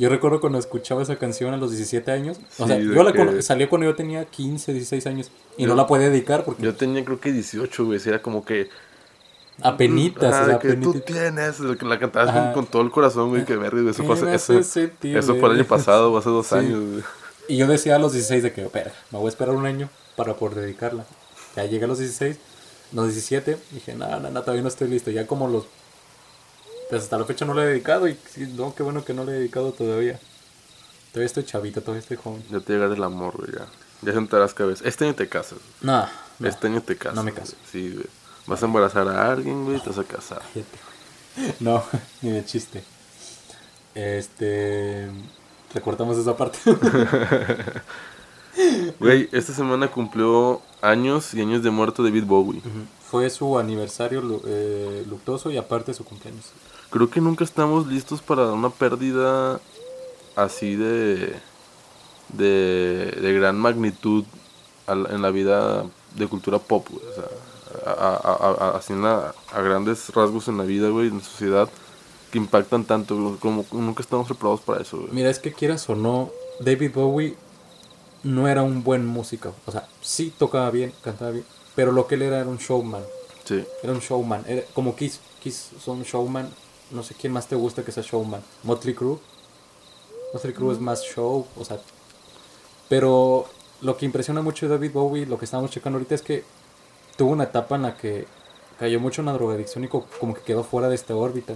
Yo 0.00 0.08
recuerdo 0.08 0.40
cuando 0.40 0.58
escuchaba 0.58 1.02
esa 1.02 1.16
canción 1.16 1.52
a 1.52 1.58
los 1.58 1.70
17 1.72 2.10
años. 2.10 2.38
O 2.58 2.64
Sí, 2.64 2.68
sea, 2.68 2.78
yo 2.78 3.02
la 3.02 3.12
que- 3.12 3.42
salió 3.42 3.68
cuando 3.68 3.86
yo 3.86 3.94
tenía 3.94 4.24
15, 4.24 4.72
16 4.72 5.06
años. 5.06 5.30
Y 5.58 5.62
Yo- 5.64 5.68
no 5.68 5.74
la 5.74 5.86
podía 5.86 6.08
dedicar 6.08 6.44
porque 6.44 6.62
Yo 6.62 6.74
tenía 6.74 7.04
creo 7.04 7.20
que 7.20 7.32
18, 7.32 7.84
güey. 7.84 8.00
Era 8.06 8.22
como 8.22 8.44
que. 8.44 8.68
apenitas, 9.62 10.34
Ah, 10.34 10.42
o 10.42 10.46
sea, 10.46 10.58
que 10.58 10.72
tú 10.74 10.90
apenitas. 10.90 11.04
tienes. 11.04 11.60
La, 11.82 11.98
cantabas 11.98 12.32
con, 12.34 12.52
con 12.54 12.66
todo 12.66 12.82
el 12.82 12.90
corazón, 12.90 13.28
güey. 13.28 13.44
Que 13.44 13.56
verga. 13.56 13.90
Eso 13.90 14.04
fue, 14.04 14.14
eso, 14.34 14.58
eso 14.58 15.34
fue 15.36 15.48
el 15.50 15.56
año 15.56 15.64
pasado, 15.66 16.12
o 16.12 16.16
hace 16.18 16.30
dos 16.30 16.46
Sí. 16.46 16.54
años, 16.54 16.80
güey. 16.80 17.02
Y 17.48 17.56
yo 17.58 17.66
decía 17.66 17.96
a 17.96 17.98
los 17.98 18.12
16 18.12 18.42
de 18.42 18.52
que, 18.52 18.62
espera, 18.62 18.92
me 19.10 19.18
voy 19.18 19.26
a 19.26 19.28
esperar 19.28 19.54
un 19.54 19.66
año 19.66 19.90
para 20.16 20.34
poder 20.34 20.56
dedicarla. 20.62 21.04
Ya 21.56 21.64
llegué 21.66 21.84
a 21.84 21.88
los 21.88 21.98
16, 21.98 22.38
los 22.92 23.06
17, 23.08 23.58
dije, 23.72 23.94
nada, 23.94 24.18
nada, 24.20 24.40
todavía 24.40 24.62
no 24.62 24.68
estoy 24.68 24.88
listo. 24.88 25.10
Ya 25.10 25.26
como 25.26 25.46
los... 25.48 25.64
Pues 26.90 27.02
hasta 27.04 27.18
la 27.18 27.24
fecha 27.24 27.44
no 27.44 27.54
le 27.54 27.62
he 27.62 27.66
dedicado 27.66 28.08
y 28.08 28.16
no, 28.56 28.74
qué 28.74 28.82
bueno 28.82 29.04
que 29.04 29.14
no 29.14 29.24
le 29.24 29.32
he 29.32 29.34
dedicado 29.36 29.72
todavía. 29.72 30.18
Todavía 31.12 31.26
estoy 31.26 31.44
chavito, 31.44 31.80
todavía 31.80 32.00
estoy 32.00 32.16
joven. 32.16 32.42
Ya 32.50 32.60
te 32.60 32.72
llegará 32.72 32.94
el 32.94 33.02
amor, 33.02 33.36
güey. 33.36 33.50
Ya, 33.52 33.66
ya 34.02 34.12
sentarás 34.12 34.54
cabeza. 34.54 34.84
Este 34.86 35.04
año 35.04 35.14
te 35.14 35.28
casas. 35.28 35.58
No, 35.80 36.06
no, 36.38 36.48
Este 36.48 36.66
año 36.66 36.82
te 36.82 36.96
casas. 36.96 37.14
no 37.16 37.22
me 37.22 37.30
güey. 37.32 37.42
caso. 37.42 37.56
Sí, 37.70 37.92
güey. 37.92 38.06
Vas 38.46 38.62
a 38.62 38.66
embarazar 38.66 39.08
a 39.08 39.30
alguien, 39.32 39.64
güey. 39.64 39.76
y 39.76 39.80
Te 39.80 39.88
vas 39.90 39.98
a 39.98 40.04
casar. 40.04 40.42
No, 41.60 41.84
ni 42.22 42.30
de 42.30 42.44
chiste. 42.44 42.82
Este... 43.94 45.08
Recortamos 45.72 46.18
esa 46.18 46.36
parte. 46.36 46.58
Güey, 48.98 49.28
esta 49.30 49.52
semana 49.52 49.88
cumplió 49.88 50.60
años 50.82 51.32
y 51.34 51.40
años 51.40 51.62
de 51.62 51.70
muerto 51.70 52.02
David 52.02 52.24
Bowie. 52.24 52.60
Fue 53.08 53.30
su 53.30 53.56
aniversario 53.58 54.42
eh, 54.44 55.04
luctuoso 55.08 55.50
y 55.52 55.56
aparte 55.56 55.94
su 55.94 56.04
cumpleaños. 56.04 56.46
Creo 56.90 57.08
que 57.10 57.20
nunca 57.20 57.44
estamos 57.44 57.86
listos 57.86 58.20
para 58.20 58.46
una 58.52 58.70
pérdida 58.70 59.60
así 60.36 60.76
de. 60.76 61.34
de, 62.30 63.16
de 63.20 63.32
gran 63.32 63.56
magnitud 63.58 64.24
en 64.88 65.22
la 65.22 65.30
vida 65.30 65.84
de 66.16 66.26
cultura 66.26 66.58
pop, 66.58 66.86
güey. 66.90 67.04
O 67.06 67.14
sea, 67.14 67.24
a, 67.86 67.92
a- 67.92 68.16
a- 68.16 68.66
a- 68.72 68.76
así 68.76 68.92
en 68.92 69.02
la- 69.02 69.32
a 69.52 69.60
grandes 69.60 70.08
rasgos 70.10 70.48
en 70.48 70.58
la 70.58 70.64
vida, 70.64 70.88
güey, 70.88 71.08
en 71.08 71.18
la 71.18 71.24
sociedad, 71.24 71.68
que 72.32 72.38
impactan 72.38 72.84
tanto, 72.84 73.16
güey, 73.16 73.36
como 73.36 73.64
nunca 73.72 74.02
estamos 74.02 74.26
preparados 74.26 74.60
para 74.60 74.82
eso, 74.82 74.98
güey. 74.98 75.10
Mira, 75.12 75.30
es 75.30 75.38
que 75.38 75.52
quieras 75.52 75.88
o 75.88 75.94
no, 75.94 76.30
David 76.58 76.90
Bowie 76.94 77.36
no 78.24 78.48
era 78.48 78.62
un 78.62 78.82
buen 78.82 79.06
músico. 79.06 79.54
O 79.66 79.70
sea, 79.72 79.86
sí 80.00 80.32
tocaba 80.36 80.70
bien, 80.70 80.92
cantaba 81.02 81.30
bien, 81.30 81.44
pero 81.76 81.92
lo 81.92 82.08
que 82.08 82.16
él 82.16 82.22
era 82.22 82.40
era 82.40 82.48
un 82.48 82.58
showman. 82.58 83.02
Sí. 83.44 83.64
Era 83.84 83.92
un 83.92 84.00
showman. 84.00 84.44
Era 84.48 84.62
como 84.74 84.96
Kiss. 84.96 85.20
Kiss 85.42 85.70
son 85.82 86.02
showman. 86.02 86.48
No 86.90 87.02
sé 87.02 87.14
quién 87.14 87.32
más 87.32 87.46
te 87.48 87.56
gusta 87.56 87.84
que 87.84 87.92
sea 87.92 88.02
showman. 88.02 88.42
Motley 88.64 88.94
Crue. 88.94 89.18
Motley 90.34 90.52
Crue 90.52 90.72
es 90.72 90.80
más 90.80 91.02
show, 91.04 91.46
o 91.58 91.64
sea. 91.64 91.78
Pero 92.88 93.46
lo 93.80 93.96
que 93.96 94.06
impresiona 94.06 94.42
mucho 94.42 94.66
de 94.66 94.72
David 94.74 94.92
Bowie, 94.92 95.26
lo 95.26 95.38
que 95.38 95.44
estamos 95.44 95.70
checando 95.70 95.96
ahorita 95.98 96.14
es 96.14 96.22
que 96.22 96.44
tuvo 97.16 97.30
una 97.32 97.44
etapa 97.44 97.76
en 97.76 97.82
la 97.82 97.96
que 97.96 98.26
cayó 98.78 98.98
mucho 99.00 99.22
en 99.22 99.26
la 99.26 99.32
drogadicción 99.32 99.84
y 99.84 99.88
co- 99.88 100.06
como 100.18 100.34
que 100.34 100.40
quedó 100.42 100.64
fuera 100.64 100.88
de 100.88 100.94
esta 100.94 101.14
órbita. 101.14 101.54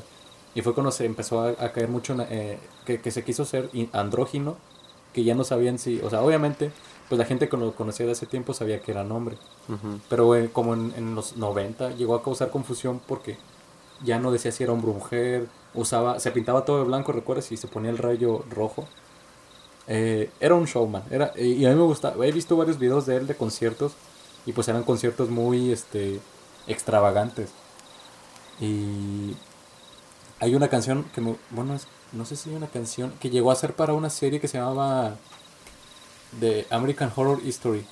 Y 0.54 0.62
fue 0.62 0.74
cuando 0.74 0.92
se 0.92 1.04
empezó 1.04 1.40
a, 1.40 1.48
a 1.50 1.72
caer 1.72 1.88
mucho 1.88 2.12
en 2.12 2.20
eh, 2.30 2.58
que, 2.86 3.00
que 3.00 3.10
se 3.10 3.24
quiso 3.24 3.44
ser 3.44 3.68
in- 3.72 3.90
andrógino, 3.92 4.56
que 5.12 5.24
ya 5.24 5.34
no 5.34 5.42
sabían 5.44 5.78
si, 5.78 6.00
o 6.00 6.10
sea, 6.10 6.22
obviamente, 6.22 6.70
pues 7.08 7.18
la 7.18 7.24
gente 7.24 7.48
que 7.48 7.56
lo 7.56 7.72
conocía 7.74 8.06
de 8.06 8.12
ese 8.12 8.26
tiempo 8.26 8.54
sabía 8.54 8.80
que 8.80 8.92
era 8.92 9.02
hombre. 9.02 9.36
Ujú. 9.68 9.98
Pero 10.08 10.34
eh, 10.36 10.50
como 10.52 10.74
en, 10.74 10.92
en 10.96 11.14
los 11.14 11.36
90 11.36 11.90
llegó 11.90 12.14
a 12.14 12.22
causar 12.22 12.50
confusión 12.50 13.00
porque 13.06 13.36
ya 14.00 14.18
no 14.18 14.32
decía 14.32 14.52
si 14.52 14.64
era 14.64 14.72
hombre 14.72 14.90
o 14.90 14.94
mujer, 14.94 15.48
usaba, 15.74 16.20
se 16.20 16.30
pintaba 16.32 16.64
todo 16.64 16.78
de 16.78 16.84
blanco, 16.84 17.12
recuerdas, 17.12 17.50
y 17.52 17.56
se 17.56 17.68
ponía 17.68 17.90
el 17.90 17.98
rayo 17.98 18.44
rojo. 18.50 18.88
Eh, 19.86 20.30
era 20.40 20.54
un 20.54 20.64
showman, 20.64 21.02
era, 21.10 21.32
y 21.36 21.64
a 21.66 21.70
mí 21.70 21.74
me 21.74 21.82
gusta, 21.82 22.14
he 22.22 22.32
visto 22.32 22.56
varios 22.56 22.78
videos 22.78 23.04
de 23.06 23.16
él 23.16 23.26
de 23.26 23.36
conciertos 23.36 23.92
y 24.46 24.52
pues 24.52 24.66
eran 24.68 24.82
conciertos 24.82 25.28
muy 25.30 25.72
este 25.72 26.20
extravagantes. 26.66 27.50
Y 28.60 29.36
hay 30.40 30.54
una 30.54 30.68
canción 30.68 31.04
que 31.14 31.20
me, 31.20 31.36
bueno, 31.50 31.74
es- 31.74 31.86
no 32.12 32.24
sé 32.24 32.36
si 32.36 32.50
hay 32.50 32.56
una 32.56 32.68
canción 32.68 33.12
que 33.20 33.30
llegó 33.30 33.50
a 33.50 33.56
ser 33.56 33.74
para 33.74 33.94
una 33.94 34.10
serie 34.10 34.40
que 34.40 34.48
se 34.48 34.58
llamaba 34.58 35.16
The 36.38 36.66
American 36.70 37.10
Horror 37.16 37.40
History. 37.42 37.86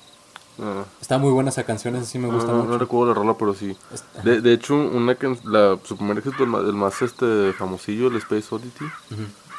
Ah, 0.59 0.85
Está 1.01 1.17
muy 1.17 1.31
buena 1.31 1.49
esa 1.49 1.63
canción, 1.63 1.95
esa 1.95 2.05
sí 2.05 2.19
me 2.19 2.27
gusta 2.27 2.51
no, 2.51 2.59
no 2.59 2.63
mucho. 2.65 2.77
recuerdo 2.77 3.07
la 3.13 3.19
rola, 3.19 3.33
pero 3.37 3.53
sí. 3.53 3.75
De, 4.23 4.39
de 4.41 4.53
hecho, 4.53 4.75
una 4.75 5.15
can- 5.15 5.39
la, 5.45 5.77
su 5.83 5.97
primer 5.97 6.19
éxito, 6.19 6.43
el 6.43 6.49
más, 6.49 6.61
el 6.63 6.73
más, 6.73 7.01
este, 7.01 7.53
famosillo, 7.53 8.07
el 8.07 8.17
Space 8.17 8.53
Oddity, 8.53 8.85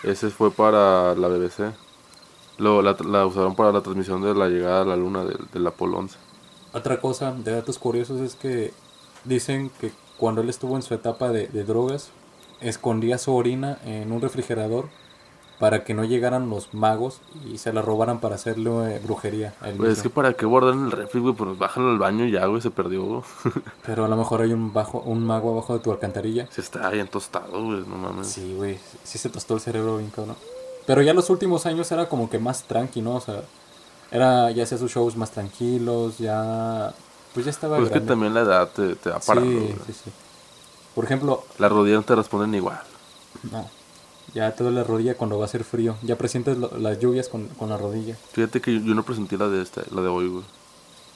ese 0.05 0.31
fue 0.31 0.51
para 0.51 1.15
la 1.17 1.29
BBC. 1.29 1.73
Lo, 2.59 2.81
la, 2.83 2.97
la 3.05 3.27
usaron 3.27 3.57
para 3.57 3.73
la 3.73 3.81
transmisión 3.81 4.23
de 4.23 4.35
la 4.35 4.49
llegada 4.49 4.83
a 4.83 4.85
la 4.85 4.97
luna 4.97 5.25
del, 5.25 5.39
del 5.53 5.67
Apolo 5.67 5.99
11. 5.99 6.17
Otra 6.73 7.01
cosa 7.01 7.33
de 7.33 7.51
datos 7.53 7.79
curiosos 7.79 8.21
es 8.21 8.37
que 8.37 8.73
dicen 9.25 9.71
que 9.81 9.91
cuando 10.17 10.41
él 10.43 10.49
estuvo 10.49 10.77
en 10.77 10.83
su 10.83 10.95
etapa 10.95 11.31
de, 11.31 11.49
de 11.49 11.65
drogas, 11.65 12.11
escondía 12.61 13.19
su 13.19 13.35
orina 13.35 13.79
en 13.85 14.13
un 14.13 14.21
refrigerador 14.21 14.89
para 15.59 15.85
que 15.85 15.95
no 15.95 16.05
llegaran 16.05 16.51
los 16.51 16.75
magos 16.75 17.21
y 17.47 17.59
se 17.59 17.73
la 17.73 17.81
robaran 17.81 18.19
para 18.21 18.35
hacerle 18.35 18.97
eh, 18.97 19.01
brujería 19.03 19.55
Pues 19.77 19.99
es 19.99 20.03
que 20.03 20.11
para 20.11 20.33
qué 20.35 20.47
guardar 20.47 20.75
en 20.75 20.87
el 20.87 20.91
refri, 20.91 21.21
güey, 21.21 21.35
pues 21.35 21.57
bájalo 21.57 21.91
al 21.91 21.99
baño 21.99 22.25
y 22.27 22.33
ya, 22.33 22.45
güey, 22.47 22.61
se 22.61 22.71
perdió. 22.71 23.05
güey. 23.05 23.23
Pero 23.87 24.05
a 24.05 24.09
lo 24.09 24.17
mejor 24.17 24.43
hay 24.43 24.53
un, 24.53 24.73
bajo, 24.73 24.99
un 25.01 25.25
mago 25.25 25.53
abajo 25.53 25.75
de 25.75 25.81
tu 25.81 25.93
alcantarilla. 25.93 26.49
Se 26.51 26.61
está 26.61 26.89
ahí 26.89 27.03
tostado, 27.05 27.53
güey, 27.65 27.81
no 27.87 27.97
mames. 27.97 28.27
Sí, 28.27 28.55
güey, 28.57 28.79
sí 29.05 29.19
se 29.19 29.29
tostó 29.29 29.55
el 29.55 29.61
cerebro 29.61 29.99
bien 29.99 30.11
cabrón. 30.11 30.37
Pero 30.87 31.03
ya 31.03 31.15
los 31.15 31.31
últimos 31.31 31.67
años 31.67 31.91
era 31.93 32.09
como 32.09 32.29
que 32.29 32.39
más 32.39 32.65
tranqui, 32.65 33.01
¿no? 33.01 33.15
O 33.15 33.21
sea, 33.21 33.43
era, 34.11 34.51
ya 34.51 34.65
hacía 34.65 34.77
sus 34.79 34.93
shows 34.93 35.17
más 35.17 35.31
tranquilos, 35.31 36.19
ya... 36.19 36.93
Pues 37.33 37.47
ya 37.47 37.51
estaba 37.51 37.77
Pues 37.79 37.89
es 37.91 37.95
que 37.95 38.01
también 38.01 38.35
la 38.35 38.43
edad 38.43 38.69
te, 38.69 38.95
te 38.97 39.11
va 39.11 39.21
Sí, 39.21 39.27
parando, 39.27 39.61
güey. 39.61 39.75
sí, 39.87 39.93
sí. 39.93 40.11
Por 40.95 41.05
ejemplo, 41.05 41.43
Las 41.59 41.73
rodillas 41.73 41.99
no 42.01 42.05
te 42.05 42.15
responden 42.15 42.55
igual. 42.55 42.81
No. 43.51 43.69
Ya 44.35 44.53
te 44.55 44.65
duele 44.65 44.81
la 44.81 44.85
rodilla 44.85 45.17
cuando 45.17 45.39
va 45.39 45.45
a 45.45 45.49
ser 45.49 45.63
frío. 45.65 45.97
Ya 46.03 46.17
presientes 46.19 46.59
lo- 46.59 46.77
las 46.79 46.99
lluvias 46.99 47.29
con, 47.29 47.47
con 47.49 47.69
la 47.71 47.77
rodilla. 47.77 48.17
Fíjate 48.33 48.61
que 48.61 48.75
yo, 48.75 48.81
yo 48.81 48.95
no 48.95 49.05
presenté 49.05 49.37
la 49.39 49.49
de 49.49 49.63
esta, 49.63 49.83
la 49.93 50.03
de 50.03 50.09
hoy, 50.09 50.29
güey. 50.29 50.45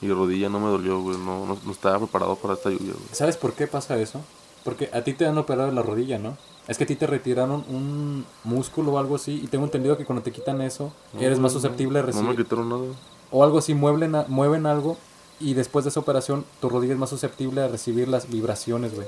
Mi 0.00 0.08
rodilla 0.12 0.48
no 0.48 0.60
me 0.60 0.68
dolió, 0.68 1.00
güey, 1.00 1.18
no, 1.18 1.44
no, 1.44 1.58
no 1.64 1.72
estaba 1.72 1.98
preparado 1.98 2.36
para 2.36 2.54
esta 2.54 2.70
lluvia, 2.70 2.92
güey. 2.92 3.08
¿Sabes 3.12 3.36
por 3.36 3.52
qué 3.54 3.66
pasa 3.66 3.98
eso? 3.98 4.20
Porque 4.62 4.88
a 4.92 5.02
ti 5.02 5.14
te 5.14 5.26
han 5.26 5.36
operado 5.38 5.70
la 5.72 5.82
rodilla, 5.82 6.18
¿no? 6.18 6.36
Es 6.68 6.78
que 6.78 6.84
a 6.84 6.86
ti 6.86 6.94
te 6.94 7.06
retiraron 7.06 7.64
un 7.68 8.24
músculo 8.44 8.92
o 8.92 8.98
algo 8.98 9.16
así. 9.16 9.40
Y 9.42 9.46
tengo 9.48 9.64
entendido 9.64 9.96
que 9.96 10.04
cuando 10.04 10.22
te 10.22 10.30
quitan 10.30 10.60
eso, 10.60 10.92
eres 11.18 11.38
más 11.40 11.52
susceptible 11.52 11.98
a 11.98 12.02
No 12.02 12.06
me 12.08 12.12
recibir. 12.12 12.36
quitaron 12.36 12.68
nada. 12.68 12.82
o 13.30 13.42
algo 13.44 13.58
así, 13.58 13.74
mueven, 13.74 14.14
a- 14.14 14.26
mueven 14.28 14.66
algo. 14.66 14.96
Y 15.40 15.54
después 15.54 15.84
de 15.84 15.88
esa 15.90 16.00
operación, 16.00 16.44
tu 16.60 16.68
rodilla 16.68 16.92
es 16.92 16.98
más 16.98 17.10
susceptible 17.10 17.62
a 17.62 17.68
recibir 17.68 18.06
las 18.08 18.28
vibraciones, 18.28 18.94
güey. 18.94 19.06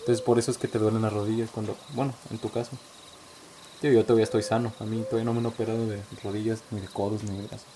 Entonces 0.00 0.22
por 0.22 0.38
eso 0.38 0.50
es 0.50 0.58
que 0.58 0.68
te 0.68 0.78
duelen 0.78 1.02
las 1.02 1.12
rodillas 1.12 1.50
cuando, 1.50 1.76
bueno, 1.94 2.12
en 2.30 2.38
tu 2.38 2.50
caso. 2.50 2.72
Tío, 3.84 3.92
yo 3.92 4.02
todavía 4.04 4.24
estoy 4.24 4.42
sano. 4.42 4.72
A 4.80 4.84
mí 4.84 5.04
todavía 5.10 5.26
no 5.26 5.34
me 5.34 5.40
han 5.40 5.46
operado 5.46 5.86
de 5.86 6.00
rodillas, 6.22 6.60
ni 6.70 6.80
de 6.80 6.86
codos, 6.88 7.22
ni 7.22 7.36
de 7.36 7.46
brazos. 7.48 7.66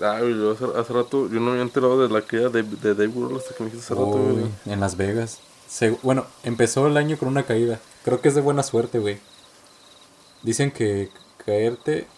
Ah, 0.00 0.18
güey, 0.20 0.34
yo 0.34 0.50
hace, 0.50 0.64
hace 0.76 0.92
rato, 0.92 1.28
yo 1.28 1.34
no 1.34 1.42
me 1.42 1.50
había 1.52 1.62
enterado 1.62 2.02
de 2.02 2.12
la 2.12 2.20
queda 2.22 2.48
de, 2.48 2.64
de 2.64 2.94
Dave 2.96 3.12
Grohl 3.14 3.36
hasta 3.36 3.54
que 3.54 3.62
me 3.62 3.70
dijiste 3.70 3.92
hace 3.94 4.02
rato, 4.04 4.18
güey. 4.18 4.46
En 4.66 4.80
Las 4.80 4.96
Vegas. 4.96 5.38
Se- 5.68 5.96
bueno, 6.02 6.26
empezó 6.42 6.88
el 6.88 6.96
año 6.96 7.16
con 7.16 7.28
una 7.28 7.44
caída. 7.44 7.78
Creo 8.04 8.20
que 8.20 8.28
es 8.28 8.34
de 8.34 8.40
buena 8.40 8.64
suerte, 8.64 8.98
güey. 8.98 9.20
Dicen 10.42 10.72
que 10.72 11.10
caerte 11.46 12.08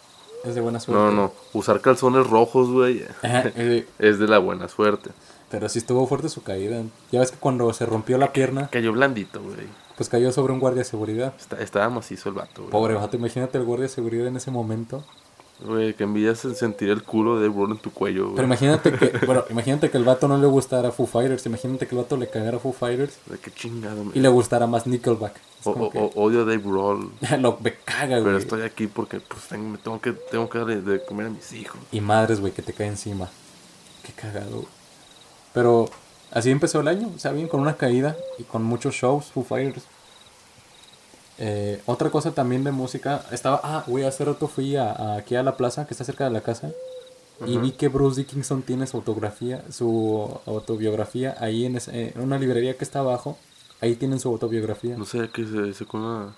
Es 0.42 0.54
de 0.54 0.62
buena 0.62 0.80
suerte. 0.80 1.02
No, 1.04 1.10
no. 1.10 1.32
Usar 1.52 1.82
calzones 1.82 2.26
rojos, 2.26 2.70
güey, 2.70 3.04
es 3.98 4.18
de 4.18 4.26
la 4.26 4.38
buena 4.38 4.68
suerte. 4.68 5.10
pero 5.50 5.68
sí 5.68 5.80
estuvo 5.80 6.06
fuerte 6.06 6.30
su 6.30 6.42
caída. 6.42 6.82
Ya 7.12 7.20
ves 7.20 7.32
que 7.32 7.36
cuando 7.36 7.70
se 7.74 7.84
rompió 7.84 8.16
la 8.16 8.32
pierna, 8.32 8.70
Cayó 8.70 8.92
blandito, 8.92 9.42
güey. 9.42 9.83
Pues 9.96 10.08
cayó 10.08 10.32
sobre 10.32 10.52
un 10.52 10.60
guardia 10.60 10.80
de 10.82 10.88
seguridad. 10.88 11.34
Está- 11.38 11.60
estaba 11.60 11.88
macizo 11.88 12.28
el 12.28 12.34
vato, 12.34 12.62
güey. 12.62 12.70
Pobre 12.70 12.94
vato, 12.94 13.16
imagínate 13.16 13.58
el 13.58 13.64
guardia 13.64 13.84
de 13.84 13.88
seguridad 13.90 14.26
en 14.26 14.36
ese 14.36 14.50
momento. 14.50 15.04
Güey, 15.60 15.94
que 15.94 16.02
envidias 16.02 16.40
sentir 16.40 16.90
el 16.90 17.04
culo 17.04 17.38
de 17.38 17.48
Brawl 17.48 17.70
en 17.70 17.78
tu 17.78 17.92
cuello, 17.92 18.24
güey. 18.24 18.34
Pero 18.34 18.46
imagínate 18.46 18.92
que, 18.92 19.06
bueno, 19.26 19.44
imagínate 19.50 19.88
que 19.88 19.96
el 19.96 20.02
vato 20.04 20.26
no 20.26 20.36
le 20.36 20.48
gustara 20.48 20.90
Foo 20.90 21.06
Fighters. 21.06 21.46
Imagínate 21.46 21.86
que 21.86 21.94
el 21.94 22.02
vato 22.02 22.16
le 22.16 22.28
cagara 22.28 22.58
Foo 22.58 22.72
Fighters 22.72 23.16
De 23.26 23.38
qué 23.38 23.52
chingado, 23.52 24.04
me- 24.04 24.10
y 24.14 24.20
le 24.20 24.28
gustara 24.28 24.66
más 24.66 24.86
Nickelback. 24.88 25.40
O- 25.62 25.90
que- 25.90 26.10
odio 26.16 26.42
a 26.42 26.44
Dave 26.44 26.58
Grohl. 26.58 27.12
lo 27.38 27.56
me 27.62 27.72
caga, 27.76 28.16
Pero 28.16 28.22
güey. 28.24 28.36
estoy 28.38 28.62
aquí 28.62 28.88
porque 28.88 29.20
pues 29.20 29.42
tengo, 29.48 29.68
me 29.70 29.78
tengo 29.78 30.00
que 30.00 30.12
tengo 30.12 30.48
que 30.50 30.58
darle 30.58 30.80
de 30.82 31.04
comer 31.04 31.28
a 31.28 31.30
mis 31.30 31.52
hijos. 31.52 31.80
Y 31.92 32.00
madres, 32.00 32.40
güey, 32.40 32.52
que 32.52 32.60
te 32.62 32.72
cae 32.72 32.88
encima. 32.88 33.28
Qué 34.02 34.12
cagado. 34.12 34.64
Pero 35.54 35.88
así 36.34 36.50
empezó 36.50 36.80
el 36.80 36.88
año, 36.88 37.10
o 37.14 37.18
sea, 37.18 37.32
bien 37.32 37.48
con 37.48 37.60
una 37.60 37.76
caída 37.76 38.16
y 38.38 38.42
con 38.42 38.62
muchos 38.62 38.94
shows, 38.94 39.26
Foo 39.26 39.42
Fighters. 39.44 39.84
Eh, 41.38 41.80
otra 41.86 42.10
cosa 42.10 42.30
también 42.32 42.62
de 42.62 42.70
música, 42.70 43.24
estaba, 43.32 43.60
ah, 43.64 43.82
güey, 43.86 44.04
hace 44.04 44.24
rato 44.24 44.46
fui 44.46 44.76
a, 44.76 44.92
a- 44.92 45.16
aquí 45.16 45.34
a 45.34 45.42
la 45.42 45.56
plaza 45.56 45.86
que 45.86 45.94
está 45.94 46.04
cerca 46.04 46.24
de 46.24 46.30
la 46.30 46.42
casa 46.42 46.70
y 47.44 47.58
vi 47.58 47.72
que 47.72 47.88
Bruce 47.88 48.20
Dickinson 48.20 48.62
tiene 48.62 48.86
su 48.86 48.96
autografía, 48.98 49.64
su 49.72 50.38
autobiografía 50.46 51.34
ahí 51.40 51.64
en, 51.66 51.76
ese- 51.76 52.12
en 52.14 52.20
una 52.20 52.38
librería 52.38 52.76
que 52.76 52.84
está 52.84 53.00
abajo, 53.00 53.36
ahí 53.80 53.96
tienen 53.96 54.20
su 54.20 54.28
autobiografía. 54.28 54.96
No 54.96 55.04
sé 55.04 55.28
qué 55.32 55.44
se, 55.44 55.74
se 55.74 55.84
con 55.86 56.02
una, 56.02 56.34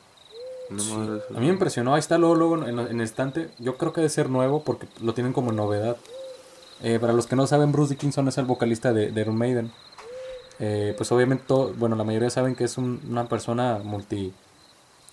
Sí. 0.70 0.74
esa. 0.76 1.36
A 1.36 1.40
mí 1.40 1.46
me 1.46 1.52
impresionó. 1.52 1.94
Ahí 1.94 2.00
está 2.00 2.16
luego, 2.18 2.34
luego 2.34 2.66
en, 2.66 2.78
en 2.78 3.00
el 3.00 3.02
estante. 3.02 3.50
Yo 3.58 3.76
creo 3.76 3.92
que 3.92 4.00
debe 4.00 4.08
ser 4.08 4.28
nuevo 4.30 4.64
porque 4.64 4.88
lo 5.00 5.14
tienen 5.14 5.32
como 5.32 5.52
novedad. 5.52 5.96
Eh, 6.82 6.98
para 6.98 7.12
los 7.12 7.26
que 7.28 7.36
no 7.36 7.46
saben, 7.46 7.70
Bruce 7.70 7.90
Dickinson 7.94 8.26
es 8.28 8.36
el 8.38 8.46
vocalista 8.46 8.92
de, 8.92 9.12
de 9.12 9.20
Iron 9.20 9.36
Maiden. 9.38 9.70
Eh, 10.58 10.94
pues 10.96 11.10
obviamente, 11.12 11.44
todo- 11.46 11.72
bueno, 11.74 11.96
la 11.96 12.04
mayoría 12.04 12.30
saben 12.30 12.54
que 12.54 12.64
es 12.64 12.78
un- 12.78 13.00
una 13.08 13.28
persona 13.28 13.78
multi, 13.82 14.32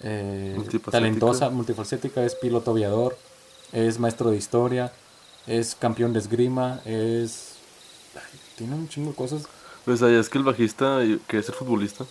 eh, 0.01 0.57
talentosa, 0.89 1.49
multifacética. 1.49 2.23
Es 2.23 2.35
piloto 2.35 2.71
aviador, 2.71 3.17
es 3.71 3.99
maestro 3.99 4.29
de 4.31 4.37
historia, 4.37 4.91
es 5.47 5.75
campeón 5.75 6.13
de 6.13 6.19
esgrima, 6.19 6.81
es... 6.85 7.55
ay, 8.15 8.39
tiene 8.57 8.75
un 8.75 8.87
chingo 8.87 9.09
de 9.11 9.15
cosas. 9.15 9.43
Pues 9.85 10.01
ahí 10.01 10.15
es 10.15 10.29
que 10.29 10.37
el 10.37 10.43
bajista 10.45 11.03
y- 11.03 11.19
quería 11.27 11.43
ser 11.43 11.55
futbolista. 11.55 12.05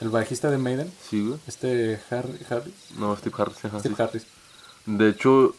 El 0.00 0.08
bajista 0.08 0.50
de 0.50 0.58
Maiden, 0.58 0.92
Sí, 1.08 1.24
güey. 1.24 1.38
este 1.46 2.00
Harry, 2.10 2.38
Harry, 2.50 2.74
No, 2.98 3.16
Steve 3.16 3.34
Harris. 3.38 3.64
ajá, 3.64 3.78
Steve 3.78 3.94
sí. 3.96 4.02
Harris. 4.02 4.26
De 4.86 5.08
hecho, 5.10 5.54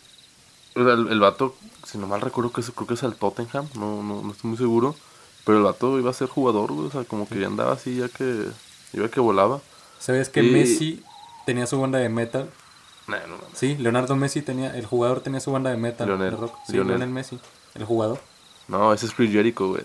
el, 0.76 1.08
el 1.10 1.20
vato, 1.22 1.56
si 1.88 1.98
no 1.98 2.08
mal 2.08 2.20
recuerdo, 2.20 2.52
que 2.52 2.60
es, 2.60 2.70
creo 2.72 2.86
que 2.88 2.96
es 2.96 3.04
el 3.04 3.16
Tottenham. 3.16 3.70
No, 3.76 4.04
no, 4.04 4.22
no 4.22 4.32
estoy 4.34 4.50
muy 4.50 4.58
seguro. 4.58 4.96
Pero 5.46 5.58
el 5.58 5.64
vato 5.64 6.00
iba 6.00 6.10
a 6.10 6.14
ser 6.14 6.28
jugador, 6.30 6.72
güey. 6.72 6.88
O 6.88 6.92
sea, 6.92 7.04
como 7.04 7.28
que 7.28 7.40
ya 7.40 7.48
andaba 7.48 7.74
así, 7.74 7.98
ya 7.98 8.08
que 8.10 8.48
iba 8.94 9.10
que 9.10 9.20
volaba. 9.20 9.60
¿Sabes 10.00 10.30
que 10.30 10.44
Y- 10.44 10.52
Messi 10.52 11.04
tenía 11.46 11.66
su 11.68 11.80
banda 11.80 12.00
de 12.00 12.10
metal? 12.10 12.50
No 13.08 13.18
mames. 13.18 13.40
Sí, 13.54 13.76
Leonardo 13.78 14.16
Messi 14.16 14.42
tenía, 14.42 14.76
el 14.78 14.86
jugador 14.86 15.20
tenía 15.20 15.40
su 15.42 15.52
banda 15.52 15.70
de 15.70 15.78
metal. 15.78 16.08
Lionel, 16.08 16.32
de 16.32 16.38
rock. 16.38 16.56
Sí, 16.66 16.74
Lionel. 16.74 16.88
Lionel 16.94 17.10
Messi, 17.10 17.38
el 17.76 17.84
jugador. 17.86 18.20
No, 18.70 18.94
ese 18.94 19.08
es 19.08 19.12
Chris 19.14 19.30
Jericho, 19.32 19.68
güey. 19.68 19.84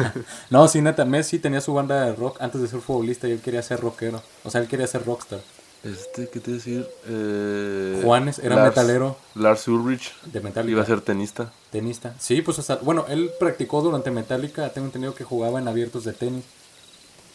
No, 0.50 0.68
sí, 0.68 0.80
neta, 0.80 1.04
Messi 1.04 1.40
tenía 1.40 1.60
su 1.60 1.74
banda 1.74 2.04
de 2.04 2.14
rock 2.14 2.40
antes 2.40 2.60
de 2.60 2.68
ser 2.68 2.80
futbolista 2.80 3.26
y 3.26 3.32
él 3.32 3.40
quería 3.40 3.62
ser 3.62 3.80
rockero. 3.80 4.22
O 4.44 4.50
sea, 4.50 4.60
él 4.60 4.68
quería 4.68 4.86
ser 4.86 5.04
rockstar. 5.04 5.40
Este, 5.82 6.28
¿qué 6.28 6.40
te 6.40 6.50
iba 6.50 6.56
a 6.56 6.58
decir? 6.58 6.86
Eh, 7.06 8.00
Juanes 8.04 8.38
era 8.38 8.56
Lars- 8.56 8.68
metalero 8.76 9.16
Lars 9.34 9.66
Ulrich 9.68 10.12
de 10.26 10.40
Metallica. 10.40 10.72
iba 10.72 10.82
a 10.82 10.86
ser 10.86 11.00
tenista. 11.00 11.52
Tenista. 11.70 12.14
Sí, 12.18 12.42
pues 12.42 12.58
hasta, 12.58 12.76
bueno, 12.76 13.06
él 13.08 13.30
practicó 13.40 13.80
durante 13.80 14.10
Metallica, 14.10 14.68
tengo 14.72 14.86
entendido 14.86 15.14
que 15.14 15.24
jugaba 15.24 15.58
en 15.58 15.68
abiertos 15.68 16.04
de 16.04 16.12
tenis. 16.12 16.44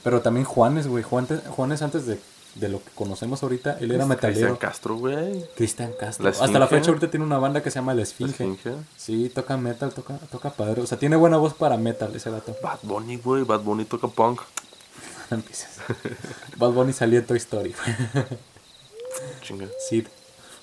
Pero 0.03 0.21
también 0.21 0.45
Juanes, 0.45 0.87
güey, 0.87 1.03
Juanes, 1.03 1.39
Juanes 1.49 1.81
antes 1.81 2.05
de, 2.05 2.19
de 2.53 2.69
lo 2.69 2.77
que 2.83 2.91
conocemos 2.93 3.41
ahorita, 3.41 3.79
él 3.79 3.89
era 3.91 4.05
Cristian 4.05 4.09
metalero. 4.09 4.59
Castro, 4.59 4.95
güey. 4.97 5.43
Cristian 5.55 5.93
Castro. 5.99 6.25
La 6.25 6.29
Hasta 6.29 6.59
la 6.59 6.67
fecha 6.67 6.89
ahorita 6.89 7.09
tiene 7.09 7.25
una 7.25 7.39
banda 7.39 7.63
que 7.63 7.71
se 7.71 7.79
llama 7.79 7.93
La 7.93 7.97
La 7.97 8.03
Esfinge. 8.03 8.31
Esfinge. 8.33 8.75
Sí, 8.95 9.29
toca 9.33 9.57
metal, 9.57 9.91
toca, 9.91 10.19
toca 10.31 10.51
padre. 10.51 10.81
O 10.83 10.85
sea, 10.85 10.99
tiene 10.99 11.15
buena 11.15 11.37
voz 11.37 11.55
para 11.55 11.77
metal 11.77 12.15
ese 12.15 12.29
dato. 12.29 12.55
Bad 12.61 12.79
Bunny, 12.83 13.17
güey. 13.17 13.43
Bad 13.43 13.61
Bunny 13.61 13.85
toca 13.85 14.07
punk. 14.07 14.41
Bad 16.57 16.71
Bunny 16.71 16.93
salió 16.93 17.19
en 17.19 17.25
Toy 17.25 17.37
Story. 17.37 17.73
Chinga. 19.41 19.67
sí. 19.89 20.05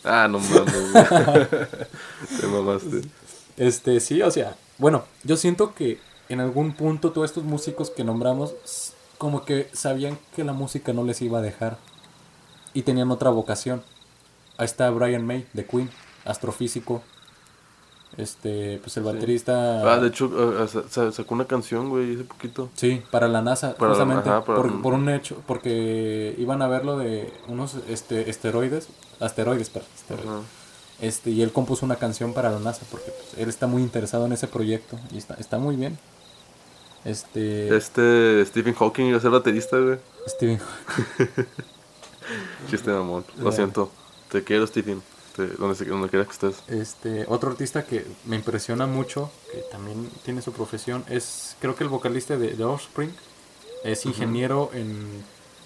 Ah, 0.05 0.27
no 0.29 0.39
mames. 0.39 0.93
Te 2.41 2.47
mamaste. 2.47 3.03
Este, 3.57 4.01
sí, 4.01 4.21
o 4.23 4.31
sea, 4.31 4.57
bueno, 4.79 5.05
yo 5.23 5.37
siento 5.37 5.75
que 5.75 6.01
en 6.29 6.41
algún 6.41 6.75
punto 6.75 7.13
todos 7.13 7.31
estos 7.31 7.45
músicos 7.45 7.91
que 7.91 8.05
nombramos 8.05 8.55
como 9.19 9.45
que 9.45 9.69
sabían 9.73 10.19
que 10.35 10.43
la 10.43 10.53
música 10.53 10.93
no 10.93 11.05
les 11.05 11.23
iba 11.23 11.39
a 11.39 11.43
dejar 11.43 11.79
y 12.75 12.83
tenían 12.83 13.11
otra 13.11 13.31
vocación. 13.31 13.83
Ahí 14.57 14.65
está 14.65 14.91
Brian 14.91 15.25
May 15.25 15.47
de 15.53 15.65
Queen, 15.65 15.91
astrofísico. 16.25 17.03
Este, 18.19 18.79
pues 18.83 18.95
el 18.99 19.05
baterista 19.05 19.81
Ah, 19.91 19.99
de 19.99 20.09
hecho, 20.09 20.31
eh, 20.65 20.69
sa- 20.91 21.11
sacó 21.13 21.35
una 21.35 21.47
canción, 21.47 21.89
güey, 21.89 22.15
hace 22.15 22.25
poquito. 22.25 22.69
Sí, 22.75 23.03
para 23.11 23.27
la 23.27 23.41
NASA, 23.41 23.75
Para 23.75 23.93
la- 23.93 23.95
justamente 23.95 24.29
ajá, 24.29 24.45
para- 24.45 24.61
por, 24.61 24.83
por 24.83 24.93
un 24.95 25.09
hecho, 25.09 25.43
porque 25.47 26.35
iban 26.39 26.61
a 26.61 26.69
ver 26.69 26.85
lo 26.85 26.99
de 26.99 27.33
unos 27.49 27.77
este, 27.89 28.29
esteroides, 28.29 28.89
asteroides, 29.19 29.71
perdón. 29.71 30.43
Este, 31.01 31.31
y 31.31 31.43
él 31.43 31.53
compuso 31.53 31.87
una 31.87 31.97
canción 31.97 32.33
para 32.35 32.51
la 32.51 32.59
NASA 32.61 32.83
porque 32.91 33.11
pues, 33.11 33.43
él 33.43 33.49
está 33.49 33.67
muy 33.67 33.83
interesado 33.83 34.27
en 34.27 34.33
ese 34.33 34.47
proyecto 34.47 34.99
y 35.11 35.19
está, 35.19 35.35
está 35.35 35.59
muy 35.59 35.75
bien. 35.77 35.99
Este, 37.05 37.75
Este 37.75 38.45
Stephen 38.47 38.75
Hawking 38.75 39.07
iba 39.07 39.19
a 39.19 39.21
ser 39.21 39.31
baterista, 39.31 39.79
güey. 39.79 39.99
Steven, 40.29 40.61
Chiste 42.71 42.91
mamón. 42.91 43.25
Lo 43.39 43.53
siento. 43.53 43.91
Te 44.31 44.43
quiero, 44.45 44.67
Stephen. 44.67 45.03
Te- 45.37 45.47
donde, 45.49 45.85
donde 45.87 46.09
quiera 46.11 46.25
que 46.27 46.33
estés. 46.33 46.57
este, 46.69 47.25
otro 47.29 47.51
artista 47.51 47.87
que 47.87 48.07
me 48.27 48.37
impresiona 48.37 48.87
mucho, 48.87 49.31
que 49.51 49.59
también 49.71 50.11
tiene 50.25 50.43
su 50.43 50.53
profesión, 50.53 51.05
es 51.09 51.57
creo 51.61 51.75
que 51.75 51.85
el 51.85 51.89
vocalista 51.91 52.37
de 52.37 52.49
The 52.49 52.65
Offspring, 52.65 53.15
es 53.85 54.05
ingeniero 54.07 54.71
en 54.75 55.25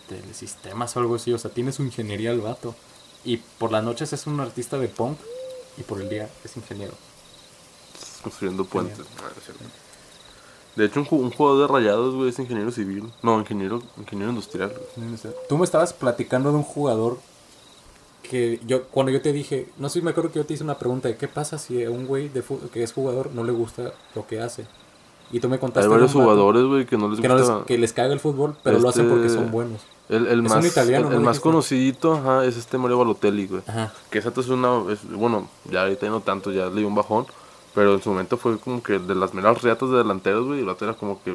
telesistemas 0.08 0.96
o 0.96 1.00
algo 1.00 1.16
así, 1.16 1.32
o 1.32 1.38
sea, 1.38 1.50
tiene 1.50 1.72
su 1.72 1.82
ingeniería 1.82 2.30
el 2.30 2.40
vato. 2.40 2.74
Y 3.24 3.38
por 3.38 3.72
las 3.72 3.82
noches 3.82 4.12
es 4.12 4.26
un 4.28 4.38
artista 4.40 4.78
de 4.78 4.86
punk 4.88 5.18
y 5.76 5.82
por 5.82 6.00
el 6.00 6.08
día 6.08 6.30
es 6.44 6.56
ingeniero. 6.56 6.94
Construyendo 8.22 8.64
puentes. 8.64 9.00
Ah. 9.18 9.28
De 10.76 10.84
hecho, 10.84 11.00
un, 11.00 11.06
ju- 11.06 11.18
un 11.20 11.30
jugador 11.32 11.68
de 11.68 11.72
rayados, 11.74 12.14
güey, 12.14 12.28
es 12.30 12.38
ingeniero 12.38 12.70
civil. 12.70 13.10
No, 13.22 13.38
ingeniero, 13.40 13.82
ingeniero 13.96 14.30
industrial. 14.30 14.72
güey. 14.96 15.18
Tú 15.48 15.58
me 15.58 15.64
estabas 15.64 15.92
platicando 15.92 16.50
de 16.50 16.56
un 16.58 16.62
jugador 16.62 17.18
que 18.26 18.60
yo, 18.66 18.84
cuando 18.84 19.10
yo 19.12 19.20
te 19.22 19.32
dije, 19.32 19.68
no 19.78 19.88
sé 19.88 20.00
si 20.00 20.04
me 20.04 20.10
acuerdo 20.10 20.30
que 20.32 20.38
yo 20.38 20.46
te 20.46 20.54
hice 20.54 20.64
una 20.64 20.78
pregunta 20.78 21.08
de 21.08 21.16
qué 21.16 21.28
pasa 21.28 21.58
si 21.58 21.82
a 21.84 21.90
un 21.90 22.06
güey 22.06 22.28
de 22.28 22.42
que 22.72 22.82
es 22.82 22.92
jugador 22.92 23.30
no 23.34 23.44
le 23.44 23.52
gusta 23.52 23.92
lo 24.14 24.26
que 24.26 24.40
hace. 24.40 24.66
Y 25.32 25.40
tú 25.40 25.48
me 25.48 25.58
contaste 25.58 25.86
Hay 25.86 25.90
varios 25.90 26.14
vato 26.14 26.22
jugadores, 26.24 26.62
güey, 26.64 26.86
que 26.86 26.96
no 26.96 27.08
les 27.08 27.20
que, 27.20 27.26
no 27.28 27.36
les- 27.36 27.48
gusta. 27.48 27.64
que 27.66 27.78
les 27.78 27.92
caga 27.92 28.12
el 28.12 28.20
fútbol, 28.20 28.56
pero 28.62 28.78
lo 28.78 28.88
hacen 28.88 29.06
Este- 29.06 29.14
porque 29.14 29.28
son 29.28 29.50
buenos. 29.50 29.80
El, 30.08 30.28
el 30.28 30.44
Es 30.46 30.50
más, 30.52 30.62
un 30.64 30.70
italiano, 30.70 31.06
el, 31.08 31.12
¿no 31.14 31.18
el 31.18 31.24
más 31.24 31.40
conocidito 31.40 32.14
ajá, 32.14 32.44
es 32.44 32.56
este 32.56 32.78
Mario 32.78 32.98
Balotelli, 32.98 33.48
güey. 33.48 33.62
Ajá. 33.66 33.92
Que 34.08 34.18
esa 34.18 34.28
es 34.36 34.48
una. 34.48 34.84
es- 34.92 35.04
bueno, 35.10 35.48
ya 35.68 35.82
ahorita 35.82 36.08
no 36.08 36.20
tanto, 36.20 36.52
ya 36.52 36.66
le 36.66 36.76
dio 36.76 36.86
un 36.88 36.94
bajón. 36.94 37.26
Pero 37.74 37.92
en 37.94 38.02
su 38.02 38.08
momento 38.10 38.36
fue 38.38 38.56
como 38.58 38.82
que 38.82 38.98
de 39.00 39.14
las 39.16 39.34
meras 39.34 39.60
reatas 39.62 39.90
de 39.90 39.96
delanteros, 39.98 40.46
güey. 40.46 40.60
Y 40.60 40.62
vato 40.62 40.84
era 40.84 40.94
como 40.94 41.20
que. 41.22 41.34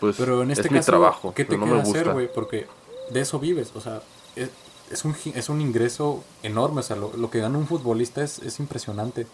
Pues 0.00 0.16
Pero 0.18 0.42
en 0.42 0.50
este 0.50 0.66
es 0.66 0.70
mi 0.70 0.78
caso, 0.78 0.92
trabajo. 0.92 1.32
¿qué 1.34 1.44
te 1.44 1.56
no 1.58 1.66
me 1.66 1.80
gusta. 1.80 1.98
hacer, 2.00 2.12
güey? 2.12 2.30
Porque 2.32 2.66
de 3.10 3.20
eso 3.20 3.38
vives, 3.40 3.72
o 3.74 3.80
sea, 3.80 4.00
es, 4.36 4.50
es 4.90 5.04
un, 5.04 5.14
es 5.34 5.48
un 5.48 5.60
ingreso 5.60 6.22
enorme, 6.42 6.80
o 6.80 6.82
sea, 6.82 6.96
lo, 6.96 7.12
lo 7.16 7.30
que 7.30 7.40
gana 7.40 7.58
un 7.58 7.66
futbolista 7.66 8.22
es, 8.22 8.38
es 8.40 8.58
impresionante. 8.60 9.26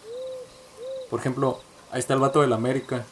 Por 1.10 1.20
ejemplo, 1.20 1.60
ahí 1.92 2.00
está 2.00 2.14
el 2.14 2.20
vato 2.20 2.40
del 2.40 2.52
América, 2.52 3.04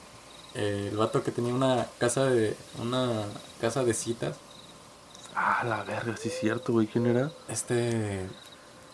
eh, 0.55 0.89
el 0.91 0.97
vato 0.97 1.23
que 1.23 1.31
tenía 1.31 1.55
una 1.55 1.87
casa 1.99 2.25
de 2.25 2.57
una 2.81 3.25
casa 3.61 3.85
de 3.85 3.95
citas, 3.95 4.37
Ah, 5.35 5.65
la 5.65 5.83
verga, 5.85 6.15
sí 6.19 6.29
es 6.29 6.39
cierto, 6.41 6.75
güey. 6.75 6.87
¿Quién 6.87 7.07
era? 7.07 7.31
este, 7.49 8.21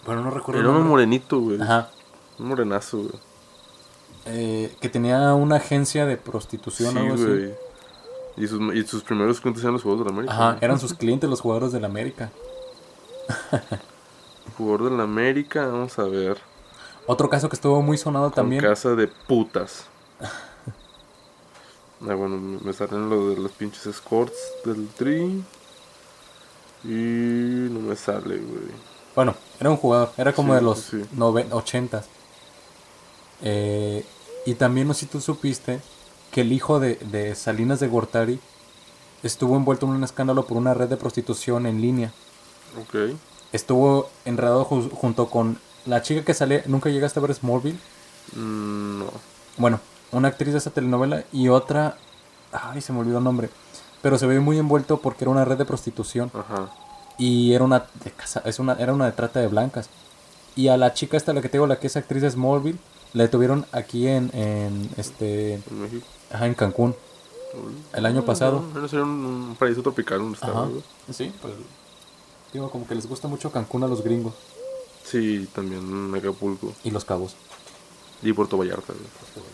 bueno, 0.07 0.23
no 0.23 0.31
recuerdo. 0.31 0.61
Era 0.61 0.71
nombre. 0.71 0.89
morenito, 0.89 1.41
güey. 1.41 1.61
Ajá. 1.61 1.91
Un 2.39 2.47
morenazo, 2.47 2.99
güey. 2.99 3.11
eh, 4.27 4.73
que 4.81 4.89
tenía 4.89 5.35
una 5.35 5.57
agencia 5.57 6.07
de 6.07 6.17
prostitución 6.17 6.97
o 6.97 7.01
Sí, 7.01 7.09
así. 7.09 7.25
güey. 7.25 7.55
Y 8.37 8.47
sus, 8.47 8.61
y 8.77 8.87
sus 8.87 9.03
primeros 9.03 9.41
clientes 9.41 9.65
eran 9.65 9.73
los 9.73 9.83
Juegos 9.83 9.99
de 10.01 10.05
la 10.05 10.11
América. 10.13 10.33
Ajá, 10.33 10.47
güey. 10.53 10.59
eran 10.65 10.79
sus 10.79 10.95
clientes 10.95 11.29
los 11.29 11.41
jugadores 11.41 11.73
del 11.73 11.85
América. 11.85 12.31
Jugador 14.57 14.91
de 14.91 14.97
la 14.97 15.03
América, 15.05 15.66
vamos 15.66 15.99
a 15.99 16.05
ver. 16.05 16.39
Otro 17.07 17.31
caso 17.31 17.49
que 17.49 17.57
estuvo 17.57 17.81
muy 17.83 17.97
sonado 17.99 18.26
Con 18.26 18.35
también. 18.35 18.62
casa 18.62 18.95
de 18.95 19.09
putas. 19.09 19.87
Ah, 22.01 22.14
bueno, 22.14 22.39
me 22.39 22.72
salen 22.72 23.11
lo 23.11 23.31
de 23.31 23.37
los 23.37 23.51
pinches 23.51 23.85
escorts 23.87 24.37
del 24.64 24.87
tri. 24.97 25.43
Y 26.85 26.89
no 27.70 27.81
me 27.81 27.97
sale, 27.97 28.37
güey. 28.39 28.70
Bueno, 29.16 29.35
era 29.59 29.70
un 29.70 29.76
jugador, 29.76 30.12
era 30.16 30.33
como 30.33 30.53
Sí, 30.53 30.57
de 30.57 30.62
los 30.62 30.79
sí. 30.79 31.05
Eh, 33.43 34.05
y 34.47 34.55
también 34.55 34.89
no 34.89 34.95
sé 34.95 35.01
si 35.01 35.07
tú 35.07 35.20
supiste 35.20 35.81
que 36.31 36.43
el 36.43 36.53
hijo 36.53 36.81
de, 36.81 36.97
de 36.97 37.35
Salinas 37.35 37.81
de 37.81 37.89
Gortari 37.89 38.39
estuvo 39.22 39.57
envuelto 39.57 39.87
en 39.87 39.93
un 39.93 40.05
escándalo 40.05 40.47
por 40.47 40.57
una 40.57 40.74
red 40.74 40.89
de 40.89 40.97
prostitución 40.97 41.66
en 41.66 41.81
línea. 41.81 42.12
Ok. 42.81 43.16
Estuvo 43.53 44.11
enredado 44.25 44.64
ju- 44.69 44.91
junto 44.91 45.29
con 45.29 45.59
la 45.87 46.03
chica 46.03 46.25
que 46.25 46.35
sale, 46.35 46.62
nunca 46.66 46.91
llegaste 46.91 47.19
a 47.19 47.23
ver 47.23 47.35
Smallville. 47.35 47.79
Mm, 48.37 48.99
no. 49.01 49.07
Bueno, 49.57 49.81
una 50.12 50.29
actriz 50.29 50.53
de 50.53 50.59
esa 50.59 50.71
telenovela 50.71 51.25
y 51.33 51.49
otra, 51.49 51.97
ay, 52.53 52.81
se 52.81 52.93
me 52.93 53.01
olvidó 53.01 53.19
el 53.19 53.25
nombre, 53.25 53.49
pero 54.03 54.19
se 54.19 54.27
ve 54.27 54.39
muy 54.41 54.59
envuelto 54.59 54.99
porque 54.99 55.25
era 55.25 55.31
una 55.31 55.45
red 55.45 55.57
de 55.59 55.64
prostitución 55.64 56.31
Ajá. 56.35 56.71
y 57.19 57.53
era 57.55 57.64
una 57.64 57.87
de 58.05 58.11
casa, 58.11 58.43
es 58.45 58.59
una, 58.59 58.75
era 58.75 58.93
una 58.93 59.07
de 59.07 59.12
trata 59.12 59.41
de 59.41 59.47
blancas. 59.49 59.89
Y 60.57 60.69
a 60.69 60.77
la 60.77 60.93
chica 60.93 61.16
esta, 61.16 61.33
la 61.33 61.41
que 61.41 61.49
tengo, 61.49 61.66
la 61.66 61.79
que 61.79 61.87
es 61.87 61.97
actriz 61.97 62.23
de 62.23 62.31
Smallville, 62.31 62.79
la 63.14 63.23
detuvieron 63.25 63.64
aquí 63.73 64.07
en, 64.09 64.31
en 64.35 64.91
este, 64.97 65.55
En 65.55 65.83
México. 65.83 66.07
ajá, 66.33 66.47
en 66.47 66.55
Cancún. 66.55 66.95
El 67.95 68.05
año 68.07 68.21
Ah, 68.21 68.27
pasado. 68.27 68.62
No, 68.75 68.81
no 68.83 68.89
sería 68.89 69.05
un, 69.05 69.11
un 69.25 69.57
paraíso 69.59 69.83
tropical 69.83 70.21
un 70.21 70.35
estado. 70.35 70.71
Sí, 71.11 71.33
pues 71.41 71.55
digo 72.53 72.71
como 72.71 72.87
que 72.87 72.95
les 72.95 73.07
gusta 73.09 73.29
mucho 73.29 73.51
Cancún 73.53 73.85
a 73.85 73.89
los 73.89 74.03
gringos 74.03 74.35
Sí, 75.05 75.49
también 75.55 76.15
Acapulco. 76.15 76.73
y 76.85 76.91
los 76.91 77.05
cabos. 77.05 77.35
Y 78.23 78.33
Puerto 78.33 78.59
Vallarta. 78.59 78.93
güey. 78.93 79.47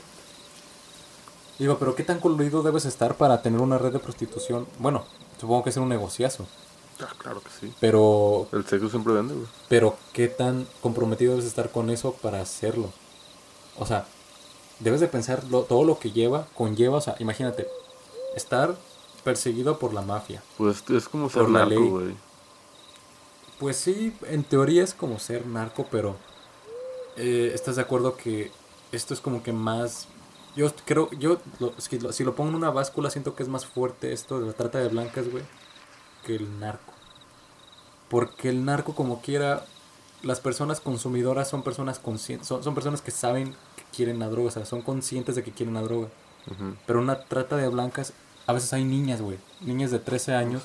Digo, 1.59 1.79
pero 1.79 1.95
qué 1.95 2.03
tan 2.03 2.19
coludido 2.19 2.63
debes 2.63 2.85
estar 2.85 3.17
para 3.17 3.41
tener 3.43 3.61
una 3.61 3.79
red 3.79 3.93
de 3.93 4.01
prostitución. 4.01 4.67
Bueno, 4.81 5.05
supongo 5.41 5.63
que 5.63 5.71
es 5.71 5.77
un 5.77 5.89
negociazo, 5.89 6.47
Ah, 7.01 7.13
claro 7.19 7.41
que 7.41 7.51
sí. 7.61 7.73
pero 7.81 8.49
El 8.53 8.65
sexo 8.67 8.89
siempre 8.91 9.13
vende, 9.13 9.35
güey. 9.35 9.47
pero 9.69 9.97
qué 10.13 10.27
tan 10.29 10.67
comprometido 10.81 11.33
debes 11.33 11.47
estar 11.47 11.71
con 11.71 11.91
eso 11.91 12.13
para 12.15 12.41
hacerlo. 12.41 12.91
O 13.79 13.87
sea, 13.87 14.07
debes 14.81 15.01
de 15.01 15.07
pensar 15.09 15.45
lo- 15.45 15.63
todo 15.63 15.85
lo 15.85 15.99
que 16.01 16.11
lleva, 16.11 16.47
conlleva, 16.57 16.99
o 16.99 17.01
sea, 17.01 17.15
imagínate, 17.21 17.69
estar 18.35 18.75
perseguido 19.23 19.79
por 19.79 19.95
la 19.95 20.03
mafia. 20.03 20.43
Pues 20.59 20.83
es 20.91 21.09
como 21.09 21.31
ser 21.31 21.43
Por 21.43 21.51
la 21.53 21.61
narco, 21.61 21.71
ley. 21.81 21.89
güey. 21.89 22.15
Pues 23.59 23.77
sí, 23.77 24.13
en 24.29 24.45
teoría 24.45 24.83
es 24.83 24.95
como 24.95 25.19
ser 25.19 25.47
narco, 25.47 25.87
pero 25.91 26.17
eh, 27.17 27.53
¿estás 27.55 27.77
de 27.77 27.83
acuerdo 27.83 28.17
que 28.17 28.51
esto 28.93 29.15
es 29.15 29.21
como 29.21 29.43
que 29.43 29.53
más... 29.53 30.09
Yo 30.57 30.73
creo, 30.85 31.11
yo, 31.13 31.39
lo- 31.59 31.75
si, 31.81 31.99
lo, 31.99 32.13
si 32.13 32.25
lo 32.25 32.35
pongo 32.37 32.51
en 32.51 32.57
una 32.57 32.71
báscula, 32.71 33.11
siento 33.11 33.35
que 33.35 33.43
es 33.43 33.49
más 33.49 33.67
fuerte 33.67 34.13
esto 34.13 34.41
de 34.41 34.47
la 34.47 34.53
trata 34.53 34.79
de 34.79 34.89
blancas, 34.89 35.29
güey, 35.29 35.45
que 36.25 36.37
el 36.37 36.61
narco. 36.61 36.93
Porque 38.09 38.49
el 38.51 38.65
narco, 38.65 38.95
como 38.95 39.21
quiera, 39.21 39.65
las 40.23 40.41
personas 40.41 40.81
consumidoras 40.81 41.49
son 41.49 41.63
personas 41.63 41.99
conscientes, 41.99 42.47
son, 42.49 42.63
son 42.63 42.75
personas 42.75 43.03
que 43.03 43.11
saben 43.11 43.53
que 43.77 43.85
quieren 43.97 44.19
la 44.19 44.29
droga, 44.29 44.49
o 44.49 44.53
sea, 44.53 44.65
son 44.65 44.83
conscientes 44.83 45.35
de 45.35 45.43
que 45.43 45.53
quieren 45.53 45.75
la 45.75 45.83
droga. 45.83 46.09
Pero 46.87 47.01
una 47.01 47.21
trata 47.25 47.57
de 47.57 47.69
blancas, 47.69 48.13
a 48.47 48.53
veces 48.53 48.73
hay 48.73 48.85
niñas, 48.85 49.23
güey, 49.23 49.39
niñas 49.61 49.91
de 49.91 49.99
13 49.99 50.35
años 50.35 50.63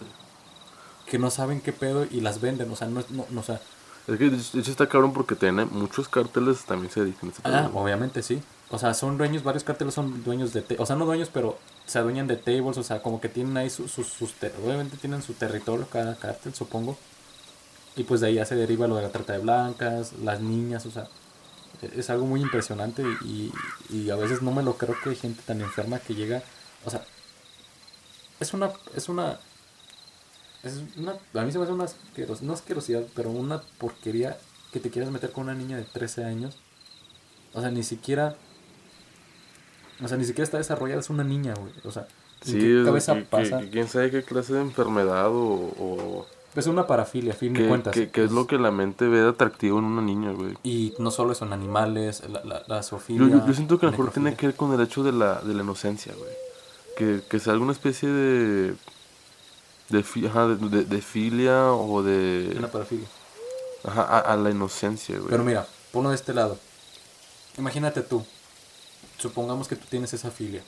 que 1.10 1.20
no 1.20 1.30
saben 1.32 1.62
qué 1.62 1.74
pedo 1.74 2.06
y 2.10 2.22
las 2.22 2.42
venden, 2.42 2.72
o 2.72 2.76
sea, 2.76 2.88
no, 2.88 3.00
es- 3.02 3.10
no, 3.12 3.26
no, 3.30 3.42
o 3.42 3.44
sea, 3.44 3.62
Es 4.08 4.18
que 4.18 4.30
de 4.30 4.38
hecho 4.38 4.72
está 4.72 4.88
cabrón 4.90 5.14
porque 5.14 5.36
tiene 5.36 5.66
muchos 5.66 6.10
cárteles 6.10 6.66
también 6.66 6.92
se 6.92 7.02
dedican 7.02 7.30
a 7.30 7.34
ese 7.34 7.42
Ah, 7.46 7.70
obviamente 7.74 8.24
sí. 8.24 8.42
O 8.72 8.78
sea, 8.80 8.94
son 8.94 9.18
dueños, 9.18 9.44
varios 9.44 9.64
carteles 9.64 9.94
son 9.96 10.24
dueños 10.24 10.54
de... 10.54 10.64
O 10.80 10.86
sea, 10.86 10.96
no 10.96 11.06
dueños, 11.06 11.30
pero 11.34 11.58
se 11.86 12.00
adueñan 12.00 12.28
de 12.28 12.36
tables, 12.38 12.78
o 12.78 12.84
sea, 12.84 13.02
como 13.02 13.20
que 13.22 13.30
tienen 13.30 13.58
ahí 13.58 13.70
sus... 13.70 13.92
sus, 13.92 14.08
sus 14.08 14.34
obviamente 14.64 14.98
tienen 14.98 15.22
su 15.24 15.34
territorio 15.34 15.88
cada 15.92 16.16
cártel, 16.18 16.54
supongo. 16.54 16.98
Y 17.96 18.04
pues 18.04 18.22
de 18.22 18.28
ahí 18.28 18.36
ya 18.36 18.46
se 18.46 18.56
deriva 18.56 18.88
lo 18.88 18.96
de 18.96 19.04
la 19.04 19.12
trata 19.12 19.34
de 19.34 19.40
blancas, 19.40 20.14
las 20.24 20.40
niñas, 20.42 20.86
o 20.86 20.92
sea... 20.92 21.08
e- 21.82 22.00
Es 22.00 22.10
algo 22.10 22.26
muy 22.26 22.42
impresionante 22.42 23.04
y, 23.26 23.52
y 23.90 24.10
a 24.12 24.16
veces 24.16 24.42
no 24.42 24.52
me 24.52 24.64
lo 24.64 24.78
creo 24.78 24.96
que 25.04 25.10
hay 25.12 25.16
gente 25.16 25.42
tan 25.46 25.62
enferma 25.62 26.00
que 26.00 26.16
llega... 26.16 26.44
O 26.86 26.90
sea, 26.90 27.04
es 28.40 28.54
una... 28.54 28.72
Es 28.96 29.10
una... 29.10 29.40
Es 30.64 30.82
una 30.98 31.14
a 31.34 31.44
mí 31.46 31.52
se 31.52 31.58
me 31.58 31.64
hace 31.64 31.74
una 31.74 31.86
asqueros- 31.86 32.42
no 32.42 32.54
asquerosidad, 32.54 33.04
pero 33.16 33.30
una 33.32 33.62
porquería 33.78 34.38
que 34.74 34.80
te 34.80 34.90
quieras 34.90 35.12
meter 35.12 35.32
con 35.32 35.46
una 35.46 35.54
niña 35.56 35.78
de 35.78 35.84
13 35.84 36.24
años. 36.26 36.58
O 37.54 37.62
sea, 37.62 37.72
ni 37.72 37.84
siquiera. 37.84 38.36
O 40.04 40.08
sea, 40.08 40.18
ni 40.18 40.26
siquiera 40.26 40.44
está 40.44 40.58
desarrollada, 40.58 41.00
es 41.02 41.10
una 41.10 41.24
niña, 41.24 41.54
güey. 41.56 41.74
O 41.84 41.92
sea, 41.92 42.08
¿en 42.46 42.52
Sí, 42.52 42.60
qué 42.60 42.82
cabeza 42.86 43.14
que- 43.14 43.20
que- 43.22 43.26
pasa? 43.26 43.60
que 43.60 43.70
quién 43.70 43.88
sabe 43.88 44.12
qué 44.12 44.24
clase 44.24 44.54
de 44.54 44.62
enfermedad 44.62 45.28
o, 45.30 45.74
o 45.78 46.28
Es 46.56 46.68
una 46.68 46.88
parafilia, 46.88 47.34
a 47.34 47.36
fin 47.36 47.54
de 47.54 47.68
cuentas. 47.68 47.94
qué- 47.94 48.10
qué 48.10 48.24
es 48.24 48.32
lo 48.32 48.48
que 48.48 48.58
la 48.58 48.72
mente 48.72 49.08
ve 49.08 49.22
de 49.22 49.30
atractivo 49.30 49.80
en 49.80 49.86
una 49.86 50.02
niña, 50.02 50.32
güey. 50.32 50.56
Y 50.64 50.94
no 51.00 51.12
solo 51.12 51.34
son 51.36 51.54
animales, 51.54 52.22
la, 52.30 52.44
la, 52.44 52.64
la 52.68 52.78
Yo, 52.78 52.84
zoofilia, 52.84 53.28
yo, 53.28 53.46
yo 53.48 53.54
siento 53.54 53.78
que 53.80 53.86
a 53.86 53.92
lo 53.92 53.98
mejor 53.98 54.12
tiene 54.14 54.36
que 54.36 54.48
ver 54.48 54.56
con 54.56 54.74
el 54.74 54.82
hecho 54.82 55.04
de 55.04 55.12
la, 55.12 55.42
de 55.42 55.54
la 55.54 55.64
inocencia, 55.64 56.14
güey. 56.18 56.32
Que, 56.98 57.22
que 57.30 57.40
sea 57.40 57.54
alguna 57.54 57.72
especie 57.72 58.10
de. 58.10 58.76
De, 59.90 60.04
fi- 60.04 60.28
ajá, 60.28 60.48
de, 60.48 60.56
de- 60.70 60.86
de 60.86 61.02
filia 61.02 61.72
o 61.74 62.04
de. 62.04 62.54
Una 62.58 62.70
parafilia. 62.72 63.08
Ajá, 63.84 64.04
a, 64.04 64.20
a 64.20 64.36
la 64.38 64.50
inocencia, 64.52 65.18
güey. 65.18 65.30
Pero 65.30 65.44
mira, 65.44 65.66
ponlo 65.92 66.10
de 66.10 66.16
este 66.16 66.34
lado. 66.34 66.58
Imagínate 67.58 68.02
tú. 68.02 68.26
Supongamos 69.18 69.68
que 69.68 69.76
tú 69.76 69.86
tienes 69.90 70.14
esa 70.14 70.32
filia. 70.32 70.64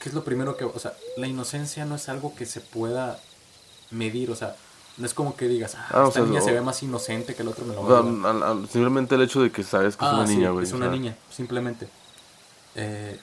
¿Qué 0.00 0.08
es 0.08 0.14
lo 0.14 0.24
primero 0.24 0.56
que... 0.56 0.64
O 0.64 0.78
sea, 0.80 0.94
la 1.16 1.28
inocencia 1.28 1.84
no 1.84 1.94
es 1.94 2.08
algo 2.08 2.34
que 2.34 2.44
se 2.46 2.60
pueda 2.60 3.20
medir. 3.90 4.30
O 4.30 4.36
sea, 4.36 4.56
no 4.96 5.06
es 5.06 5.14
como 5.14 5.36
que 5.36 5.46
digas, 5.46 5.74
ah, 5.76 5.86
Ah, 5.90 6.04
esta 6.08 6.12
sea, 6.20 6.22
niña 6.24 6.40
o- 6.40 6.44
se 6.44 6.52
ve 6.52 6.60
más 6.60 6.82
inocente 6.82 7.34
que 7.34 7.42
el 7.42 7.48
otro 7.48 7.64
me 7.64 7.74
lo 7.74 7.84
va 7.84 7.98
a 7.98 8.02
sea, 8.02 8.10
llevar". 8.10 8.36
al- 8.36 8.42
al- 8.42 8.68
simplemente 8.68 9.14
el 9.14 9.22
hecho 9.22 9.42
de 9.42 9.52
que 9.52 9.62
sabes 9.62 9.96
que 9.96 10.04
es 10.04 10.10
Ah, 10.10 10.14
una 10.16 10.26
sí, 10.26 10.36
niña, 10.36 10.50
güey. 10.50 10.64
Es 10.64 10.72
o 10.72 10.76
una 10.76 10.86
sea, 10.86 10.92
niña, 10.92 11.16
simplemente. 11.30 11.88
Eh, 12.74 13.18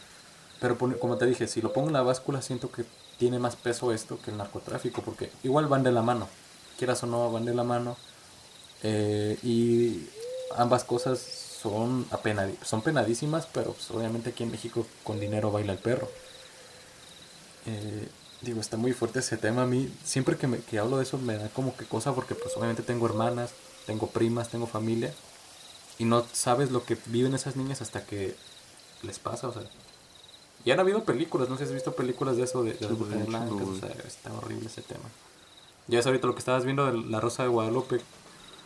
pero 0.62 0.78
como 0.78 1.18
te 1.18 1.26
dije, 1.26 1.48
si 1.48 1.62
lo 1.62 1.74
pongo 1.74 1.88
en 1.88 1.94
la 1.94 2.02
báscula, 2.02 2.42
siento 2.42 2.72
que 2.72 2.86
tiene 3.20 3.38
más 3.38 3.56
peso 3.56 3.94
esto 3.94 4.20
que 4.22 4.32
el 4.32 4.38
narcotráfico, 4.38 5.02
porque 5.04 5.32
igual 5.44 5.68
van 5.68 5.84
de 5.84 5.92
la 5.92 6.02
mano. 6.02 6.28
Quieras 6.78 7.04
o 7.04 7.08
no, 7.08 7.32
van 7.32 7.46
de 7.46 7.54
la 7.54 7.64
mano. 7.64 7.98
Eh, 8.84 9.38
y 9.44 10.08
ambas 10.56 10.84
cosas 10.86 11.20
son, 11.20 12.10
apenadi- 12.10 12.58
son 12.64 12.82
penadísimas, 12.82 13.46
pero 13.54 13.74
pues, 13.74 13.92
obviamente 13.92 14.30
aquí 14.32 14.44
en 14.44 14.52
México 14.52 14.88
con 15.04 15.20
dinero 15.20 15.52
baila 15.52 15.74
el 15.74 15.80
perro. 15.80 16.10
Eh, 17.66 18.08
digo, 18.42 18.62
está 18.62 18.78
muy 18.78 18.94
fuerte 18.94 19.20
ese 19.20 19.38
tema. 19.38 19.64
A 19.64 19.66
mí, 19.66 19.94
siempre 20.04 20.38
que, 20.38 20.48
me, 20.48 20.60
que 20.60 20.80
hablo 20.80 20.98
de 20.98 21.04
eso, 21.04 21.18
me 21.18 21.36
da 21.38 21.50
como 21.50 21.76
que 21.76 21.86
cosa, 21.86 22.14
porque 22.14 22.36
pues 22.36 22.56
obviamente 22.56 22.84
tengo 22.84 23.06
hermanas, 23.06 23.52
tengo 23.86 24.08
primas, 24.08 24.50
tengo 24.50 24.68
familia. 24.68 25.14
Y 25.98 26.06
no 26.06 26.26
sabes 26.32 26.72
lo 26.72 26.86
que 26.86 26.98
viven 27.08 27.34
esas 27.36 27.56
niñas 27.58 27.82
hasta 27.82 28.06
que 28.06 28.36
les 29.04 29.20
pasa, 29.20 29.50
o 29.50 29.54
sea. 29.54 29.64
Y 30.66 30.72
han 30.72 30.80
habido 30.80 31.04
películas, 31.04 31.50
no 31.50 31.56
sé 31.58 31.64
si 31.66 31.70
has 31.70 31.74
visto 31.76 31.94
películas 31.94 32.38
de 32.38 32.44
eso, 32.44 32.64
de, 32.64 32.74
de 32.74 32.80
las 32.82 32.90
Sí, 32.92 32.96
mujeres 32.98 33.26
chingo, 33.26 33.30
blancas, 33.40 33.68
o 33.68 33.76
sea, 33.76 33.96
está 34.06 34.34
horrible 34.34 34.66
ese 34.68 34.82
tema. 34.82 35.06
Ya 35.88 36.00
es 36.00 36.06
ahorita 36.06 36.28
lo 36.28 36.34
que 36.34 36.40
estabas 36.40 36.66
viendo 36.66 36.86
de 36.86 36.98
La 37.10 37.20
Rosa 37.20 37.44
de 37.44 37.50
Guadalupe, 37.50 38.02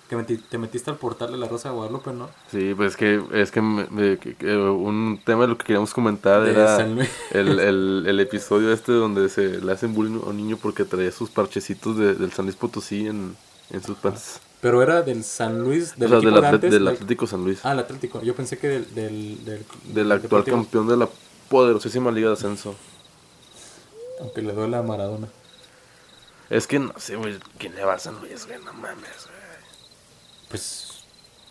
que 0.09 0.17
meti- 0.17 0.41
te 0.49 0.57
metiste 0.57 0.89
al 0.91 0.97
portal 0.97 1.31
de 1.31 1.37
La 1.37 1.47
Rosa 1.47 1.69
de 1.69 1.75
Guadalupe, 1.75 2.11
¿no? 2.11 2.29
Sí, 2.51 2.73
pues 2.75 2.91
es 2.91 2.97
que, 2.97 3.23
es 3.33 3.51
que, 3.51 3.61
me- 3.61 3.87
me- 3.89 4.17
que- 4.17 4.35
que 4.35 4.57
un 4.57 5.21
tema 5.23 5.43
de 5.43 5.47
lo 5.49 5.57
que 5.57 5.65
queríamos 5.65 5.93
comentar 5.93 6.43
De 6.43 6.51
era 6.51 6.81
el, 6.81 6.99
el, 7.59 8.03
el 8.07 8.19
episodio 8.19 8.73
este 8.73 8.91
donde 8.91 9.29
se 9.29 9.61
le 9.61 9.71
hacen 9.71 9.93
bullying 9.93 10.19
a 10.25 10.29
un 10.29 10.37
niño 10.37 10.57
porque 10.61 10.83
traía 10.83 11.11
sus 11.11 11.29
parchecitos 11.29 11.97
de- 11.97 12.15
del 12.15 12.31
San 12.33 12.45
Luis 12.45 12.57
Potosí 12.57 13.07
en, 13.07 13.35
en 13.69 13.83
sus 13.83 13.97
pants. 13.97 14.41
Pero 14.59 14.81
era 14.81 15.01
del 15.01 15.23
San 15.23 15.61
Luis, 15.63 15.95
del 15.97 16.13
o 16.13 16.21
sea, 16.21 16.31
del, 16.31 16.41
de 16.41 16.47
antes, 16.47 16.71
del 16.71 16.83
del- 16.85 16.87
Atlético 16.95 17.27
San 17.27 17.43
Luis. 17.43 17.59
Ah, 17.63 17.71
el 17.73 17.79
Atlético. 17.79 18.21
Yo 18.21 18.35
pensé 18.35 18.57
que 18.57 18.67
del... 18.67 18.93
Del, 18.95 19.45
del, 19.45 19.65
del 19.93 20.11
actual 20.11 20.43
Deportivo, 20.43 20.57
campeón 20.57 20.87
de 20.87 20.97
la 20.97 21.09
poderosísima 21.49 22.11
Liga 22.11 22.27
de 22.29 22.33
Ascenso. 22.33 22.75
Aunque 24.19 24.41
le 24.41 24.53
duele 24.53 24.77
a 24.77 24.81
Maradona. 24.81 25.27
Es 26.49 26.67
que 26.67 26.79
no 26.79 26.93
sé, 26.97 27.15
güey, 27.15 27.39
¿quién 27.57 27.75
le 27.75 27.83
va 27.83 27.93
a 27.95 27.99
San 27.99 28.19
Luis, 28.19 28.45
güey? 28.45 28.59
No 28.63 28.73
mames, 28.73 29.25
güey. 29.25 29.43
Pues, 30.49 31.03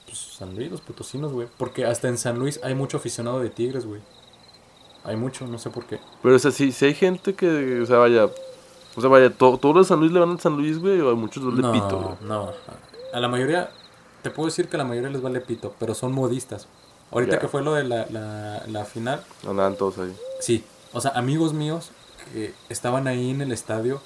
pues 0.06 0.18
San 0.18 0.54
Luis, 0.54 0.70
los 0.70 0.80
potosinos, 0.80 1.32
güey. 1.32 1.48
Porque 1.58 1.84
hasta 1.84 2.08
en 2.08 2.18
San 2.18 2.38
Luis 2.38 2.60
hay 2.62 2.74
mucho 2.74 2.96
aficionado 2.98 3.40
de 3.40 3.50
Tigres, 3.50 3.84
güey. 3.86 4.00
Hay 5.04 5.16
mucho, 5.16 5.46
no 5.46 5.58
sé 5.58 5.70
por 5.70 5.86
qué. 5.86 5.98
Pero, 6.22 6.36
o 6.36 6.38
sea, 6.38 6.52
si, 6.52 6.70
si 6.70 6.84
hay 6.84 6.94
gente 6.94 7.34
que, 7.34 7.80
o 7.80 7.86
sea, 7.86 7.98
vaya, 7.98 8.26
o 8.94 9.00
sea, 9.00 9.10
vaya, 9.10 9.30
to- 9.30 9.58
todos 9.58 9.74
los 9.74 9.86
de 9.86 9.88
San 9.88 9.98
Luis 10.00 10.12
le 10.12 10.20
van 10.20 10.30
al 10.30 10.40
San 10.40 10.56
Luis, 10.56 10.78
güey, 10.78 11.00
o 11.00 11.10
a 11.10 11.14
muchos 11.16 11.42
les 11.42 11.54
no, 11.64 11.72
pito, 11.72 11.98
güey. 12.00 12.16
no. 12.28 12.52
A 13.12 13.18
la 13.18 13.26
mayoría, 13.28 13.70
te 14.22 14.30
puedo 14.30 14.46
decir 14.46 14.68
que 14.68 14.76
a 14.76 14.78
la 14.78 14.84
mayoría 14.84 15.10
les 15.10 15.20
vale 15.20 15.40
pito, 15.40 15.74
pero 15.80 15.94
son 15.94 16.12
modistas. 16.12 16.68
Ahorita 17.12 17.38
que 17.40 17.48
fue 17.48 17.62
lo 17.62 17.74
de 17.74 17.84
la, 17.84 18.06
la, 18.10 18.64
la 18.66 18.84
final, 18.84 19.22
Andaban 19.46 19.76
todos 19.76 19.98
ahí. 19.98 20.16
sí. 20.40 20.64
O 20.94 21.00
sea, 21.00 21.12
amigos 21.12 21.52
míos 21.54 21.90
que 22.34 22.52
estaban 22.68 23.06
ahí 23.08 23.30
en 23.30 23.40
el 23.40 23.50
estadio 23.52 24.02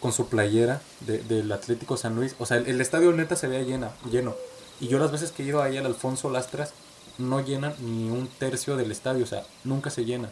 con 0.00 0.12
su 0.12 0.28
playera 0.28 0.80
de- 1.00 1.18
del 1.18 1.50
Atlético 1.50 1.96
San 1.96 2.14
Luis. 2.14 2.36
O 2.38 2.46
sea, 2.46 2.58
el, 2.58 2.66
el 2.68 2.80
estadio 2.80 3.12
neta 3.12 3.34
se 3.36 3.48
veía 3.48 3.62
llena, 3.64 3.90
lleno. 4.10 4.34
Y 4.80 4.86
yo 4.88 4.98
las 5.00 5.10
veces 5.10 5.32
que 5.32 5.42
he 5.42 5.46
ido 5.46 5.60
ahí 5.60 5.76
al 5.76 5.86
Alfonso 5.86 6.30
Lastras, 6.30 6.72
no 7.18 7.40
llenan 7.40 7.74
ni 7.80 8.08
un 8.10 8.28
tercio 8.28 8.76
del 8.76 8.90
estadio. 8.92 9.24
O 9.24 9.26
sea, 9.26 9.42
nunca 9.64 9.90
se 9.90 10.04
llena. 10.04 10.30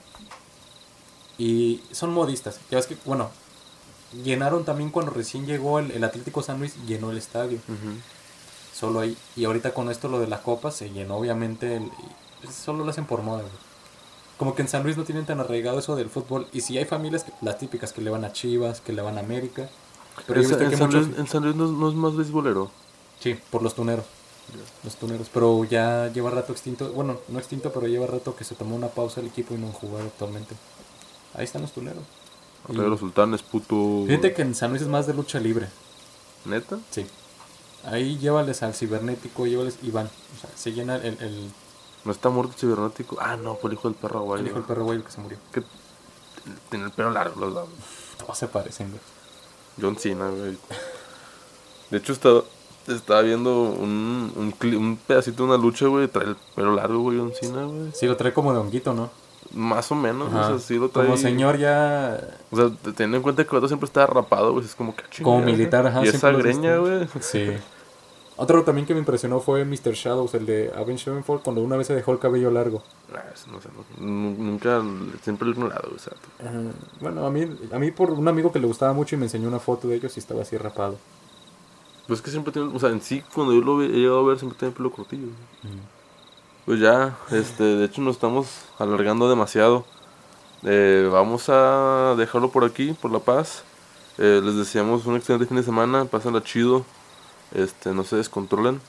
Y 1.37 1.83
son 1.93 2.12
modistas. 2.12 2.59
Ya 2.71 2.79
ves 2.79 2.87
que, 2.87 2.97
bueno, 3.05 3.31
llenaron 4.25 4.64
también 4.64 4.91
cuando 4.91 5.12
recién 5.12 5.47
llegó 5.47 5.79
el, 5.81 5.91
el 5.91 6.03
Atlético 6.05 6.43
San 6.43 6.59
Luis, 6.61 6.75
llenó 6.87 7.11
el 7.11 7.19
estadio. 7.19 7.59
Solo 8.79 9.01
ahí. 9.01 9.16
Y 9.37 9.45
ahorita 9.45 9.74
con 9.74 9.91
esto 9.91 10.09
lo 10.09 10.20
de 10.20 10.26
la 10.29 10.43
copa 10.43 10.70
se 10.70 10.91
llenó 10.91 11.16
obviamente 11.16 11.76
el- 11.76 11.91
solo 12.53 12.85
lo 12.85 12.91
hacen 12.91 13.07
por 13.07 13.22
moda, 13.22 13.41
güey. 13.41 13.53
Como 14.37 14.55
que 14.55 14.62
en 14.62 14.68
San 14.68 14.85
Luis 14.85 14.97
no 14.97 15.03
tienen 15.05 15.26
tan 15.26 15.41
arraigado 15.41 15.79
eso 15.81 15.97
del 15.97 16.11
fútbol. 16.11 16.47
Y 16.53 16.61
si 16.61 16.79
hay 16.79 16.85
familias, 16.85 17.24
que- 17.24 17.33
las 17.43 17.59
típicas 17.59 17.93
que 17.93 18.01
le 18.03 18.11
van 18.11 18.24
a 18.24 18.33
Chivas, 18.33 18.81
que 18.81 18.93
le 18.93 19.03
van 19.03 19.16
a 19.16 19.20
América. 19.20 19.68
Pero 20.26 20.41
en, 20.43 20.49
que 20.70 20.76
San 20.76 20.87
muchos... 20.87 21.07
Luis, 21.09 21.18
en 21.18 21.26
San 21.26 21.43
Luis 21.43 21.57
no, 21.57 21.64
es- 21.64 21.70
no 21.72 21.89
es 21.89 21.95
más 21.95 22.14
beisbolero. 22.16 22.70
Sí, 23.18 23.37
por 23.51 23.62
los 23.62 23.74
tuneros. 23.74 24.05
Los 24.85 24.95
tuneros. 24.97 25.29
Pero 25.35 25.64
ya 25.64 26.07
lleva 26.12 26.31
rato 26.31 26.53
extinto. 26.53 26.91
Bueno, 26.93 27.18
no 27.29 27.39
extinto, 27.39 27.72
pero 27.72 27.87
lleva 27.89 28.07
rato 28.07 28.35
que 28.37 28.45
se 28.45 28.55
tomó 28.55 28.76
una 28.76 28.89
pausa 28.89 29.20
el 29.20 29.26
equipo 29.26 29.55
y 29.55 29.59
no 29.59 29.66
han 29.66 29.72
jugado 29.72 30.05
actualmente. 30.07 30.55
Ahí 31.35 31.45
están 31.45 31.62
los 31.62 31.72
tuneros. 31.72 32.03
Y- 32.68 32.74
los 32.76 33.01
sultanes, 33.01 33.43
puto. 33.43 34.05
Fíjate 34.07 34.33
que 34.35 34.43
en 34.43 34.55
San 34.55 34.70
Luis 34.70 34.83
es 34.83 34.89
más 34.89 35.07
de 35.09 35.14
lucha 35.14 35.41
libre. 35.41 35.68
¿Neta? 36.45 36.79
Sí. 36.91 37.07
Ahí 37.85 38.18
llévales 38.18 38.62
al 38.62 38.74
cibernético, 38.74 39.47
llévales 39.47 39.79
y 39.83 39.91
van. 39.91 40.07
O 40.07 40.41
sea, 40.41 40.51
se 40.55 40.72
llena 40.72 40.97
el, 40.97 41.16
el, 41.20 41.51
¿No 42.05 42.12
está 42.12 42.29
muerto 42.29 42.53
el 42.55 42.59
cibernético? 42.59 43.18
Ah, 43.20 43.37
no, 43.37 43.55
fue 43.57 43.70
el 43.70 43.74
hijo 43.74 43.89
del 43.89 43.97
perro 43.97 44.22
guay. 44.22 44.41
el 44.41 44.47
hijo 44.47 44.57
del 44.57 44.64
perro 44.64 44.85
güey 44.85 45.03
que 45.03 45.11
se 45.11 45.20
murió. 45.20 45.39
Que 45.53 45.62
tiene 46.70 46.87
el 46.87 46.91
pelo 46.91 47.11
largo, 47.11 47.41
los 47.41 47.55
lados. 47.55 47.68
Todos 48.18 48.39
se 48.39 48.49
parecen, 48.49 48.91
güey. 48.91 49.01
John 49.81 49.97
Cena, 49.97 50.29
güey. 50.29 50.59
De 51.91 51.99
hecho, 51.99 52.12
estaba, 52.12 52.43
estaba 52.87 53.22
viendo 53.22 53.62
un, 53.62 54.33
un 54.37 54.99
pedacito 55.07 55.45
de 55.45 55.51
una 55.51 55.57
lucha, 55.57 55.87
güey. 55.87 56.09
Trae 56.09 56.29
el 56.29 56.37
pelo 56.55 56.74
largo, 56.74 57.01
güey, 57.01 57.18
John 57.18 57.33
Cena, 57.39 57.64
güey. 57.64 57.93
Sí, 57.95 58.07
lo 58.07 58.16
trae 58.16 58.33
como 58.33 58.53
de 58.53 58.59
honguito, 58.59 58.93
¿no? 58.95 59.11
Más 59.55 59.91
o 59.91 59.95
menos, 59.95 60.28
Ajá. 60.28 60.41
o 60.41 60.49
sea, 60.49 60.59
sí 60.59 60.76
lo 60.78 60.89
trae. 60.91 61.07
Como 61.07 61.16
señor 61.16 61.59
ya... 61.59 62.20
O 62.51 62.57
sea, 62.57 62.68
te- 62.70 62.93
teniendo 62.93 63.16
en 63.18 63.22
cuenta 63.22 63.43
que 63.45 63.51
el 63.51 63.55
vato 63.57 63.68
siempre 63.68 63.86
estaba 63.86 64.07
rapado, 64.07 64.53
güey. 64.53 64.64
Es 64.64 64.74
como 64.74 64.95
que. 64.95 65.03
ah, 65.05 65.22
Como 65.22 65.41
militar, 65.43 65.86
ajá. 65.86 66.05
Y 66.05 66.09
esa 66.09 66.30
greña, 66.32 66.76
güey. 66.78 67.09
Sí. 67.20 67.51
Otro 68.41 68.62
también 68.62 68.86
que 68.86 68.95
me 68.95 69.01
impresionó 69.01 69.41
fue 69.41 69.64
Mr. 69.64 69.95
Shadows, 69.95 70.32
el 70.34 70.47
de 70.47 70.70
Avenged 70.76 71.05
Sevenfold, 71.07 71.43
cuando 71.43 71.61
una 71.61 71.76
vez 71.76 71.89
se 71.89 71.95
dejó 71.95 72.12
el 72.12 72.20
cabello 72.20 72.53
largo. 72.53 72.84
Ah, 73.12 73.24
eso 73.34 73.51
no 73.51 73.61
sé, 73.61 73.68
no- 73.99 74.07
nu- 74.07 74.36
nunca, 74.39 74.80
siempre 75.22 75.47
lo 75.49 75.53
he 75.53 75.57
ignorado, 75.57 75.89
güey. 75.89 75.97
o 75.97 75.99
sea, 75.99 76.12
Ajá. 76.39 76.61
Bueno, 77.01 77.26
a 77.26 77.30
mí, 77.30 77.51
a 77.72 77.78
mí 77.80 77.91
por 77.91 78.12
un 78.12 78.28
amigo 78.28 78.53
que 78.53 78.61
le 78.61 78.68
gustaba 78.68 78.93
mucho 78.93 79.16
y 79.16 79.18
me 79.18 79.24
enseñó 79.24 79.49
una 79.49 79.59
foto 79.59 79.89
de 79.89 79.97
ellos 79.97 80.16
y 80.16 80.20
estaba 80.20 80.43
así 80.43 80.57
rapado. 80.57 80.97
Pues 82.07 82.20
es 82.20 82.24
que 82.24 82.30
siempre 82.30 82.53
tiene, 82.53 82.70
o 82.72 82.78
sea, 82.78 82.91
en 82.91 83.01
sí, 83.03 83.24
cuando 83.34 83.53
yo 83.53 83.61
lo 83.61 83.82
he 83.82 83.89
llegado 83.89 84.20
a 84.20 84.28
ver, 84.28 84.39
siempre 84.39 84.57
tiene 84.57 84.70
el 84.70 84.76
pelo 84.76 84.93
cortillo. 84.93 85.26
güey. 85.26 85.74
Pues 86.69 86.81
ya, 86.81 87.16
este, 87.31 87.64
de 87.64 87.87
hecho 87.87 88.03
nos 88.03 88.16
estamos 88.16 88.47
alargando 88.79 89.31
demasiado. 89.31 89.87
Eh, 90.64 91.09
vamos 91.11 91.49
a 91.49 92.14
dejarlo 92.19 92.51
por 92.51 92.62
aquí, 92.62 92.93
por 92.93 93.11
La 93.11 93.21
Paz. 93.21 93.62
Eh, 94.19 94.43
les 94.45 94.55
deseamos 94.55 95.07
un 95.07 95.16
excelente 95.16 95.47
fin 95.47 95.57
de 95.57 95.62
semana, 95.62 96.05
pásenla 96.05 96.45
chido. 96.45 96.85
Este, 97.55 97.95
no 97.95 98.05
se 98.05 98.16
descontrolen. 98.16 98.83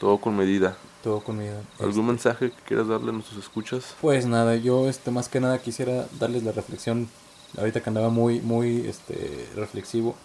Todo 0.00 0.18
con 0.18 0.36
medida. 0.36 0.76
Todo 1.04 1.20
con 1.20 1.38
medida. 1.38 1.62
¿Algún 1.78 2.08
mensaje 2.08 2.50
que 2.50 2.62
quieras 2.66 2.88
darle 2.88 3.10
a 3.10 3.12
nuestros 3.12 3.38
escuchas? 3.38 3.94
Pues 4.00 4.26
nada, 4.26 4.56
yo 4.56 4.88
este 4.88 5.12
más 5.12 5.28
que 5.28 5.38
nada 5.38 5.58
quisiera 5.58 6.08
darles 6.18 6.42
la 6.42 6.50
reflexión 6.50 7.08
ahorita 7.56 7.84
que 7.84 7.90
andaba 7.90 8.08
muy 8.08 8.40
muy 8.40 8.88
este 8.88 9.48
reflexivo 9.54 10.16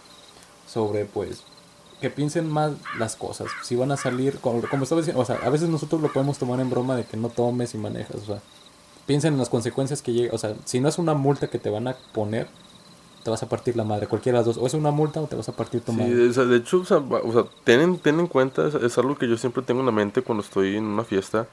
sobre 0.66 1.04
pues 1.04 1.44
que 2.00 2.10
piensen 2.10 2.48
más 2.48 2.72
las 2.98 3.16
cosas. 3.16 3.50
Si 3.62 3.76
van 3.76 3.92
a 3.92 3.96
salir 3.96 4.38
como, 4.40 4.62
como 4.68 4.82
estaba 4.84 5.00
diciendo, 5.00 5.22
o 5.22 5.24
sea, 5.24 5.36
a 5.36 5.50
veces 5.50 5.68
nosotros 5.68 6.00
lo 6.02 6.12
podemos 6.12 6.38
tomar 6.38 6.60
en 6.60 6.70
broma 6.70 6.96
de 6.96 7.04
que 7.06 7.16
no 7.16 7.30
tomes 7.30 7.74
y 7.74 7.78
manejas, 7.78 8.16
o 8.16 8.26
sea, 8.26 8.42
piensen 9.06 9.34
en 9.34 9.38
las 9.38 9.48
consecuencias 9.50 10.02
que 10.02 10.12
llega, 10.12 10.34
o 10.34 10.38
sea, 10.38 10.56
si 10.64 10.80
no 10.80 10.88
es 10.88 10.98
una 10.98 11.14
multa 11.14 11.48
que 11.48 11.58
te 11.58 11.70
van 11.70 11.88
a 11.88 11.96
poner, 12.12 12.48
te 13.22 13.30
vas 13.30 13.42
a 13.42 13.48
partir 13.48 13.76
la 13.76 13.84
madre, 13.84 14.06
cualquiera 14.08 14.38
de 14.38 14.46
las 14.46 14.56
dos, 14.56 14.62
o 14.62 14.66
es 14.66 14.74
una 14.74 14.90
multa 14.92 15.20
o 15.20 15.26
te 15.26 15.36
vas 15.36 15.48
a 15.48 15.56
partir 15.56 15.80
tu 15.82 15.92
Sí, 15.92 16.00
madre. 16.00 16.28
o 16.28 16.32
sea, 16.32 16.44
de 16.44 16.56
hecho, 16.56 16.80
o 16.80 16.84
sea, 16.84 16.98
o 16.98 17.32
sea, 17.32 17.44
ten, 17.64 17.98
ten 17.98 18.20
en 18.20 18.26
cuenta, 18.26 18.66
es, 18.68 18.74
es 18.74 18.98
algo 18.98 19.16
que 19.16 19.28
yo 19.28 19.36
siempre 19.36 19.62
tengo 19.62 19.80
en 19.80 19.86
la 19.86 19.92
mente 19.92 20.22
cuando 20.22 20.42
estoy 20.44 20.76
en 20.76 20.84
una 20.84 21.04
fiesta, 21.04 21.48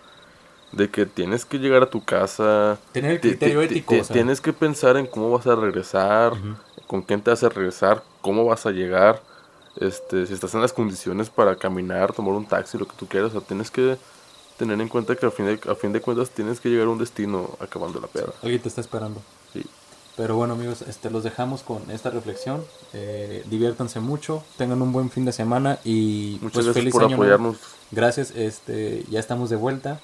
de 0.74 0.90
que 0.90 1.06
tienes 1.06 1.46
que 1.46 1.60
llegar 1.60 1.84
a 1.84 1.90
tu 1.90 2.04
casa, 2.04 2.80
Tener 2.92 3.12
el 3.12 3.22
criterio 3.22 3.60
ti- 3.62 3.66
ti- 3.66 3.74
ético, 3.76 3.96
ti- 3.96 4.02
o 4.02 4.04
sea. 4.04 4.16
tienes 4.16 4.42
que 4.42 4.54
pensar 4.54 4.98
en 4.98 5.08
cómo 5.08 5.32
vas 5.32 5.48
a 5.48 5.56
regresar, 5.56 6.34
con 6.88 7.02
quién 7.04 7.22
te 7.22 7.32
vas 7.32 7.44
a 7.44 7.50
regresar, 7.50 8.04
cómo 8.22 8.46
vas 8.46 8.66
a 8.66 8.72
llegar, 8.72 9.24
este, 9.78 10.28
si 10.28 10.34
estás 10.34 10.54
en 10.54 10.62
las 10.62 10.74
condiciones 10.74 11.30
para 11.30 11.56
caminar, 11.56 12.14
tomar 12.14 12.34
un 12.34 12.46
taxi, 12.46 12.78
lo 12.78 12.88
que 12.88 12.96
tú 12.96 13.08
quieras, 13.08 13.30
o 13.32 13.40
sea, 13.40 13.48
tienes 13.48 13.72
que 13.72 13.98
tener 14.58 14.80
en 14.80 14.88
cuenta 14.88 15.16
que 15.16 15.26
a 15.26 15.32
fin 15.32 15.46
de, 15.46 15.60
a 15.70 15.76
fin 15.76 15.92
de 15.94 16.02
cuentas 16.02 16.30
tienes 16.30 16.60
que 16.60 16.70
llegar 16.70 16.88
a 16.88 16.92
un 16.92 17.00
destino 17.00 17.50
acabando 17.60 18.00
la 18.00 18.08
peda. 18.08 18.34
Alguien 18.42 18.62
te 18.62 18.70
está 18.70 18.82
esperando. 18.82 19.22
Sí. 19.52 19.64
Pero 20.16 20.36
bueno 20.36 20.54
amigos, 20.54 20.84
este, 20.84 21.10
los 21.10 21.24
dejamos 21.24 21.64
con 21.64 21.90
esta 21.90 22.12
reflexión. 22.12 22.64
Eh, 22.94 23.44
diviértanse 23.50 24.00
mucho, 24.00 24.44
tengan 24.58 24.82
un 24.84 24.92
buen 24.94 25.10
fin 25.10 25.26
de 25.26 25.32
semana 25.32 25.80
y 25.84 26.38
Muchas 26.42 26.66
pues 26.66 26.66
gracias 26.66 26.84
feliz 26.84 26.92
por 26.92 27.04
año 27.04 27.18
nuevo. 27.18 27.34
apoyarnos. 27.34 27.58
Gracias, 27.90 28.32
este, 28.36 29.06
ya 29.10 29.20
estamos 29.20 29.50
de 29.50 29.56
vuelta. 29.56 30.00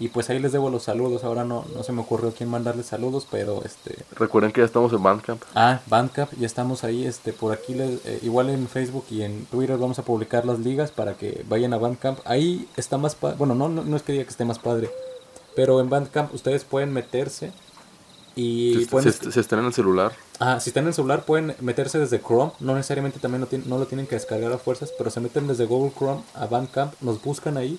Y 0.00 0.08
pues 0.08 0.28
ahí 0.28 0.40
les 0.40 0.50
debo 0.50 0.70
los 0.70 0.82
saludos. 0.82 1.22
Ahora 1.22 1.44
no, 1.44 1.64
no 1.74 1.84
se 1.84 1.92
me 1.92 2.00
ocurrió 2.00 2.32
quién 2.36 2.50
mandarles 2.50 2.86
saludos, 2.86 3.26
pero 3.30 3.62
este. 3.64 3.96
Recuerden 4.16 4.50
que 4.50 4.60
ya 4.60 4.64
estamos 4.64 4.92
en 4.92 5.02
Bandcamp. 5.02 5.40
Ah, 5.54 5.80
Bandcamp, 5.86 6.32
ya 6.38 6.46
estamos 6.46 6.82
ahí. 6.82 7.06
Este, 7.06 7.32
por 7.32 7.52
aquí 7.52 7.74
les, 7.74 8.04
eh, 8.04 8.18
igual 8.22 8.50
en 8.50 8.66
Facebook 8.68 9.04
y 9.10 9.22
en 9.22 9.44
Twitter 9.46 9.78
vamos 9.78 9.98
a 10.00 10.02
publicar 10.02 10.46
las 10.46 10.58
ligas 10.58 10.90
para 10.90 11.14
que 11.14 11.44
vayan 11.48 11.72
a 11.74 11.78
Bandcamp. 11.78 12.18
Ahí 12.24 12.68
está 12.76 12.98
más 12.98 13.14
padre. 13.14 13.36
Bueno, 13.38 13.54
no, 13.54 13.68
no, 13.68 13.84
no 13.84 13.96
es 13.96 14.02
que 14.02 14.12
diga 14.12 14.24
que 14.24 14.30
esté 14.30 14.44
más 14.44 14.58
padre. 14.58 14.90
Pero 15.54 15.80
en 15.80 15.88
Bandcamp 15.88 16.34
ustedes 16.34 16.64
pueden 16.64 16.92
meterse 16.92 17.52
y 18.36 18.74
Si, 18.80 18.86
pueden 18.86 19.12
si- 19.12 19.30
si 19.30 19.38
están 19.40 19.60
en 19.60 19.66
el 19.66 19.72
celular, 19.72 20.12
Ah, 20.40 20.58
si 20.58 20.70
están 20.70 20.82
en 20.82 20.88
el 20.88 20.94
celular 20.94 21.24
pueden 21.24 21.54
meterse 21.60 22.00
desde 22.00 22.20
Chrome, 22.20 22.50
no 22.58 22.74
necesariamente 22.74 23.20
también 23.20 23.42
lo 23.42 23.46
tienen, 23.46 23.68
no 23.68 23.78
lo 23.78 23.86
tienen 23.86 24.08
que 24.08 24.16
descargar 24.16 24.50
a 24.52 24.58
fuerzas, 24.58 24.92
pero 24.98 25.08
se 25.10 25.20
meten 25.20 25.46
desde 25.46 25.66
Google 25.66 25.92
Chrome 25.96 26.22
a 26.34 26.46
Bandcamp, 26.46 26.94
nos 27.00 27.22
buscan 27.22 27.56
ahí 27.56 27.78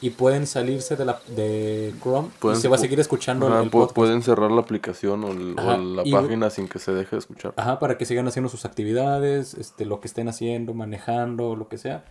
y 0.00 0.10
pueden 0.10 0.46
salirse 0.46 0.96
de 0.96 1.04
la 1.04 1.20
de 1.34 1.92
Chrome 2.02 2.28
Pueden- 2.38 2.58
y 2.58 2.62
se 2.62 2.68
va 2.68 2.76
a 2.76 2.78
seguir 2.78 3.00
escuchando 3.00 3.48
Ajá, 3.48 3.62
el, 3.62 3.70
podcast. 3.70 3.94
pueden 3.96 4.22
cerrar 4.22 4.50
la 4.52 4.60
aplicación 4.60 5.24
o, 5.24 5.32
el- 5.32 5.56
o 5.58 5.76
la 5.76 6.02
y- 6.06 6.12
página 6.12 6.50
sin 6.50 6.68
que 6.68 6.78
se 6.78 6.92
deje 6.92 7.16
de 7.16 7.20
escuchar. 7.20 7.52
Ajá, 7.56 7.78
para 7.78 7.98
que 7.98 8.04
sigan 8.04 8.26
haciendo 8.28 8.48
sus 8.48 8.64
actividades, 8.64 9.54
este, 9.54 9.84
lo 9.84 10.00
que 10.00 10.08
estén 10.08 10.28
haciendo, 10.28 10.74
manejando, 10.74 11.56
lo 11.56 11.68
que 11.68 11.78
sea. 11.78 12.04